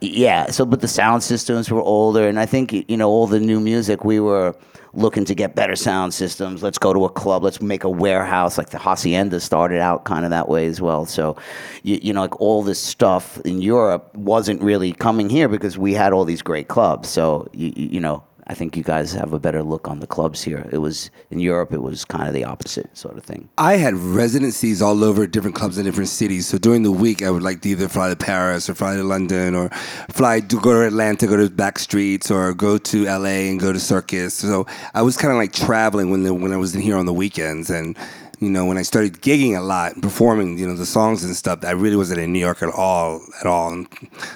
yeah. 0.00 0.50
So, 0.50 0.64
but 0.64 0.80
the 0.80 0.88
sound 0.88 1.22
systems 1.22 1.70
were 1.70 1.82
older, 1.82 2.26
and 2.26 2.38
I 2.38 2.46
think 2.46 2.72
you 2.72 2.96
know 2.96 3.08
all 3.08 3.26
the 3.26 3.40
new 3.40 3.60
music 3.60 4.02
we 4.02 4.18
were 4.18 4.54
looking 4.94 5.24
to 5.24 5.34
get 5.34 5.54
better 5.54 5.74
sound 5.74 6.12
systems. 6.12 6.62
Let's 6.62 6.78
go 6.78 6.92
to 6.92 7.04
a 7.04 7.08
club. 7.08 7.42
Let's 7.42 7.62
make 7.62 7.84
a 7.84 7.88
warehouse. 7.88 8.58
Like 8.58 8.70
the 8.70 8.78
Hacienda 8.78 9.40
started 9.40 9.80
out 9.80 10.04
kind 10.04 10.24
of 10.24 10.30
that 10.30 10.48
way 10.48 10.66
as 10.66 10.80
well. 10.80 11.06
So, 11.06 11.36
you, 11.82 11.98
you 12.02 12.12
know, 12.12 12.20
like 12.20 12.40
all 12.40 12.62
this 12.62 12.78
stuff 12.78 13.40
in 13.40 13.62
Europe 13.62 14.14
wasn't 14.14 14.60
really 14.62 14.92
coming 14.92 15.30
here 15.30 15.48
because 15.48 15.78
we 15.78 15.94
had 15.94 16.12
all 16.12 16.24
these 16.24 16.42
great 16.42 16.68
clubs. 16.68 17.08
So, 17.08 17.48
you, 17.52 17.72
you 17.74 18.00
know, 18.00 18.22
I 18.48 18.54
think 18.54 18.76
you 18.76 18.82
guys 18.82 19.12
have 19.12 19.32
a 19.32 19.38
better 19.38 19.62
look 19.62 19.88
on 19.88 20.00
the 20.00 20.06
clubs 20.06 20.42
here. 20.42 20.68
It 20.72 20.78
was 20.78 21.10
in 21.30 21.38
Europe. 21.38 21.72
It 21.72 21.80
was 21.80 22.04
kind 22.04 22.26
of 22.26 22.34
the 22.34 22.44
opposite 22.44 22.96
sort 22.96 23.16
of 23.16 23.24
thing. 23.24 23.48
I 23.56 23.76
had 23.76 23.94
residencies 23.94 24.82
all 24.82 25.04
over 25.04 25.26
different 25.28 25.54
clubs 25.54 25.78
in 25.78 25.84
different 25.84 26.08
cities. 26.08 26.48
So 26.48 26.58
during 26.58 26.82
the 26.82 26.90
week, 26.90 27.22
I 27.22 27.30
would 27.30 27.42
like 27.42 27.60
to 27.62 27.68
either 27.68 27.88
fly 27.88 28.08
to 28.08 28.16
Paris 28.16 28.68
or 28.68 28.74
fly 28.74 28.96
to 28.96 29.04
London 29.04 29.54
or 29.54 29.68
fly 30.10 30.40
to 30.40 30.60
go 30.60 30.72
to 30.72 30.86
Atlanta, 30.86 31.26
go 31.26 31.36
to 31.36 31.48
back 31.50 31.78
streets, 31.78 32.30
or 32.30 32.52
go 32.52 32.78
to 32.78 33.04
LA 33.04 33.48
and 33.48 33.60
go 33.60 33.72
to 33.72 33.78
Circus. 33.78 34.34
So 34.34 34.66
I 34.92 35.02
was 35.02 35.16
kind 35.16 35.30
of 35.30 35.38
like 35.38 35.52
traveling 35.52 36.10
when 36.10 36.24
the, 36.24 36.34
when 36.34 36.52
I 36.52 36.56
was 36.56 36.74
in 36.74 36.80
here 36.80 36.96
on 36.96 37.06
the 37.06 37.14
weekends 37.14 37.70
and. 37.70 37.96
You 38.40 38.50
know, 38.50 38.66
when 38.66 38.76
I 38.76 38.82
started 38.82 39.22
gigging 39.22 39.56
a 39.56 39.60
lot, 39.60 40.02
performing, 40.02 40.58
you 40.58 40.66
know, 40.66 40.74
the 40.74 40.84
songs 40.84 41.22
and 41.22 41.36
stuff, 41.36 41.64
I 41.64 41.70
really 41.70 41.94
wasn't 41.94 42.18
in 42.18 42.32
New 42.32 42.40
York 42.40 42.60
at 42.60 42.70
all, 42.70 43.20
at 43.40 43.46
all. 43.46 43.72
And 43.72 43.86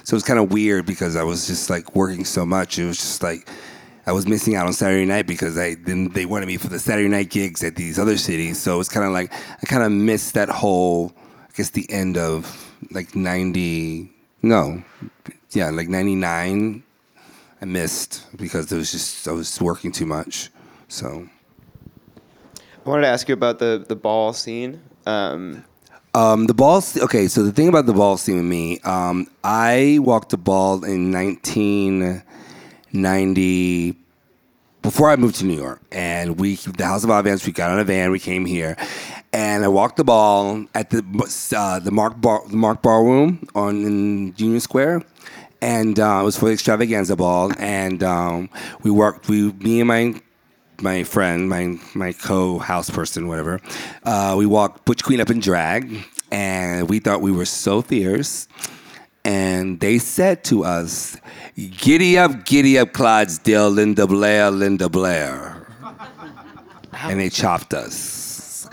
so 0.04 0.14
it 0.14 0.18
was 0.18 0.22
kind 0.22 0.38
of 0.38 0.52
weird 0.52 0.86
because 0.86 1.16
I 1.16 1.24
was 1.24 1.48
just 1.48 1.70
like 1.70 1.96
working 1.96 2.24
so 2.24 2.46
much. 2.46 2.78
It 2.78 2.86
was 2.86 2.98
just 2.98 3.20
like 3.24 3.48
I 4.06 4.12
was 4.12 4.26
missing 4.26 4.54
out 4.54 4.66
on 4.66 4.72
Saturday 4.72 5.04
night 5.04 5.26
because 5.26 5.58
I 5.58 5.74
then 5.74 6.08
they 6.10 6.26
wanted 6.26 6.46
me 6.46 6.56
for 6.58 6.68
the 6.68 6.78
Saturday 6.78 7.08
night 7.08 7.28
gigs 7.30 7.64
at 7.64 7.74
these 7.74 7.98
other 7.98 8.16
cities. 8.16 8.60
So 8.60 8.78
it's 8.78 8.88
kind 8.88 9.04
of 9.04 9.12
like 9.12 9.32
I 9.32 9.66
kind 9.66 9.82
of 9.82 9.90
missed 9.90 10.34
that 10.34 10.48
whole, 10.48 11.12
I 11.42 11.52
guess 11.56 11.70
the 11.70 11.90
end 11.90 12.16
of 12.16 12.72
like 12.92 13.16
ninety, 13.16 14.12
no, 14.42 14.82
yeah, 15.50 15.70
like 15.70 15.88
ninety 15.88 16.14
nine. 16.14 16.84
I 17.60 17.64
missed 17.64 18.26
because 18.36 18.70
it 18.70 18.76
was 18.76 18.92
just 18.92 19.26
I 19.26 19.32
was 19.32 19.60
working 19.60 19.90
too 19.90 20.06
much. 20.06 20.50
So 20.88 21.26
I 22.54 22.88
wanted 22.88 23.02
to 23.02 23.08
ask 23.08 23.28
you 23.28 23.34
about 23.34 23.58
the 23.58 23.84
the 23.88 23.96
ball 23.96 24.32
scene. 24.32 24.80
Um, 25.06 25.64
Um, 26.14 26.46
the 26.46 26.54
ball. 26.54 26.82
Okay, 26.96 27.28
so 27.28 27.42
the 27.42 27.52
thing 27.52 27.68
about 27.68 27.86
the 27.86 27.92
ball 27.92 28.16
scene 28.16 28.36
with 28.36 28.44
me, 28.44 28.78
um, 28.80 29.26
I 29.42 29.98
walked 30.00 30.30
the 30.30 30.38
ball 30.38 30.84
in 30.84 31.10
1994. 33.02 34.06
before 34.86 35.10
I 35.10 35.16
moved 35.16 35.34
to 35.36 35.44
New 35.44 35.56
York, 35.56 35.80
and 35.90 36.38
we 36.38 36.54
the 36.54 36.84
House 36.84 37.02
of 37.02 37.10
Odd. 37.10 37.24
We 37.44 37.50
got 37.50 37.72
on 37.72 37.80
a 37.80 37.84
van, 37.84 38.12
we 38.12 38.20
came 38.20 38.44
here, 38.46 38.76
and 39.32 39.64
I 39.64 39.68
walked 39.68 39.96
the 39.96 40.04
ball 40.04 40.64
at 40.76 40.90
the 40.90 41.02
uh, 41.56 41.80
the 41.80 41.90
Mark 41.90 42.20
Bar, 42.20 42.42
the 42.48 42.56
Mark 42.56 42.82
Ballroom 42.82 43.48
on 43.56 43.84
in 43.84 44.34
Union 44.36 44.60
Square, 44.60 45.02
and 45.60 45.98
uh, 45.98 46.18
it 46.20 46.24
was 46.24 46.38
for 46.38 46.48
the 46.48 46.54
Xtravaganza 46.54 47.16
ball, 47.16 47.50
and 47.58 48.04
um, 48.04 48.48
we 48.84 48.92
worked. 48.92 49.28
We 49.28 49.50
me 49.54 49.80
and 49.80 49.88
my 49.88 50.22
my 50.80 51.02
friend, 51.02 51.48
my 51.48 51.78
my 51.94 52.12
co-house 52.12 52.88
person, 52.88 53.26
whatever. 53.26 53.60
Uh, 54.04 54.36
we 54.38 54.46
walked 54.46 54.84
Butch 54.84 55.02
Queen 55.02 55.20
up 55.20 55.30
in 55.30 55.40
drag, 55.40 56.06
and 56.30 56.88
we 56.88 57.00
thought 57.00 57.20
we 57.20 57.32
were 57.32 57.44
so 57.46 57.82
fierce. 57.82 58.46
And 59.24 59.80
they 59.80 59.98
said 59.98 60.44
to 60.44 60.64
us, 60.64 61.16
"Giddy 61.56 62.18
up, 62.18 62.44
giddy 62.44 62.78
up, 62.78 62.92
Clydesdale, 62.92 63.70
Linda 63.70 64.06
Blair, 64.06 64.50
Linda 64.50 64.88
Blair," 64.88 65.66
and 66.92 67.20
they 67.20 67.28
chopped 67.28 67.74
us. 67.74 68.68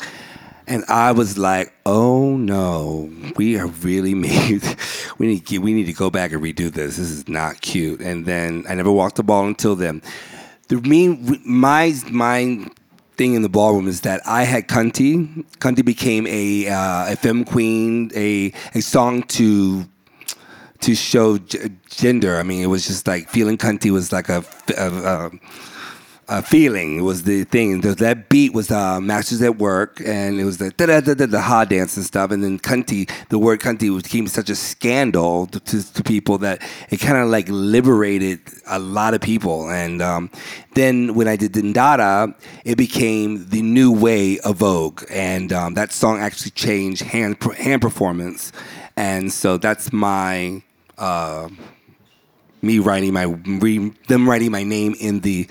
And 0.68 0.84
I 0.88 1.12
was 1.12 1.38
like, 1.38 1.74
"Oh 1.86 2.38
no, 2.38 3.12
we 3.36 3.58
are 3.60 3.68
really 3.68 4.14
made. 4.30 4.64
we 5.18 5.28
need 5.28 5.48
to, 5.48 5.58
we 5.60 5.74
need 5.74 5.86
to 5.86 5.94
go 5.94 6.10
back 6.10 6.32
and 6.32 6.42
redo 6.42 6.72
this. 6.72 6.98
This 6.98 7.10
is 7.10 7.28
not 7.28 7.62
cute." 7.62 8.02
And 8.02 8.26
then 8.26 8.66
I 8.68 8.76
never 8.76 8.92
walked 8.92 9.16
the 9.16 9.24
ball 9.24 9.48
until 9.48 9.76
then 9.76 10.02
the 10.68 10.82
mean 10.82 11.42
my 11.46 11.94
my 12.10 12.66
thing 13.16 13.36
in 13.36 13.42
the 13.42 13.50
ballroom 13.50 13.88
is 13.88 14.02
that 14.02 14.22
I 14.26 14.44
had 14.44 14.68
Cunty. 14.68 15.46
Cunty 15.60 15.86
became 15.86 16.26
a 16.28 16.68
uh, 16.68 17.14
a 17.14 17.16
femme 17.16 17.46
queen, 17.46 18.12
a 18.16 18.52
a 18.74 18.82
song 18.82 19.24
to 19.38 19.86
to 20.84 20.96
show 20.96 21.38
g- 21.38 21.60
gender. 21.90 22.38
I 22.38 22.44
mean, 22.44 22.62
it 22.62 22.68
was 22.68 22.86
just 22.86 23.08
like 23.08 23.30
feeling 23.30 23.58
Cunty 23.58 23.92
was 23.92 24.12
like 24.12 24.30
a, 24.30 24.44
a, 24.78 24.88
a 24.88 25.32
uh, 26.28 26.42
feeling 26.42 27.04
was 27.04 27.24
the 27.24 27.44
thing. 27.44 27.82
That 27.82 28.30
beat 28.30 28.54
was 28.54 28.72
uh, 28.72 29.00
Masters 29.02 29.42
at 29.42 29.58
Work, 29.58 30.02
and 30.06 30.40
it 30.40 30.46
was 30.46 30.58
the 30.58 30.72
da 30.72 30.86
da 30.86 31.02
da 31.02 31.14
da 31.14 31.26
the 31.26 31.42
hard 31.42 31.70
dance 31.70 31.98
and 31.98 32.06
stuff. 32.06 32.32
And 32.32 32.44
then 32.44 32.60
cunty, 32.60 33.10
the 33.30 33.38
word 33.38 33.60
cunty 33.60 33.96
became 34.02 34.28
such 34.28 34.50
a 34.50 34.56
scandal 34.56 35.48
to, 35.48 35.60
to, 35.60 35.94
to 35.94 36.04
people 36.04 36.38
that 36.40 36.62
it 36.90 36.98
kind 36.98 37.18
of 37.18 37.30
like 37.30 37.48
liberated 37.50 38.40
a 38.68 38.80
lot 38.80 39.14
of 39.14 39.22
people. 39.22 39.70
And 39.70 40.02
um, 40.02 40.30
then 40.76 41.14
when 41.14 41.28
I 41.28 41.36
did 41.36 41.52
Din 41.52 41.74
Da 41.74 41.98
Da, 41.98 42.28
it 42.64 42.78
became 42.78 43.48
the 43.50 43.62
new 43.62 43.92
way 43.92 44.40
of 44.40 44.58
Vogue, 44.58 45.04
and 45.10 45.52
um, 45.52 45.74
that 45.74 45.92
song 45.92 46.20
actually 46.20 46.52
changed 46.52 47.04
hand 47.04 47.42
hand 47.58 47.82
performance. 47.82 48.52
And 48.96 49.32
so 49.32 49.58
that's 49.58 49.92
my. 49.92 50.64
Uh, 50.98 51.50
me 52.62 52.80
writing 52.80 53.14
my 53.14 53.24
re, 53.24 53.92
them 54.08 54.30
writing 54.30 54.52
my 54.52 54.64
name 54.64 54.96
in 55.00 55.20
the 55.20 55.48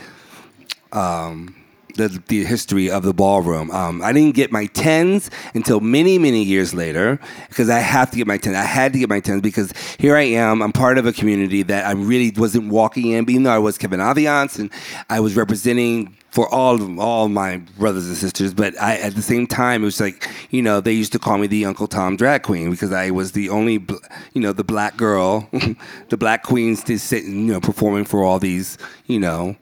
um, 0.93 1.62
the, 1.95 2.23
the 2.29 2.45
history 2.45 2.91
of 2.91 3.03
the 3.03 3.13
ballroom. 3.13 3.71
Um, 3.71 4.03
I 4.03 4.13
didn't 4.13 4.35
get 4.35 4.53
my 4.53 4.67
tens 4.67 5.31
until 5.55 5.81
many, 5.81 6.19
many 6.19 6.43
years 6.43 6.75
later 6.75 7.19
because 7.49 7.71
I 7.71 7.79
have 7.79 8.11
to 8.11 8.17
get 8.17 8.27
my 8.27 8.39
tens. 8.39 8.57
I 8.57 8.65
had 8.65 8.93
to 8.93 8.99
get 8.99 9.09
my 9.09 9.21
tens 9.21 9.43
because 9.43 9.73
here 9.99 10.17
I 10.17 10.23
am. 10.23 10.63
I'm 10.63 10.73
part 10.73 10.99
of 10.99 11.07
a 11.07 11.13
community 11.13 11.63
that 11.65 11.87
I 11.87 11.93
really 11.93 12.33
wasn't 12.37 12.71
walking 12.71 13.11
in, 13.11 13.29
even 13.31 13.43
though 13.45 13.53
I 13.53 13.59
was 13.59 13.79
Kevin 13.79 14.01
Aviance 14.01 14.59
and 14.59 14.71
I 15.11 15.21
was 15.21 15.37
representing 15.37 16.17
for 16.33 16.49
all 16.49 16.77
of 16.77 16.99
all 16.99 17.29
my 17.29 17.59
brothers 17.79 18.09
and 18.09 18.17
sisters, 18.17 18.55
but 18.55 18.75
I 18.81 18.97
at 18.97 19.15
the 19.15 19.21
same 19.21 19.47
time 19.47 19.83
it 19.83 19.85
was 19.85 20.01
like 20.01 20.27
you 20.51 20.63
know 20.63 20.81
they 20.81 20.93
used 20.93 21.13
to 21.13 21.19
call 21.19 21.37
me 21.37 21.47
the 21.47 21.67
Uncle 21.67 21.87
Tom 21.87 22.17
drag 22.17 22.43
queen 22.43 22.71
because 22.71 22.91
I 22.91 23.11
was 23.11 23.33
the 23.33 23.51
only 23.51 23.85
you 24.33 24.41
know 24.41 24.55
the 24.55 24.65
black 24.65 24.97
girl, 24.97 25.47
the 26.09 26.17
black 26.17 26.43
queens 26.43 26.83
to 26.85 26.99
sit 26.99 27.25
you 27.25 27.53
know 27.53 27.61
performing 27.61 28.07
for 28.07 28.25
all 28.25 28.39
these 28.39 28.79
you 29.07 29.21
know 29.21 29.57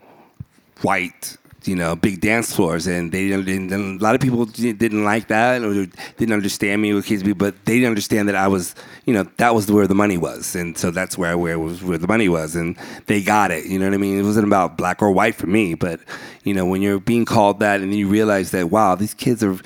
white 0.83 1.37
you 1.65 1.77
know, 1.77 1.97
big 1.97 2.21
dance 2.21 2.55
floors, 2.55 2.87
and 2.87 3.13
they 3.13 3.29
didn't. 3.29 3.73
A 3.73 4.03
lot 4.03 4.15
of 4.15 4.21
people 4.21 4.45
didn't 4.47 5.05
like 5.05 5.29
that 5.29 5.63
or 5.63 5.87
didn't 6.17 6.33
understand 6.33 6.81
me 6.83 6.93
with 6.93 7.07
kids, 7.07 7.23
but 7.35 7.65
they 7.65 7.75
didn't 7.75 7.89
understand 7.89 8.29
that 8.29 8.35
I 8.35 8.49
was, 8.49 8.75
you 9.05 9.15
know, 9.15 9.25
that 9.37 9.55
was 9.55 9.71
where 9.71 9.87
the 9.87 9.95
money 9.95 10.17
was, 10.17 10.55
and 10.55 10.77
so 10.77 10.91
that's 10.91 11.19
where 11.19 11.33
I, 11.33 11.35
where 11.35 11.59
was 11.59 11.83
where 11.83 11.99
the 11.99 12.09
money 12.09 12.29
was, 12.29 12.57
and 12.57 12.77
they 13.07 13.23
got 13.23 13.51
it. 13.51 13.67
You 13.67 13.79
know 13.79 13.87
what 13.87 13.95
I 13.95 13.99
mean? 13.99 14.19
It 14.19 14.23
wasn't 14.23 14.47
about 14.47 14.77
black 14.77 15.03
or 15.03 15.11
white 15.11 15.35
for 15.35 15.47
me, 15.47 15.75
but 15.75 16.01
you 16.45 16.55
know, 16.55 16.65
when 16.67 16.83
you're 16.83 17.01
being 17.01 17.25
called 17.25 17.61
that, 17.61 17.81
and 17.81 17.95
you 17.95 18.09
realize 18.09 18.51
that 18.53 18.71
wow, 18.71 18.95
these 18.95 19.15
kids 19.15 19.43
are 19.43 19.59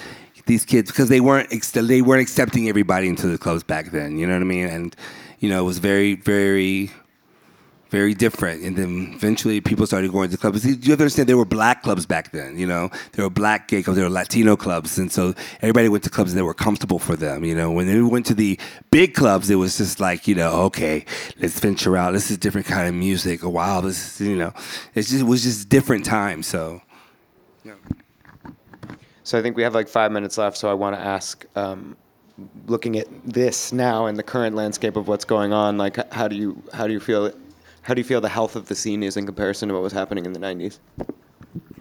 these 0.47 0.64
kids 0.64 0.90
because 0.90 1.09
they 1.09 1.20
weren't 1.20 1.51
they 1.74 2.03
weren't 2.03 2.22
accepting 2.22 2.68
everybody 2.68 3.09
into 3.09 3.26
the 3.26 3.38
clubs 3.38 3.62
back 3.62 3.90
then. 3.90 4.18
You 4.18 4.26
know 4.26 4.34
what 4.34 4.42
I 4.42 4.47
mean? 4.47 4.66
And 4.66 4.97
you 5.38 5.49
know, 5.49 5.61
it 5.61 5.66
was 5.66 5.78
very 5.78 6.14
very 6.16 6.90
very 7.95 8.12
different. 8.12 8.62
And 8.62 8.76
then 8.76 9.12
eventually 9.14 9.61
people 9.61 9.86
started 9.86 10.11
going 10.11 10.28
to 10.30 10.36
clubs. 10.36 10.66
You 10.66 10.72
have 10.72 10.82
to 10.82 10.92
understand 11.05 11.28
there 11.28 11.36
were 11.36 11.45
black 11.45 11.84
clubs 11.84 12.07
back 12.07 12.32
then, 12.32 12.59
you 12.59 12.66
know. 12.66 12.90
There 13.12 13.24
were 13.24 13.30
black 13.30 13.68
gay 13.68 13.82
clubs, 13.84 13.97
there 13.97 14.05
were 14.05 14.11
Latino 14.11 14.57
clubs. 14.57 14.99
And 14.99 15.12
so 15.12 15.32
everybody 15.62 15.88
went 15.88 16.03
to 16.05 16.11
clubs 16.11 16.34
that 16.34 16.45
were 16.45 16.55
comfortable 16.55 16.99
for 16.99 17.14
them, 17.14 17.45
you 17.45 17.55
know. 17.55 17.70
When 17.70 17.86
they 17.86 18.01
went 18.01 18.26
to 18.26 18.34
the 18.34 18.59
big 18.90 19.14
clubs, 19.14 19.49
it 19.49 19.55
was 19.55 19.78
just 19.78 20.01
like, 20.01 20.26
you 20.26 20.34
know, 20.34 20.51
okay, 20.68 21.05
let's 21.38 21.61
venture 21.61 21.97
out. 21.97 22.12
This 22.12 22.30
is 22.32 22.36
different 22.36 22.66
kind 22.66 22.88
of 22.88 22.95
music. 22.95 23.45
Oh, 23.45 23.51
wow, 23.51 23.80
this 23.80 24.20
is, 24.20 24.26
you 24.26 24.36
know, 24.36 24.53
it's 24.97 25.11
just, 25.11 25.20
it 25.20 25.26
was 25.26 25.45
just 25.45 25.68
different 25.68 26.05
times. 26.05 26.49
So, 26.49 26.82
yeah. 27.64 27.74
So 29.22 29.38
I 29.38 29.42
think 29.42 29.57
we 29.57 29.62
have 29.62 29.74
like 29.74 29.88
five 29.88 30.11
minutes 30.11 30.36
left. 30.36 30.57
So 30.57 30.68
I 30.68 30.74
want 30.74 30.97
to 30.97 31.01
ask, 31.01 31.47
um, 31.55 31.97
looking 32.66 32.99
at 32.99 33.07
this 33.24 33.72
now 33.72 34.07
in 34.07 34.16
the 34.16 34.22
current 34.22 34.57
landscape 34.57 34.97
of 34.97 35.07
what's 35.07 35.24
going 35.24 35.53
on, 35.53 35.78
like 35.78 36.12
how 36.12 36.26
do 36.26 36.34
you 36.34 36.61
how 36.72 36.86
do 36.86 36.92
you 36.92 37.01
feel 37.01 37.32
how 37.85 37.93
do 37.93 38.01
you 38.01 38.05
feel 38.05 38.20
the 38.20 38.30
health 38.30 38.57
of 38.57 38.66
the 38.66 38.74
scene 38.74 39.03
is 39.03 39.16
in 39.16 39.26
comparison 39.26 39.68
to 39.68 39.74
what 39.74 39.82
was 39.82 39.93
happening 39.93 40.24
in 40.24 40.32
the 40.32 40.41
90s? 40.41 40.78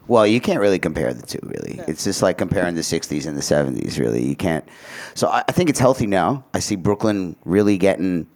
Well, 0.07 0.27
you 0.27 0.41
can't 0.41 0.59
really 0.59 0.79
compare 0.79 1.13
the 1.13 1.25
two, 1.25 1.39
really. 1.43 1.77
Yeah. 1.77 1.85
It's 1.87 2.03
just 2.03 2.21
like 2.21 2.37
comparing 2.37 2.75
the 2.75 2.81
60s 2.81 3.25
and 3.25 3.37
the 3.37 3.41
70s, 3.41 3.97
really. 3.97 4.21
You 4.21 4.35
can't. 4.35 4.67
So 5.15 5.29
I, 5.29 5.45
I 5.47 5.51
think 5.53 5.69
it's 5.69 5.79
healthy 5.79 6.05
now. 6.05 6.43
I 6.53 6.59
see 6.59 6.75
Brooklyn 6.75 7.37
really 7.45 7.77
getting 7.77 8.27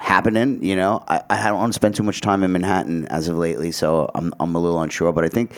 happening, 0.00 0.62
you 0.62 0.74
know. 0.74 1.04
I, 1.06 1.22
I 1.30 1.48
don't 1.48 1.58
want 1.58 1.72
to 1.72 1.76
spend 1.76 1.94
too 1.94 2.02
much 2.02 2.20
time 2.20 2.42
in 2.42 2.50
Manhattan 2.50 3.06
as 3.06 3.28
of 3.28 3.38
lately, 3.38 3.70
so 3.70 4.10
I'm, 4.16 4.34
I'm 4.40 4.56
a 4.56 4.58
little 4.58 4.82
unsure. 4.82 5.12
But 5.12 5.24
I 5.24 5.28
think 5.28 5.54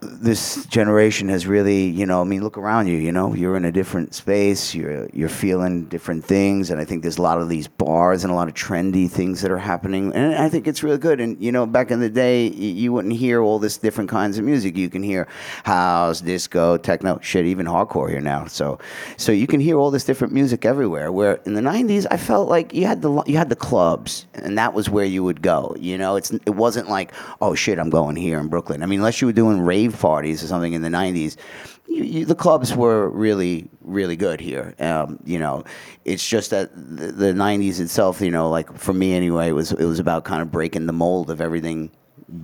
this 0.00 0.64
generation 0.66 1.28
has 1.28 1.46
really, 1.46 1.84
you 1.84 2.06
know, 2.06 2.20
I 2.20 2.24
mean, 2.24 2.42
look 2.42 2.56
around 2.56 2.86
you. 2.86 2.96
You 2.96 3.10
know, 3.10 3.34
you're 3.34 3.56
in 3.56 3.64
a 3.64 3.72
different 3.72 4.14
space. 4.14 4.72
You're 4.72 5.08
you're 5.12 5.28
feeling 5.28 5.86
different 5.86 6.24
things, 6.24 6.70
and 6.70 6.80
I 6.80 6.84
think 6.84 7.02
there's 7.02 7.18
a 7.18 7.22
lot 7.22 7.40
of 7.40 7.48
these 7.48 7.66
bars 7.66 8.22
and 8.22 8.32
a 8.32 8.36
lot 8.36 8.46
of 8.46 8.54
trendy 8.54 9.10
things 9.10 9.40
that 9.40 9.50
are 9.50 9.58
happening, 9.58 10.12
and 10.14 10.36
I 10.36 10.48
think 10.48 10.68
it's 10.68 10.84
really 10.84 10.98
good. 10.98 11.20
And 11.20 11.42
you 11.42 11.50
know, 11.50 11.66
back 11.66 11.90
in 11.90 11.98
the 11.98 12.08
day, 12.08 12.46
you 12.48 12.92
wouldn't 12.92 13.14
hear 13.14 13.42
all 13.42 13.58
this 13.58 13.76
different 13.76 14.08
kinds 14.08 14.38
of 14.38 14.44
music. 14.44 14.76
You 14.76 14.88
can 14.88 15.02
hear 15.02 15.26
house, 15.64 16.20
disco, 16.20 16.76
techno, 16.76 17.18
shit, 17.20 17.46
even 17.46 17.66
hardcore 17.66 18.08
here 18.08 18.20
now. 18.20 18.46
So, 18.46 18.78
so 19.16 19.32
you 19.32 19.48
can 19.48 19.58
hear 19.58 19.78
all 19.78 19.90
this 19.90 20.04
different 20.04 20.32
music 20.32 20.64
everywhere. 20.64 21.10
Where 21.10 21.40
in 21.44 21.54
the 21.54 21.60
'90s, 21.60 22.06
I 22.10 22.18
felt 22.18 22.48
like 22.48 22.72
you 22.72 22.86
had 22.86 23.02
the 23.02 23.22
you 23.26 23.36
had 23.36 23.48
the 23.48 23.56
clubs, 23.56 24.26
and 24.34 24.56
that 24.58 24.74
was 24.74 24.88
where 24.88 25.04
you 25.04 25.24
would 25.24 25.42
go. 25.42 25.74
You 25.76 25.98
know, 25.98 26.14
it's 26.14 26.30
it 26.30 26.54
wasn't 26.54 26.88
like, 26.88 27.12
oh 27.40 27.56
shit, 27.56 27.80
I'm 27.80 27.90
going 27.90 28.14
here 28.14 28.38
in 28.38 28.46
Brooklyn. 28.46 28.84
I 28.84 28.86
mean, 28.86 29.00
unless 29.00 29.20
you 29.20 29.26
were 29.26 29.32
doing 29.32 29.60
rave 29.60 29.87
rave 29.90 30.00
parties 30.00 30.42
or 30.42 30.46
something 30.46 30.72
in 30.72 30.82
the 30.82 30.88
90s, 30.88 31.36
you, 31.88 32.04
you, 32.04 32.24
the 32.24 32.34
clubs 32.34 32.74
were 32.74 33.08
really, 33.08 33.68
really 33.80 34.16
good 34.16 34.40
here. 34.40 34.74
Um, 34.78 35.18
you 35.24 35.38
know, 35.38 35.64
it's 36.04 36.26
just 36.26 36.50
that 36.50 36.70
the, 36.74 37.12
the, 37.12 37.32
90s 37.32 37.80
itself, 37.80 38.20
you 38.20 38.30
know, 38.30 38.50
like 38.50 38.76
for 38.76 38.92
me 38.92 39.14
anyway, 39.14 39.48
it 39.48 39.52
was, 39.52 39.72
it 39.72 39.84
was 39.84 39.98
about 39.98 40.24
kind 40.24 40.42
of 40.42 40.50
breaking 40.50 40.86
the 40.86 40.92
mold 40.92 41.30
of 41.30 41.40
everything 41.40 41.90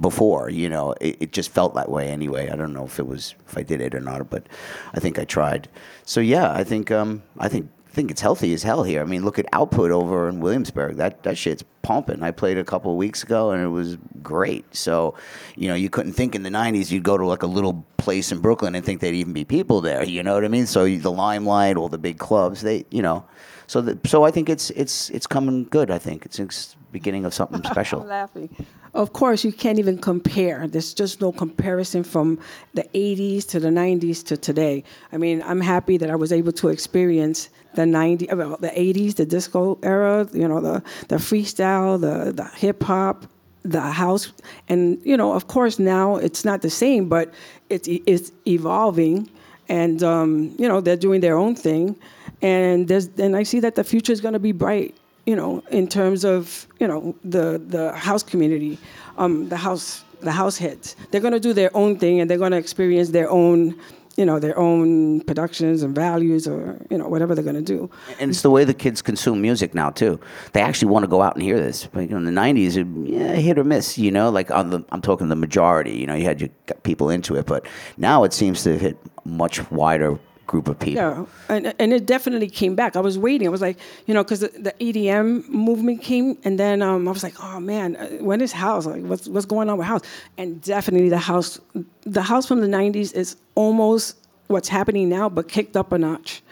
before, 0.00 0.48
you 0.48 0.68
know, 0.68 0.92
it, 1.00 1.16
it 1.20 1.32
just 1.32 1.50
felt 1.50 1.74
that 1.74 1.90
way 1.90 2.08
anyway. 2.08 2.48
I 2.48 2.56
don't 2.56 2.72
know 2.72 2.84
if 2.84 2.98
it 2.98 3.06
was, 3.06 3.34
if 3.46 3.58
I 3.58 3.62
did 3.62 3.80
it 3.80 3.94
or 3.94 4.00
not, 4.00 4.30
but 4.30 4.48
I 4.94 5.00
think 5.00 5.18
I 5.18 5.24
tried. 5.24 5.68
So 6.04 6.20
yeah, 6.20 6.52
I 6.52 6.64
think, 6.64 6.90
um, 6.90 7.22
I 7.38 7.48
think 7.48 7.70
think 7.94 8.10
it's 8.10 8.20
healthy 8.20 8.52
as 8.52 8.62
hell 8.62 8.82
here. 8.82 9.00
I 9.00 9.04
mean, 9.04 9.24
look 9.24 9.38
at 9.38 9.46
output 9.52 9.90
over 9.90 10.28
in 10.28 10.40
Williamsburg. 10.40 10.96
That 10.96 11.22
that 11.22 11.38
shit's 11.38 11.64
pumping. 11.82 12.22
I 12.22 12.30
played 12.30 12.58
a 12.58 12.64
couple 12.64 12.90
of 12.90 12.96
weeks 12.96 13.22
ago 13.22 13.50
and 13.52 13.62
it 13.62 13.68
was 13.68 13.96
great. 14.22 14.74
So, 14.74 15.14
you 15.56 15.68
know, 15.68 15.74
you 15.74 15.88
couldn't 15.88 16.12
think 16.12 16.34
in 16.34 16.42
the 16.42 16.50
'90s 16.50 16.90
you'd 16.90 17.04
go 17.04 17.16
to 17.16 17.26
like 17.26 17.42
a 17.42 17.46
little 17.46 17.84
place 17.96 18.32
in 18.32 18.40
Brooklyn 18.40 18.74
and 18.74 18.84
think 18.84 19.00
there'd 19.00 19.14
even 19.14 19.32
be 19.32 19.44
people 19.44 19.80
there. 19.80 20.04
You 20.04 20.22
know 20.22 20.34
what 20.34 20.44
I 20.44 20.48
mean? 20.48 20.66
So 20.66 20.86
the 20.86 21.12
limelight, 21.12 21.76
all 21.76 21.88
the 21.88 21.98
big 21.98 22.18
clubs, 22.18 22.60
they, 22.60 22.84
you 22.90 23.02
know, 23.02 23.24
so 23.66 23.80
the, 23.80 23.98
so 24.06 24.24
I 24.24 24.30
think 24.30 24.48
it's 24.48 24.70
it's 24.70 25.10
it's 25.10 25.26
coming 25.26 25.64
good. 25.64 25.90
I 25.90 25.98
think 25.98 26.26
it's, 26.26 26.38
it's 26.38 26.76
beginning 26.94 27.26
of 27.26 27.34
something 27.34 27.62
special. 27.74 28.00
I'm 28.00 28.08
laughing. 28.08 28.48
Of 28.94 29.12
course, 29.12 29.44
you 29.44 29.52
can't 29.52 29.78
even 29.78 29.98
compare. 29.98 30.68
There's 30.68 30.94
just 30.94 31.20
no 31.20 31.32
comparison 31.32 32.04
from 32.04 32.38
the 32.74 32.84
80s 32.94 33.46
to 33.48 33.60
the 33.60 33.68
90s 33.68 34.24
to 34.28 34.36
today. 34.36 34.84
I 35.12 35.16
mean, 35.18 35.42
I'm 35.42 35.60
happy 35.60 35.96
that 35.98 36.10
I 36.10 36.14
was 36.14 36.32
able 36.32 36.52
to 36.52 36.68
experience 36.68 37.50
the 37.74 37.82
90s, 37.82 38.32
uh, 38.32 38.36
well, 38.36 38.56
the 38.60 38.68
80s, 38.68 39.16
the 39.16 39.26
disco 39.26 39.78
era, 39.82 40.28
you 40.32 40.46
know, 40.46 40.60
the, 40.60 40.82
the 41.08 41.16
freestyle, 41.16 42.00
the, 42.00 42.32
the 42.32 42.48
hip 42.56 42.84
hop, 42.84 43.26
the 43.64 43.80
house. 43.80 44.32
And, 44.68 45.00
you 45.04 45.16
know, 45.16 45.32
of 45.32 45.48
course, 45.48 45.80
now 45.80 46.16
it's 46.16 46.44
not 46.44 46.62
the 46.62 46.70
same, 46.70 47.08
but 47.08 47.34
it's, 47.70 47.88
it's 47.88 48.30
evolving. 48.46 49.28
And, 49.68 50.04
um, 50.04 50.54
you 50.56 50.68
know, 50.68 50.80
they're 50.80 51.04
doing 51.08 51.20
their 51.20 51.36
own 51.36 51.56
thing. 51.56 51.96
And, 52.42 52.86
there's, 52.86 53.08
and 53.18 53.34
I 53.34 53.42
see 53.42 53.58
that 53.60 53.74
the 53.74 53.82
future 53.82 54.12
is 54.12 54.20
going 54.20 54.34
to 54.34 54.44
be 54.50 54.52
bright 54.52 54.94
you 55.26 55.36
know, 55.36 55.62
in 55.70 55.88
terms 55.88 56.24
of 56.24 56.66
you 56.80 56.86
know 56.86 57.14
the 57.24 57.62
the 57.66 57.92
house 57.92 58.22
community, 58.22 58.78
um, 59.16 59.48
the 59.48 59.56
house 59.56 60.04
the 60.20 60.32
house 60.32 60.56
heads. 60.56 60.96
They're 61.10 61.20
going 61.20 61.34
to 61.34 61.40
do 61.40 61.52
their 61.52 61.74
own 61.76 61.98
thing 61.98 62.20
and 62.20 62.28
they're 62.28 62.38
going 62.38 62.52
to 62.52 62.58
experience 62.58 63.10
their 63.10 63.30
own, 63.30 63.78
you 64.16 64.24
know, 64.24 64.38
their 64.38 64.58
own 64.58 65.20
productions 65.22 65.82
and 65.82 65.94
values 65.94 66.48
or 66.48 66.78
you 66.90 66.98
know 66.98 67.08
whatever 67.08 67.34
they're 67.34 67.44
going 67.44 67.56
to 67.56 67.62
do. 67.62 67.90
And 68.18 68.30
it's 68.30 68.42
the 68.42 68.50
way 68.50 68.64
the 68.64 68.74
kids 68.74 69.02
consume 69.02 69.40
music 69.40 69.74
now 69.74 69.90
too. 69.90 70.18
They 70.52 70.60
actually 70.60 70.88
want 70.88 71.04
to 71.04 71.08
go 71.08 71.22
out 71.22 71.34
and 71.34 71.42
hear 71.42 71.58
this. 71.58 71.86
But 71.86 72.02
you 72.02 72.08
know, 72.08 72.16
in 72.18 72.24
the 72.24 72.40
'90s, 72.40 72.76
it, 72.76 73.10
yeah, 73.10 73.34
hit 73.34 73.58
or 73.58 73.64
miss. 73.64 73.98
You 73.98 74.10
know, 74.10 74.30
like 74.30 74.50
on 74.50 74.70
the, 74.70 74.84
I'm 74.90 75.02
talking 75.02 75.28
the 75.28 75.36
majority. 75.36 75.92
You 75.96 76.06
know, 76.06 76.14
you 76.14 76.24
had 76.24 76.40
your 76.40 76.50
people 76.82 77.10
into 77.10 77.36
it, 77.36 77.46
but 77.46 77.66
now 77.96 78.24
it 78.24 78.32
seems 78.32 78.62
to 78.64 78.78
hit 78.78 78.98
much 79.24 79.70
wider 79.70 80.18
group 80.46 80.68
of 80.68 80.78
people. 80.78 81.02
Yeah, 81.02 81.26
and, 81.48 81.74
and 81.78 81.92
it 81.92 82.06
definitely 82.06 82.48
came 82.48 82.74
back. 82.74 82.96
I 82.96 83.00
was 83.00 83.18
waiting. 83.18 83.46
I 83.46 83.50
was 83.50 83.60
like, 83.60 83.78
you 84.06 84.14
know, 84.14 84.22
because 84.22 84.40
the, 84.40 84.48
the 84.48 84.72
EDM 84.80 85.48
movement 85.48 86.02
came, 86.02 86.38
and 86.44 86.58
then 86.58 86.82
um, 86.82 87.06
I 87.08 87.10
was 87.10 87.22
like, 87.22 87.34
oh 87.42 87.60
man, 87.60 87.96
uh, 87.96 88.08
when 88.18 88.40
is 88.40 88.52
house? 88.52 88.86
Like, 88.86 89.02
what's 89.02 89.28
what's 89.28 89.46
going 89.46 89.68
on 89.70 89.78
with 89.78 89.86
house? 89.86 90.02
And 90.38 90.60
definitely 90.62 91.08
the 91.08 91.18
house, 91.18 91.60
the 92.02 92.22
house 92.22 92.46
from 92.46 92.60
the 92.60 92.68
'90s 92.68 93.14
is 93.14 93.36
almost 93.54 94.16
what's 94.48 94.68
happening 94.68 95.08
now, 95.08 95.28
but 95.28 95.48
kicked 95.48 95.76
up 95.76 95.92
a 95.92 95.98
notch. 95.98 96.42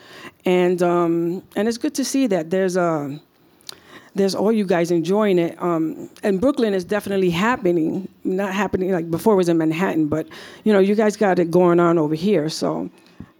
And 0.44 0.82
um, 0.82 1.42
and 1.56 1.68
it's 1.68 1.78
good 1.78 1.94
to 1.94 2.04
see 2.04 2.26
that 2.28 2.50
there's 2.50 2.76
a 2.76 3.20
there's 4.14 4.34
all 4.34 4.52
you 4.52 4.64
guys 4.64 4.90
enjoying 4.90 5.38
it. 5.38 5.60
Um, 5.62 6.10
and 6.22 6.40
Brooklyn 6.40 6.74
is 6.74 6.84
definitely 6.84 7.30
happening. 7.30 8.08
Not 8.24 8.52
happening 8.52 8.92
like 8.92 9.10
before 9.10 9.34
it 9.34 9.36
was 9.36 9.48
in 9.48 9.58
Manhattan, 9.58 10.08
but 10.08 10.26
you 10.64 10.72
know, 10.72 10.80
you 10.80 10.94
guys 10.94 11.16
got 11.16 11.38
it 11.38 11.50
going 11.50 11.80
on 11.80 11.98
over 11.98 12.14
here. 12.14 12.48
So, 12.48 12.90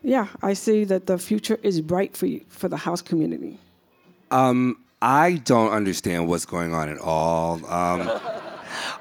yeah, 0.03 0.29
I 0.43 0.53
see 0.55 0.85
that 0.85 1.07
the 1.07 1.19
future 1.19 1.59
is 1.63 1.81
bright 1.81 2.17
for 2.17 2.27
you, 2.27 2.45
for 2.49 2.69
the 2.69 2.77
house 2.77 3.03
community. 3.03 3.59
Um, 4.31 4.79
I 5.01 5.35
don't 5.45 5.73
understand 5.73 6.29
what's 6.29 6.47
going 6.47 6.75
on 6.75 6.89
at 6.89 6.99
all. 6.99 7.65
Um, 7.67 8.21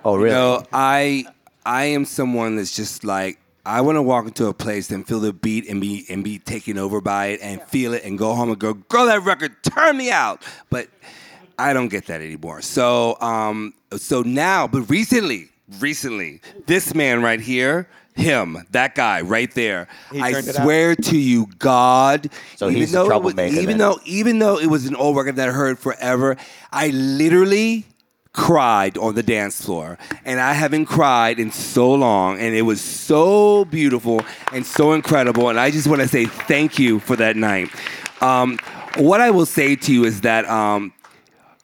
Oh, 0.04 0.16
really? 0.16 0.30
You 0.30 0.36
know, 0.36 0.66
I 0.74 1.26
I 1.66 1.86
am 1.86 2.06
someone 2.06 2.56
that's 2.56 2.76
just 2.76 3.04
like 3.04 3.38
I 3.66 3.82
want 3.82 3.98
to 3.98 4.02
walk 4.02 4.26
into 4.26 4.48
a 4.48 4.54
place 4.54 4.90
and 4.90 5.08
feel 5.08 5.20
the 5.20 5.34
beat 5.34 5.68
and 5.70 5.80
be 5.80 6.06
and 6.10 6.24
be 6.24 6.40
taken 6.40 6.78
over 6.78 7.02
by 7.02 7.28
it 7.28 7.40
and 7.42 7.62
feel 7.64 7.94
it 7.94 8.04
and 8.04 8.18
go 8.18 8.34
home 8.34 8.50
and 8.50 8.60
go, 8.60 8.74
girl, 8.74 9.06
that 9.06 9.24
record, 9.24 9.56
turn 9.64 9.98
me 9.98 10.12
out. 10.12 10.42
But 10.70 10.88
I 11.60 11.74
don't 11.74 11.90
get 11.90 12.08
that 12.08 12.22
anymore. 12.22 12.62
So 12.62 13.18
um, 13.22 13.74
so 13.96 14.22
now, 14.24 14.68
but 14.68 14.90
recently, 14.90 15.50
recently, 15.80 16.42
this 16.68 16.94
man 16.94 17.22
right 17.22 17.40
here. 17.40 17.88
Him, 18.14 18.68
that 18.72 18.94
guy 18.94 19.22
right 19.22 19.50
there. 19.56 19.88
I 20.12 20.34
turned 20.34 20.50
it 20.50 20.58
out? 20.58 20.64
swear 20.64 20.96
to 20.98 21.18
you, 21.18 21.48
God. 21.60 22.30
So 22.58 22.68
even 22.68 22.82
he's 22.82 22.92
the 22.92 22.98
though 22.98 23.04
it 23.04 23.04
was- 23.24 23.34
troublemaker 23.34 23.54
even 23.56 23.68
then. 23.70 23.78
though 23.78 24.00
even 24.04 24.40
though 24.40 24.60
it 24.60 24.66
was 24.68 24.86
an 24.86 24.96
old 24.98 25.16
record 25.16 25.38
that 25.38 25.48
I 25.48 25.54
heard 25.54 25.80
forever, 25.80 26.36
I 26.74 26.90
literally 26.90 27.86
cried 28.34 28.98
on 28.98 29.16
the 29.16 29.24
dance 29.24 29.62
floor. 29.64 29.98
And 30.26 30.42
I 30.42 30.52
haven't 30.54 30.88
cried 30.88 31.40
in 31.40 31.52
so 31.54 31.94
long. 31.94 32.38
And 32.38 32.54
it 32.54 32.64
was 32.64 32.82
so 32.82 33.64
beautiful 33.66 34.22
and 34.52 34.66
so 34.66 34.92
incredible. 34.92 35.48
And 35.48 35.58
I 35.58 35.72
just 35.72 35.88
want 35.88 36.02
to 36.02 36.08
say 36.08 36.26
thank 36.26 36.78
you 36.78 37.00
for 37.00 37.16
that 37.16 37.38
night. 37.38 37.70
Um, 38.22 38.60
what 38.98 39.22
I 39.22 39.32
will 39.32 39.46
say 39.46 39.78
to 39.78 39.94
you 39.94 40.04
is 40.04 40.22
that 40.22 40.46
um, 40.50 40.92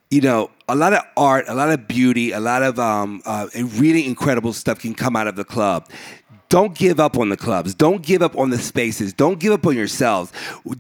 you 0.10 0.22
know, 0.22 0.50
a 0.70 0.76
lot 0.76 0.94
of 0.94 1.02
art, 1.16 1.46
a 1.48 1.54
lot 1.54 1.70
of 1.70 1.88
beauty, 1.88 2.32
a 2.32 2.40
lot 2.40 2.64
of 2.64 2.80
um, 2.80 3.22
uh, 3.26 3.48
really 3.56 4.06
incredible 4.06 4.54
stuff 4.54 4.80
can 4.80 4.94
come 4.94 5.16
out 5.16 5.28
of 5.28 5.36
the 5.36 5.44
club. 5.44 5.90
Don't 6.50 6.74
give 6.76 7.00
up 7.00 7.18
on 7.18 7.30
the 7.30 7.38
clubs. 7.38 7.74
Don't 7.74 8.02
give 8.02 8.22
up 8.22 8.38
on 8.38 8.50
the 8.50 8.58
spaces. 8.58 9.14
Don't 9.14 9.40
give 9.40 9.52
up 9.52 9.66
on 9.66 9.76
yourselves. 9.76 10.32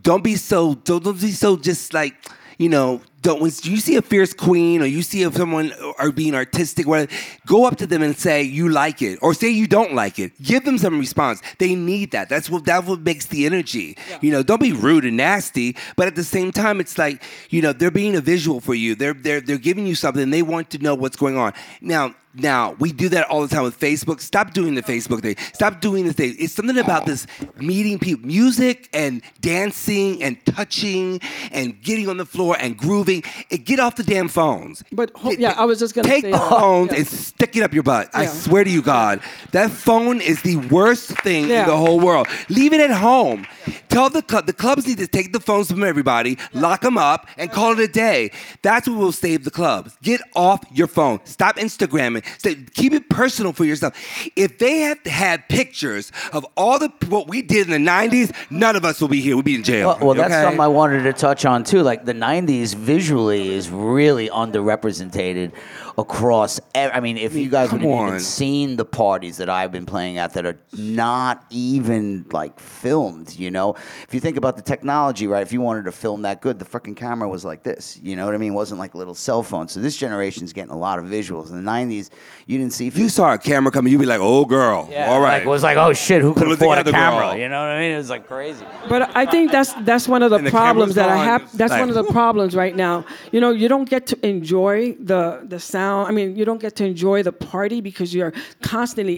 Don't 0.01 0.23
be 0.23 0.35
so. 0.35 0.75
Don't, 0.75 1.03
don't 1.03 1.19
be 1.19 1.31
so 1.31 1.57
just 1.57 1.93
like 1.93 2.15
you 2.57 2.69
know. 2.69 3.01
Don't 3.27 3.41
when 3.41 3.51
you 3.63 3.75
see 3.75 3.97
a 3.97 4.01
fierce 4.01 4.33
queen 4.33 4.81
or 4.81 4.85
you 4.85 5.01
see 5.01 5.23
if 5.23 5.35
someone 5.35 5.73
are 5.99 6.13
being 6.13 6.33
artistic, 6.33 6.87
whatever, 6.87 7.11
go 7.45 7.65
up 7.65 7.75
to 7.75 7.85
them 7.85 8.01
and 8.01 8.17
say 8.17 8.41
you 8.41 8.69
like 8.69 9.01
it 9.01 9.19
or 9.21 9.33
say 9.33 9.49
you 9.49 9.67
don't 9.67 9.93
like 9.93 10.17
it. 10.17 10.31
Give 10.41 10.63
them 10.63 10.77
some 10.77 10.97
response. 10.97 11.41
They 11.57 11.75
need 11.75 12.11
that. 12.11 12.29
That's 12.29 12.49
what 12.49 12.63
that's 12.63 12.87
what 12.87 13.01
makes 13.01 13.25
the 13.25 13.45
energy. 13.45 13.97
You 14.21 14.31
know, 14.31 14.43
don't 14.43 14.61
be 14.61 14.71
rude 14.71 15.03
and 15.03 15.17
nasty, 15.17 15.75
but 15.97 16.07
at 16.07 16.15
the 16.15 16.23
same 16.23 16.53
time, 16.53 16.79
it's 16.79 16.97
like 16.97 17.21
you 17.49 17.61
know 17.61 17.73
they're 17.73 17.91
being 17.91 18.15
a 18.15 18.21
visual 18.21 18.61
for 18.61 18.73
you. 18.73 18.95
They're 18.95 19.13
they're 19.13 19.41
they're 19.41 19.57
giving 19.57 19.85
you 19.85 19.95
something. 19.95 20.29
They 20.29 20.41
want 20.41 20.69
to 20.69 20.77
know 20.77 20.95
what's 20.95 21.17
going 21.17 21.35
on. 21.35 21.51
Now 21.81 22.15
now 22.37 22.75
we 22.79 22.91
do 22.91 23.09
that 23.09 23.27
all 23.29 23.41
the 23.41 23.47
time 23.53 23.63
with 23.63 23.79
Facebook. 23.79 24.21
Stop 24.21 24.53
doing 24.53 24.75
the 24.75 24.83
Facebook 24.83 25.21
thing. 25.21 25.35
Stop 25.53 25.81
doing 25.81 26.05
the 26.05 26.13
thing. 26.13 26.35
It's 26.39 26.53
something 26.53 26.77
about 26.77 27.05
this 27.05 27.27
meeting 27.57 27.99
people, 27.99 28.25
music 28.27 28.89
and 28.93 29.21
dancing 29.41 30.21
and 30.23 30.43
touching 30.45 31.19
and 31.51 31.81
getting 31.81 32.07
on 32.09 32.17
the 32.17 32.25
floor 32.25 32.55
and 32.59 32.77
grooving. 32.77 33.23
It, 33.49 33.65
get 33.65 33.79
off 33.79 33.95
the 33.95 34.03
damn 34.03 34.27
phones. 34.27 34.83
But 34.91 35.11
ho- 35.15 35.31
yeah, 35.31 35.53
I 35.57 35.65
was 35.65 35.79
just 35.79 35.95
gonna 35.95 36.07
take 36.07 36.23
say 36.25 36.31
the 36.31 36.37
phones 36.37 36.91
Yeah. 36.91 36.97
and 36.99 37.07
stick 37.07 37.55
it 37.55 37.63
up 37.63 37.73
your 37.73 37.83
butt. 37.83 38.09
I 38.13 38.25
swear 38.27 38.63
to 38.63 38.69
you, 38.69 38.81
God, 38.81 39.21
that 39.51 39.71
phone 39.71 40.21
is 40.21 40.41
the 40.41 40.57
worst 40.57 41.09
thing 41.21 41.43
in 41.45 41.65
the 41.65 41.75
whole 41.77 41.99
world. 41.99 42.27
Leave 42.49 42.73
it 42.73 42.81
at 42.81 42.91
home. 42.91 43.45
Tell 43.89 44.09
the 44.09 44.21
club 44.21 44.45
the 44.45 44.53
clubs 44.53 44.85
need 44.87 44.99
to 44.99 45.07
take 45.07 45.33
the 45.33 45.39
phones 45.39 45.71
from 45.71 45.83
everybody, 45.83 46.37
lock 46.53 46.81
them 46.81 46.97
up, 46.97 47.27
and 47.37 47.51
call 47.51 47.71
it 47.73 47.79
a 47.79 47.87
day. 47.87 48.31
That's 48.61 48.87
what 48.87 48.97
will 48.97 49.11
save 49.11 49.43
the 49.43 49.51
clubs. 49.51 49.97
Get 50.03 50.21
off 50.35 50.61
your 50.71 50.87
phone. 50.87 51.19
Stop 51.25 51.55
Instagramming. 51.57 52.23
Stay, 52.37 52.55
keep 52.73 52.93
it 52.93 53.09
personal 53.09 53.53
for 53.53 53.65
yourself. 53.65 53.95
If 54.35 54.57
they 54.57 54.79
had 54.79 55.05
had 55.05 55.47
pictures 55.49 56.11
of 56.33 56.45
all 56.55 56.79
the 56.79 56.91
what 57.07 57.27
we 57.27 57.41
did 57.41 57.69
in 57.69 57.83
the 57.83 57.89
'90s, 57.89 58.33
none 58.49 58.75
of 58.75 58.85
us 58.85 59.01
will 59.01 59.07
be 59.07 59.21
here. 59.21 59.35
We'd 59.35 59.45
be 59.45 59.55
in 59.55 59.63
jail. 59.63 59.87
Well, 59.87 60.07
well 60.07 60.15
that's 60.15 60.33
okay? 60.33 60.43
something 60.43 60.59
I 60.59 60.67
wanted 60.67 61.03
to 61.03 61.13
touch 61.13 61.45
on 61.45 61.63
too. 61.63 61.81
Like 61.81 62.05
the 62.05 62.13
'90s 62.13 62.75
visually 62.75 63.53
is 63.53 63.69
really 63.69 64.29
underrepresented 64.29 65.51
across. 65.97 66.59
ev- 66.75 66.91
I 66.93 66.99
mean, 66.99 67.17
if 67.17 67.33
you 67.33 67.49
guys 67.49 67.71
would 67.71 67.81
come 67.81 67.89
have 67.89 67.99
on. 67.99 68.07
even 68.09 68.19
seen 68.19 68.75
the 68.75 68.85
parties 68.85 69.37
that 69.37 69.49
I've 69.49 69.71
been 69.71 69.85
playing 69.85 70.17
at 70.19 70.33
that 70.33 70.45
are 70.45 70.59
not 70.73 71.43
even 71.49 72.25
like 72.31 72.59
filmed, 72.59 73.35
you 73.35 73.49
know, 73.49 73.73
if 74.07 74.13
you 74.13 74.19
think 74.19 74.37
about 74.37 74.55
the 74.57 74.61
technology, 74.61 75.25
right? 75.27 75.41
If 75.41 75.51
you 75.51 75.61
wanted 75.61 75.85
to 75.85 75.91
film 75.91 76.21
that 76.21 76.41
good, 76.41 76.59
the 76.59 76.65
freaking 76.65 76.95
camera 76.95 77.27
was 77.27 77.43
like 77.43 77.63
this. 77.63 77.99
You 78.01 78.15
know 78.15 78.25
what 78.25 78.35
I 78.35 78.37
mean? 78.37 78.51
It 78.53 78.55
wasn't 78.55 78.79
like 78.79 78.93
a 78.93 78.97
little 78.97 79.15
cell 79.15 79.41
phone. 79.43 79.67
So 79.67 79.79
this 79.79 79.97
generation's 79.97 80.53
getting 80.53 80.71
a 80.71 80.77
lot 80.77 80.99
of 80.99 81.05
visuals. 81.05 81.49
In 81.49 81.63
the 81.63 81.69
'90s, 81.71 82.09
you 82.45 82.57
didn't 82.59 82.73
see. 82.73 82.87
If 82.87 82.97
you 82.97 83.09
saw 83.09 83.33
a 83.33 83.37
camera 83.37 83.71
coming, 83.71 83.91
you'd 83.91 83.99
be 83.99 84.05
like, 84.05 84.21
"Oh, 84.21 84.45
girl, 84.45 84.87
yeah, 84.91 85.09
all 85.11 85.19
right." 85.19 85.37
Like, 85.37 85.43
it 85.43 85.49
was 85.49 85.63
like, 85.63 85.77
oh 85.77 85.93
shit, 85.93 86.21
who 86.21 86.33
Pull 86.33 86.43
could 86.43 86.51
it 86.51 86.61
afford 86.61 86.77
a 86.77 86.83
together, 86.83 86.97
camera? 86.97 87.31
girl. 87.31 87.37
You 87.37 87.49
know 87.49 87.59
what 87.59 87.69
I 87.69 87.79
mean? 87.79 87.91
It 87.93 87.97
was 87.97 88.09
like 88.09 88.27
crazy. 88.27 88.65
But 88.87 89.15
I 89.17 89.25
think 89.25 89.51
that's 89.51 89.73
that's 89.83 90.07
one 90.07 90.21
of 90.23 90.29
the, 90.29 90.37
And 90.37 90.47
the 90.47 90.51
problems 90.51 90.95
that 90.95 91.09
I 91.09 91.25
camera's 91.25 91.27
have. 91.27 91.41
on, 91.53 91.57
That's 91.57 91.71
like, 91.71 91.79
one 91.79 91.89
of 91.89 91.95
the 91.95 92.03
whew. 92.03 92.11
problems 92.11 92.55
right 92.55 92.75
now. 92.75 93.03
You 93.31 93.41
know, 93.41 93.49
you 93.51 93.67
don't 93.67 93.89
get 93.89 94.05
to 94.07 94.27
enjoy 94.27 94.93
the 94.99 95.41
the 95.43 95.59
sound. 95.59 95.86
I 96.09 96.11
mean, 96.11 96.35
you 96.37 96.45
don't 96.45 96.61
get 96.61 96.75
to 96.77 96.85
enjoy 96.85 97.23
the 97.23 97.31
party 97.31 97.79
because 97.81 98.13
you're 98.13 98.33
constantly 98.61 99.17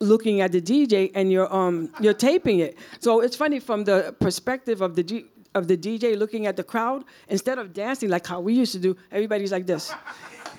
looking 0.00 0.40
at 0.40 0.52
the 0.52 0.60
DJ 0.60 1.10
and 1.14 1.30
you're 1.32 1.52
um 1.54 1.76
you're 2.00 2.14
taping 2.30 2.58
it. 2.60 2.76
So 3.00 3.20
it's 3.20 3.36
funny 3.36 3.58
from 3.60 3.84
the 3.84 4.14
perspective 4.20 4.80
of 4.80 4.94
the 4.96 5.02
G, 5.02 5.24
of 5.54 5.66
the 5.66 5.76
DJ 5.76 6.16
looking 6.16 6.46
at 6.46 6.56
the 6.56 6.62
crowd 6.72 7.04
instead 7.28 7.58
of 7.58 7.72
dancing 7.72 8.08
like 8.08 8.26
how 8.26 8.40
we 8.40 8.52
used 8.62 8.72
to 8.72 8.78
do. 8.78 8.96
Everybody's 9.10 9.50
like 9.52 9.66
this. 9.66 9.92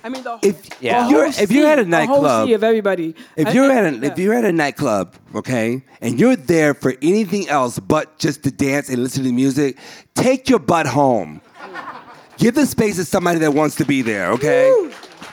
I 0.04 0.08
mean, 0.10 0.24
the, 0.24 0.40
If- 0.42 0.62
Yeah. 0.82 1.04
whole 1.04 1.12
you're- 1.12 1.30
if 1.46 1.52
you're 1.52 1.68
at 1.68 1.80
a 1.80 1.84
sea- 1.84 1.90
nightclub- 1.90 2.48
sea 2.48 2.54
of 2.54 2.64
everybody. 2.64 3.16
If 3.36 3.54
you're 3.54 3.70
I- 3.72 3.76
at 3.76 3.94
a, 3.94 3.98
yeah. 3.98 4.12
if 4.12 4.20
you're 4.20 4.34
at 4.34 4.46
a 4.46 4.52
nightclub, 4.54 5.16
okay, 5.36 5.84
and 6.02 6.18
you're 6.20 6.38
there 6.38 6.74
for 6.74 6.92
anything 7.02 7.50
else 7.50 7.80
but 7.80 8.18
just 8.18 8.44
to 8.44 8.52
dance 8.52 8.88
and 8.90 9.04
listen 9.04 9.24
to 9.26 9.32
music, 9.34 9.78
take 10.16 10.50
your 10.50 10.60
butt 10.60 10.88
home. 10.88 11.42
Give 12.38 12.56
the 12.56 12.66
space 12.66 12.96
to 12.96 13.04
somebody 13.06 13.40
that 13.40 13.54
wants 13.54 13.76
to 13.76 13.86
be 13.86 14.02
there, 14.02 14.32
okay? 14.32 14.72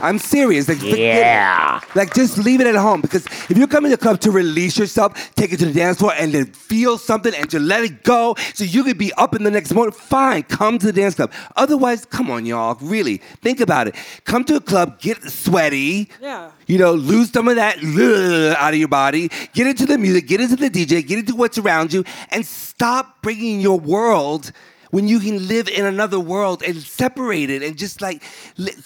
I'm 0.01 0.19
serious. 0.19 0.69
Like, 0.69 0.79
forget. 0.79 0.99
Yeah. 0.99 1.81
Like, 1.95 2.15
just 2.15 2.39
leave 2.39 2.61
it 2.61 2.67
at 2.67 2.75
home 2.75 3.01
because 3.01 3.27
if 3.49 3.57
you're 3.57 3.67
coming 3.67 3.91
to 3.91 3.97
the 3.97 4.03
club 4.03 4.21
to 4.21 4.31
release 4.31 4.79
yourself, 4.79 5.35
take 5.35 5.53
it 5.53 5.59
to 5.59 5.67
the 5.67 5.73
dance 5.73 5.99
floor 5.99 6.13
and 6.17 6.33
then 6.33 6.47
feel 6.47 6.99
something 6.99 7.35
and 7.35 7.49
to 7.51 7.59
let 7.59 7.85
it 7.85 8.03
go 8.03 8.35
so 8.55 8.65
you 8.65 8.85
could 8.85 8.99
be 8.99 9.13
up 9.15 9.35
in 9.35 9.43
the 9.43 9.51
next 9.51 9.73
morning, 9.73 9.93
fine, 9.93 10.43
come 10.45 10.79
to 10.79 10.87
the 10.87 10.93
dance 10.93 11.15
club. 11.15 11.33
Otherwise, 11.57 12.05
come 12.05 12.31
on, 12.31 12.47
y'all, 12.47 12.77
really, 12.81 13.19
think 13.43 13.61
about 13.61 13.89
it. 13.89 13.95
Come 14.25 14.45
to 14.45 14.57
a 14.57 14.61
club, 14.61 15.01
get 15.01 15.23
sweaty. 15.23 16.09
Yeah. 16.21 16.51
You 16.67 16.79
know, 16.79 16.93
lose 16.93 17.31
some 17.31 17.49
of 17.49 17.57
that 17.57 17.79
out 18.59 18.73
of 18.73 18.79
your 18.79 18.89
body. 18.89 19.31
Get 19.53 19.67
into 19.67 19.87
the 19.87 19.99
music, 19.99 20.27
get 20.27 20.41
into 20.41 20.57
the 20.57 20.71
DJ, 20.71 21.07
get 21.07 21.19
into 21.19 21.35
what's 21.35 21.59
around 21.59 21.93
you, 21.93 22.05
and 22.31 22.45
stop 22.45 23.23
bringing 23.23 23.61
your 23.61 23.79
world 23.79 24.53
when 24.97 25.09
you 25.09 25.21
can 25.21 25.47
live 25.47 25.69
in 25.69 25.85
another 25.85 26.19
world 26.19 26.63
and 26.63 26.75
separate 26.79 27.51
it 27.51 27.63
and 27.63 27.77
just 27.77 28.01
like, 28.01 28.23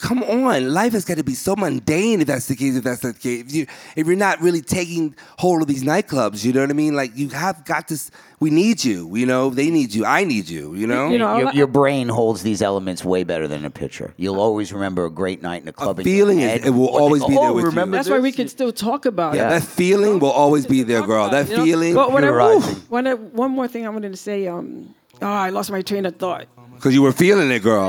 come 0.01 0.25
on. 0.25 0.75
Life 0.75 0.93
has 0.93 1.05
got 1.05 1.19
to 1.19 1.23
be 1.23 1.35
so 1.35 1.55
mundane 1.55 2.21
if 2.21 2.27
that's 2.27 2.49
the 2.49 2.57
case. 2.57 2.75
If 2.75 2.83
that's 2.83 3.03
the 3.03 3.13
case, 3.15 3.43
if 3.47 3.53
you 3.55 3.67
if 3.95 4.09
you're 4.09 4.17
not 4.17 4.41
really 4.41 4.61
taking 4.61 5.15
hold 5.39 5.63
of 5.63 5.69
these 5.69 5.85
nightclubs, 5.85 6.45
you 6.45 6.53
know 6.53 6.63
what 6.63 6.71
I 6.71 6.73
mean? 6.73 6.95
Like 6.97 7.17
you 7.17 7.29
have 7.29 7.65
got 7.65 7.87
this. 7.87 8.11
We 8.41 8.51
need 8.51 8.83
you. 8.83 9.15
You 9.15 9.25
know, 9.25 9.51
they 9.51 9.71
need 9.71 9.95
you. 9.95 10.05
I 10.05 10.25
need 10.25 10.49
you. 10.49 10.75
You 10.75 10.89
know. 10.89 11.11
You 11.11 11.19
know, 11.19 11.39
your, 11.39 11.53
your 11.53 11.67
brain 11.69 12.09
holds 12.09 12.43
these 12.43 12.61
elements 12.61 13.05
way 13.05 13.23
better 13.23 13.47
than 13.47 13.65
a 13.65 13.71
picture. 13.71 14.13
You'll 14.17 14.41
always 14.41 14.73
remember 14.73 15.05
a 15.05 15.11
great 15.11 15.43
night 15.43 15.63
in 15.63 15.69
a 15.69 15.73
club. 15.73 16.01
in 16.01 16.07
your 16.09 16.17
feeling 16.17 16.41
is- 16.41 16.67
it 16.67 16.71
will 16.71 16.89
always 16.89 17.25
be 17.25 17.35
there 17.37 17.51
"Oh, 17.51 17.53
with 17.53 17.63
you." 17.63 17.69
remember 17.71 17.97
That's 17.99 18.11
why 18.11 18.19
we 18.19 18.33
can 18.33 18.49
still 18.49 18.73
talk 18.73 19.07
about 19.07 19.37
Yeah. 19.37 19.47
it. 19.47 19.51
That 19.51 19.63
feeling 19.63 20.19
will 20.19 20.33
always 20.33 20.67
be 20.67 20.83
there, 20.83 21.03
girl. 21.07 21.31
That 21.31 21.47
feeling. 21.47 21.95
But 21.95 22.11
what 22.11 22.25
I, 22.25 22.29
Pure 22.29 22.37
rising. 22.37 22.75
one, 22.89 23.07
one 23.33 23.51
more 23.53 23.69
thing 23.69 23.87
I 23.87 23.91
wanted 23.91 24.11
to 24.11 24.17
say. 24.17 24.49
Um, 24.49 24.97
Oh, 25.23 25.27
I 25.27 25.51
lost 25.51 25.71
my 25.71 25.83
train 25.83 26.07
of 26.07 26.17
thought. 26.17 26.47
Because 26.75 26.95
you 26.95 27.03
were 27.03 27.13
feeling 27.13 27.51
it, 27.51 27.63
girl. 27.63 27.89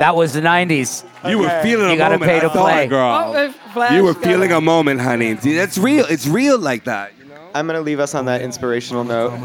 That 0.00 0.16
was 0.16 0.32
the 0.32 0.40
90s. 0.40 1.04
You 1.28 1.38
were 1.38 1.48
feeling 1.62 1.88
You 1.88 1.94
a 1.94 1.96
gotta 1.96 2.18
moment. 2.18 2.30
pay 2.30 2.36
I 2.38 2.40
to 2.40 2.48
saw 2.50 2.62
play. 2.64 2.84
it, 2.84 2.88
girl. 2.88 3.22
Oh, 3.26 3.32
it 3.44 3.54
flashed, 3.72 3.94
you 3.94 4.02
were 4.02 4.12
girl. 4.14 4.22
feeling 4.22 4.50
a 4.52 4.60
moment, 4.60 5.00
honey. 5.00 5.36
See, 5.36 5.54
That's 5.54 5.78
real. 5.78 6.04
It's 6.06 6.26
real 6.26 6.58
like 6.58 6.82
that. 6.84 7.12
You 7.18 7.26
know? 7.26 7.36
I'm 7.54 7.66
gonna 7.68 7.80
leave 7.80 8.00
us 8.00 8.12
on 8.14 8.24
that 8.24 8.42
inspirational 8.42 9.04
note. 9.04 9.38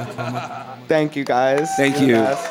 Thank 0.88 1.16
you 1.16 1.24
guys. 1.24 1.70
Thank 1.78 2.00
You're 2.00 2.08
the 2.08 2.08
you. 2.08 2.14
best. 2.16 2.50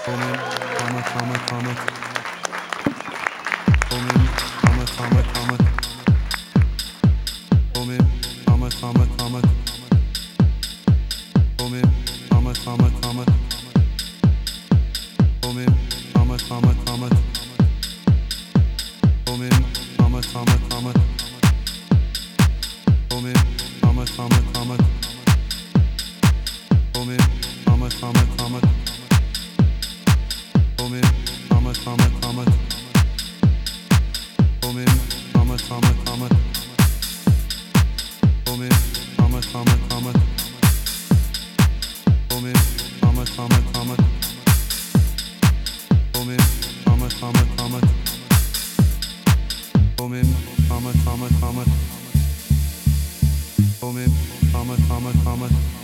Comma, 55.39 55.78